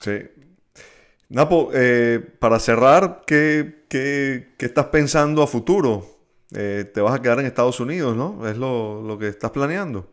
[0.00, 0.42] Sí.
[1.32, 3.86] Napo, eh, para cerrar, ¿qué,
[4.58, 6.06] estás pensando a futuro?
[6.54, 8.46] Eh, te vas a quedar en Estados Unidos, ¿no?
[8.46, 10.11] Es lo, que estás planeando.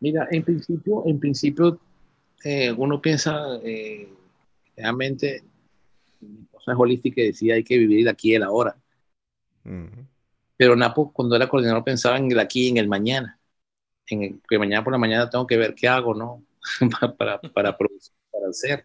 [0.00, 1.78] Mira, en principio, en principio
[2.78, 3.60] uno piensa
[4.76, 5.42] realmente
[6.50, 8.76] cosas holísticas y decía hay que vivir aquí y el ahora.
[10.56, 13.38] Pero Napo, cuando era coordinador, pensaba en el aquí y en el mañana.
[14.06, 16.44] En que mañana por la mañana tengo que ver qué hago, ¿no?
[17.18, 18.84] para, para producir, para hacer.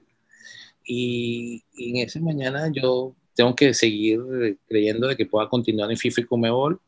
[0.85, 4.21] Y, en ese mañana yo tengo que seguir
[4.67, 6.79] creyendo de que pueda continuar en FIFA y Comebol.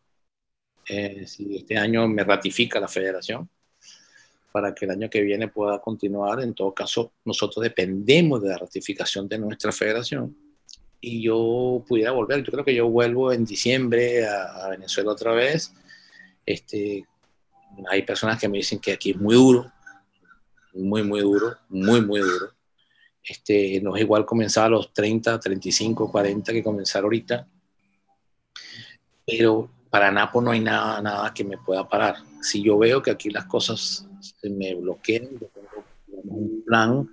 [0.88, 3.50] Eh, si este año me ratifica la federación,
[4.58, 6.42] para que el año que viene pueda continuar.
[6.42, 10.36] En todo caso, nosotros dependemos de la ratificación de nuestra federación
[11.00, 12.44] y yo pudiera volver.
[12.44, 15.72] Yo creo que yo vuelvo en diciembre a, Venezuela otra vez.
[16.44, 17.06] Este,
[17.88, 19.72] hay personas que me dicen que aquí es muy duro,
[20.74, 22.52] muy, muy duro, muy, muy duro.
[23.24, 27.48] Este, no es igual comenzar a los 30, 35, 40 que comenzar ahorita.
[29.24, 32.16] Pero para Napo no hay nada, nada que me pueda parar.
[32.42, 34.08] Si yo veo que aquí las cosas
[34.40, 35.86] se me bloquean, yo tengo
[36.24, 37.10] un plan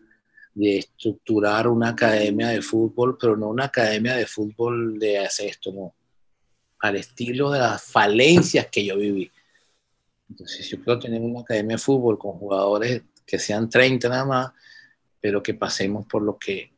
[0.54, 5.72] de estructurar una academia de fútbol, pero no una academia de fútbol de hacer esto,
[5.72, 5.94] no.
[6.80, 9.30] Al estilo de las falencias que yo viví.
[10.28, 14.52] Entonces, yo quiero tener una academia de fútbol con jugadores que sean 30 nada más,
[15.20, 16.70] pero que pasemos por lo que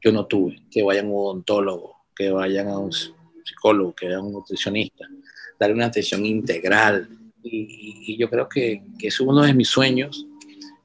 [0.00, 4.20] yo no tuve, que vayan a un odontólogo, que vayan a un psicólogo, que vayan
[4.20, 5.06] a un nutricionista,
[5.58, 7.08] darle una atención integral.
[7.44, 10.26] Y, yo creo que, es uno de mis sueños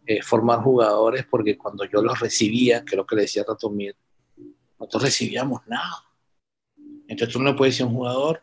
[0.06, 3.95] eh, formar jugadores, porque cuando yo los recibía, que es lo que le decía Ratomir,
[4.77, 6.03] nosotros recibíamos nada.
[7.07, 8.41] Entonces tú no puedes decir a un jugador,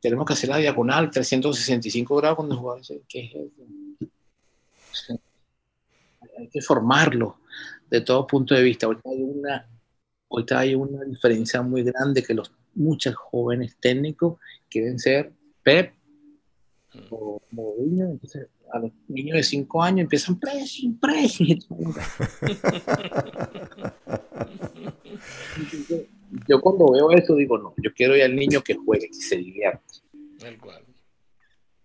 [0.00, 5.18] tenemos que hacer la diagonal 365 grados cuando el jugador dice, ¿qué es eso?
[6.38, 7.38] Hay que formarlo
[7.88, 8.86] de todo punto de vista.
[8.86, 9.24] Ahorita hay
[10.28, 14.38] ahorita hay una diferencia muy grande que los muchos jóvenes técnicos
[14.68, 15.32] quieren ser
[15.62, 15.94] Pep
[17.10, 21.58] o Mourinho, entonces a los niños de 5 años empiezan pressing, pressing.
[26.48, 29.36] yo cuando veo eso digo, no, yo quiero ir al niño que juegue, que se
[29.36, 29.82] divierta.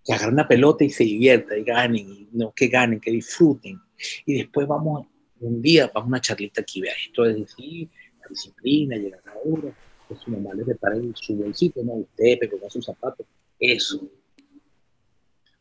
[0.03, 3.79] Que agarre una pelota y se divierta y ganen, no, que ganen, que disfruten.
[4.25, 5.05] Y después vamos,
[5.39, 9.33] un día, vamos a una charlita aquí, vea, esto es decir, la disciplina, llegar a
[9.45, 9.71] hora,
[10.07, 13.27] que su mamá le prepara su bolsito, no, usted, pero con sus zapatos,
[13.59, 14.09] eso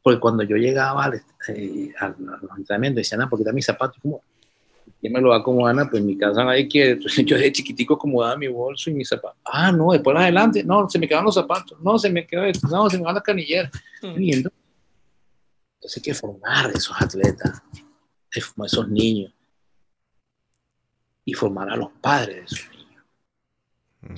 [0.08, 1.12] porque cuando yo llegaba
[1.48, 4.22] eh, a los entrenamientos, decían, ah, porque está mi zapato, como,
[4.98, 5.86] ¿quién me lo va a Ana?
[5.86, 6.92] Pues en mi casa nadie quiere.
[6.92, 9.36] Entonces yo de chiquitico acomodaba mi bolso y mi zapato.
[9.44, 12.68] Ah, no, después adelante, no, se me quedaron los zapatos, no, se me quedó esto,
[12.68, 13.70] no, se me van las canilleras.
[14.02, 14.48] Entonces
[15.98, 17.62] hay que formar esos atletas,
[18.40, 19.30] formar esos niños
[21.22, 23.04] y formar a los padres de esos niños.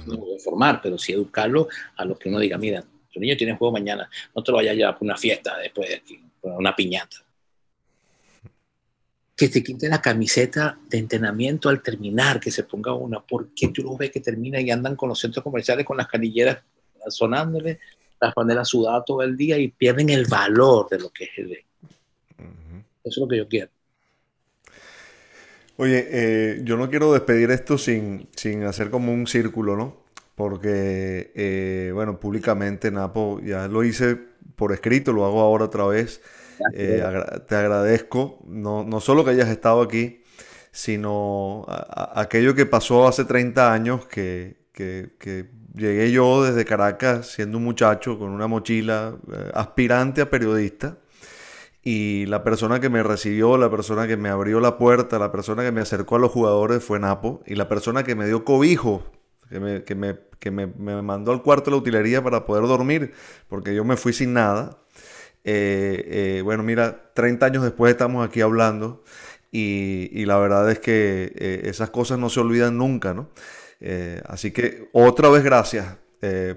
[0.06, 3.36] No voy a formar, pero sí educarlos a los que uno diga, mira, tu niño
[3.36, 6.20] tiene juego mañana, no te lo vayas a llevar por una fiesta después de aquí,
[6.40, 7.16] por una piñata.
[9.36, 13.82] Que te quite la camiseta de entrenamiento al terminar, que se ponga una, porque tú
[13.82, 16.58] lo ves que termina y andan con los centros comerciales con las canilleras
[17.08, 17.78] sonándole,
[18.20, 21.52] las panelas sudadas todo el día y pierden el valor de lo que es el.
[21.52, 21.64] Eso
[23.04, 23.70] es lo que yo quiero.
[25.76, 29.99] Oye, eh, yo no quiero despedir esto sin, sin hacer como un círculo, ¿no?
[30.40, 34.18] Porque, eh, bueno, públicamente, Napo, ya lo hice
[34.56, 36.22] por escrito, lo hago ahora otra vez.
[36.72, 37.04] Eh,
[37.46, 40.22] te agradezco, no, no, solo que hayas estado aquí,
[40.72, 47.64] sino aquello que pasó hace 30 años, que, que, llegué yo desde Caracas siendo un
[47.64, 50.96] muchacho con una mochila, eh, aspirante a periodista,
[51.82, 55.62] y la persona que me recibió, la persona que me abrió la puerta, la persona
[55.64, 59.04] que me acercó a los jugadores fue Napo, y la persona que me dio cobijo,
[59.50, 63.12] que me, que me que me, mandó al cuarto de la utilería para poder dormir,
[63.46, 64.78] porque yo me fui sin nada.
[65.44, 69.04] Eh, eh, bueno, mira, 30 años después estamos aquí hablando
[69.52, 73.28] y, la verdad es que eh, esas cosas no se olvidan nunca, ¿no?
[74.26, 75.96] así que otra vez gracias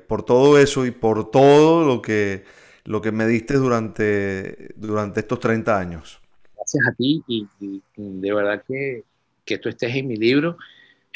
[0.09, 2.43] por todo eso y por todo lo que,
[2.83, 6.19] lo que me diste durante, durante estos 30 años.
[6.53, 7.47] Gracias a ti y,
[7.95, 9.05] de verdad que,
[9.45, 10.57] que tú estés en mi libro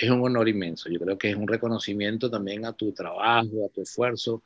[0.06, 0.90] es un honor inmenso.
[0.90, 4.44] Yo creo que es un reconocimiento también a tu trabajo, a tu esfuerzo,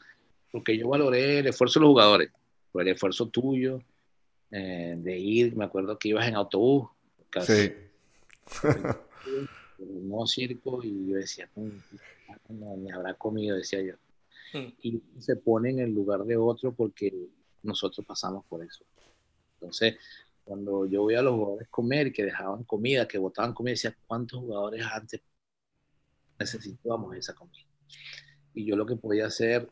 [0.51, 2.31] porque yo valoré el esfuerzo de los jugadores,
[2.71, 3.81] por el esfuerzo tuyo
[4.49, 6.89] eh, de ir, me acuerdo que ibas en autobús,
[7.29, 7.53] casi.
[7.53, 7.73] Sí.
[9.79, 13.95] un circo y yo decía, no, me habrá comido, decía yo.
[14.53, 14.73] Hmm.
[14.81, 17.13] Y se pone en el lugar de otro porque
[17.63, 18.83] nosotros pasamos por eso.
[19.55, 19.95] Entonces,
[20.43, 24.39] cuando yo voy a los jugadores comer, que dejaban comida, que botaban comida, decía, ¿cuántos
[24.39, 25.21] jugadores antes
[26.41, 27.65] necesitábamos esa comida?
[28.53, 29.69] Y yo lo que podía hacer,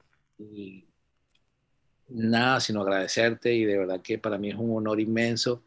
[2.08, 5.64] nada, sino agradecerte, y de verdad que para mí es un honor inmenso.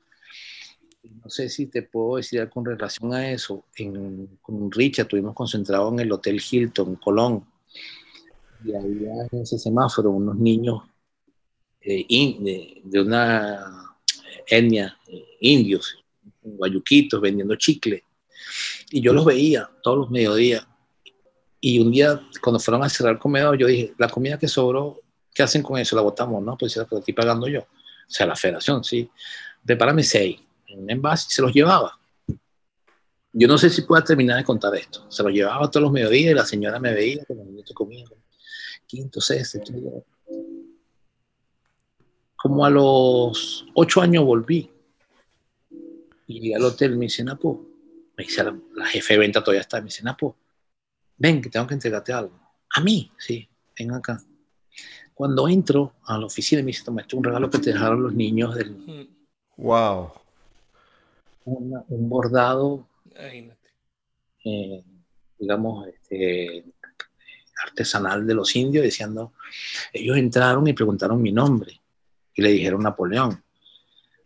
[1.03, 3.65] No sé si te puedo decir con relación a eso.
[3.77, 7.45] En, con Richard estuvimos concentrados en el Hotel Hilton, Colón,
[8.65, 10.83] y había en ese semáforo unos niños
[11.81, 12.07] eh,
[12.85, 13.97] de, una
[14.47, 15.97] etnia, eh, indios,
[16.43, 18.05] guayuquitos, vendiendo chicle.
[18.91, 20.67] Y yo los veía todos los mediodías.
[21.65, 25.01] Y un día, cuando fueron a cerrar el comedor, yo dije, la comida que sobró,
[25.33, 25.95] ¿qué hacen con eso?
[25.95, 26.59] La botamos, ¿no?
[26.59, 27.61] Pues la estoy pagando yo.
[27.61, 27.67] O
[28.09, 29.09] sea, la federación, sí.
[29.65, 31.97] Prepárame seis en envase y se los llevaba.
[33.33, 35.09] Yo no sé si pueda terminar de contar esto.
[35.09, 38.05] Se los llevaba todos los mediodías y la señora me veía como niños comía.
[38.85, 39.61] Quinto, sexto,
[42.35, 44.69] como a los ocho años volví.
[46.27, 47.65] Y llegué al hotel, me dice, Napo,
[48.17, 50.37] me dice la, jefe de venta todavía está, me dice, Napo,
[51.23, 52.37] ven, que tengo que entregarte algo.
[52.75, 54.21] A mí, sí, ven acá.
[55.15, 58.03] Cuando entro a la oficina, me dice, toma, esto es un regalo que te dejaron
[58.03, 59.09] los niños del...
[59.57, 60.11] Wow.
[61.45, 64.85] un bordado, eh,
[65.39, 66.65] digamos, este,
[67.65, 69.33] artesanal de los indios, diciendo,
[69.93, 71.81] ellos entraron y preguntaron mi nombre
[72.35, 73.45] y le dijeron Napoleón.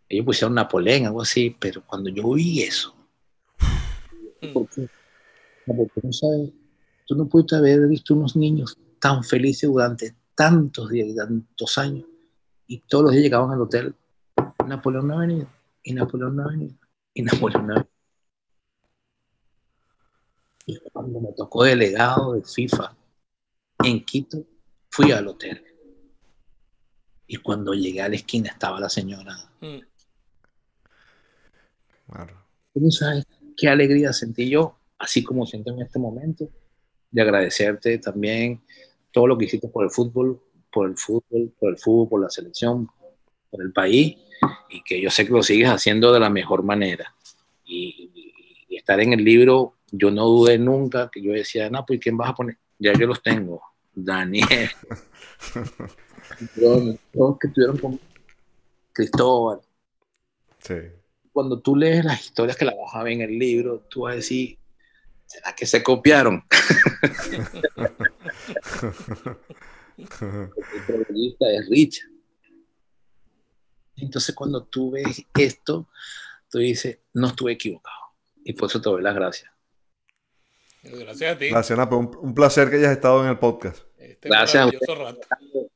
[0.09, 2.97] Ellos pusieron Napoleón, algo así, pero cuando yo vi eso,
[4.41, 4.53] mm.
[4.55, 4.89] porque,
[6.03, 6.53] no sabes,
[7.07, 12.05] tú no puedes haber visto unos niños tan felices durante tantos días, tantos años,
[12.67, 13.95] y todos los días llegaban al hotel,
[14.67, 15.49] Napoleón no ha venido,
[15.83, 16.77] y Napoleón no ha venido,
[17.15, 17.91] y Napoleón no ha venido.
[20.67, 22.97] Y cuando me tocó delegado de FIFA
[23.85, 24.45] en Quito,
[24.91, 25.63] fui al hotel
[27.27, 29.37] y cuando llegué a la esquina estaba la señora.
[29.61, 29.81] Mm.
[32.91, 33.27] sabes
[33.57, 36.49] qué alegría sentí yo, así como siento en este momento,
[37.17, 38.61] de agradecerte también
[39.11, 40.39] todo lo que hiciste por el fútbol,
[40.71, 42.91] por el fútbol, por el fútbol, por la selección,
[43.51, 44.19] por el país,
[44.69, 47.15] y que yo sé que lo sigues haciendo de la mejor manera.
[47.65, 48.13] Y,
[48.69, 52.29] estar en el libro, yo no dudé nunca, que yo decía, no, pues ¿quién vas
[52.29, 52.59] a poner?
[52.79, 53.63] Ya yo los tengo.
[53.95, 54.69] Daniel.
[57.15, 57.99] todos que estuvieron con
[58.93, 59.61] Cristóbal.
[60.59, 60.75] Sí.
[61.33, 64.13] Cuando tú lees las historias que la vas a ver en el libro, tú vas
[64.13, 64.59] a decir,
[65.27, 66.45] ¿será que se copiaron?
[69.97, 70.51] el
[70.87, 72.11] periodista es Richard.
[73.97, 75.89] Entonces cuando tú ves esto,
[76.51, 77.97] tú dices, no estuve equivocado.
[78.45, 79.51] Y por eso te doy las gracias.
[80.83, 81.49] Gracias a ti.
[81.49, 81.97] Gracias, Napo.
[81.97, 83.83] Un, placer que hayas estado en el podcast.
[83.99, 84.69] Este gracias.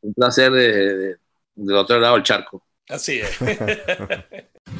[0.02, 1.16] Un placer de,
[1.54, 2.64] del otro lado del charco.
[2.88, 3.38] Así es.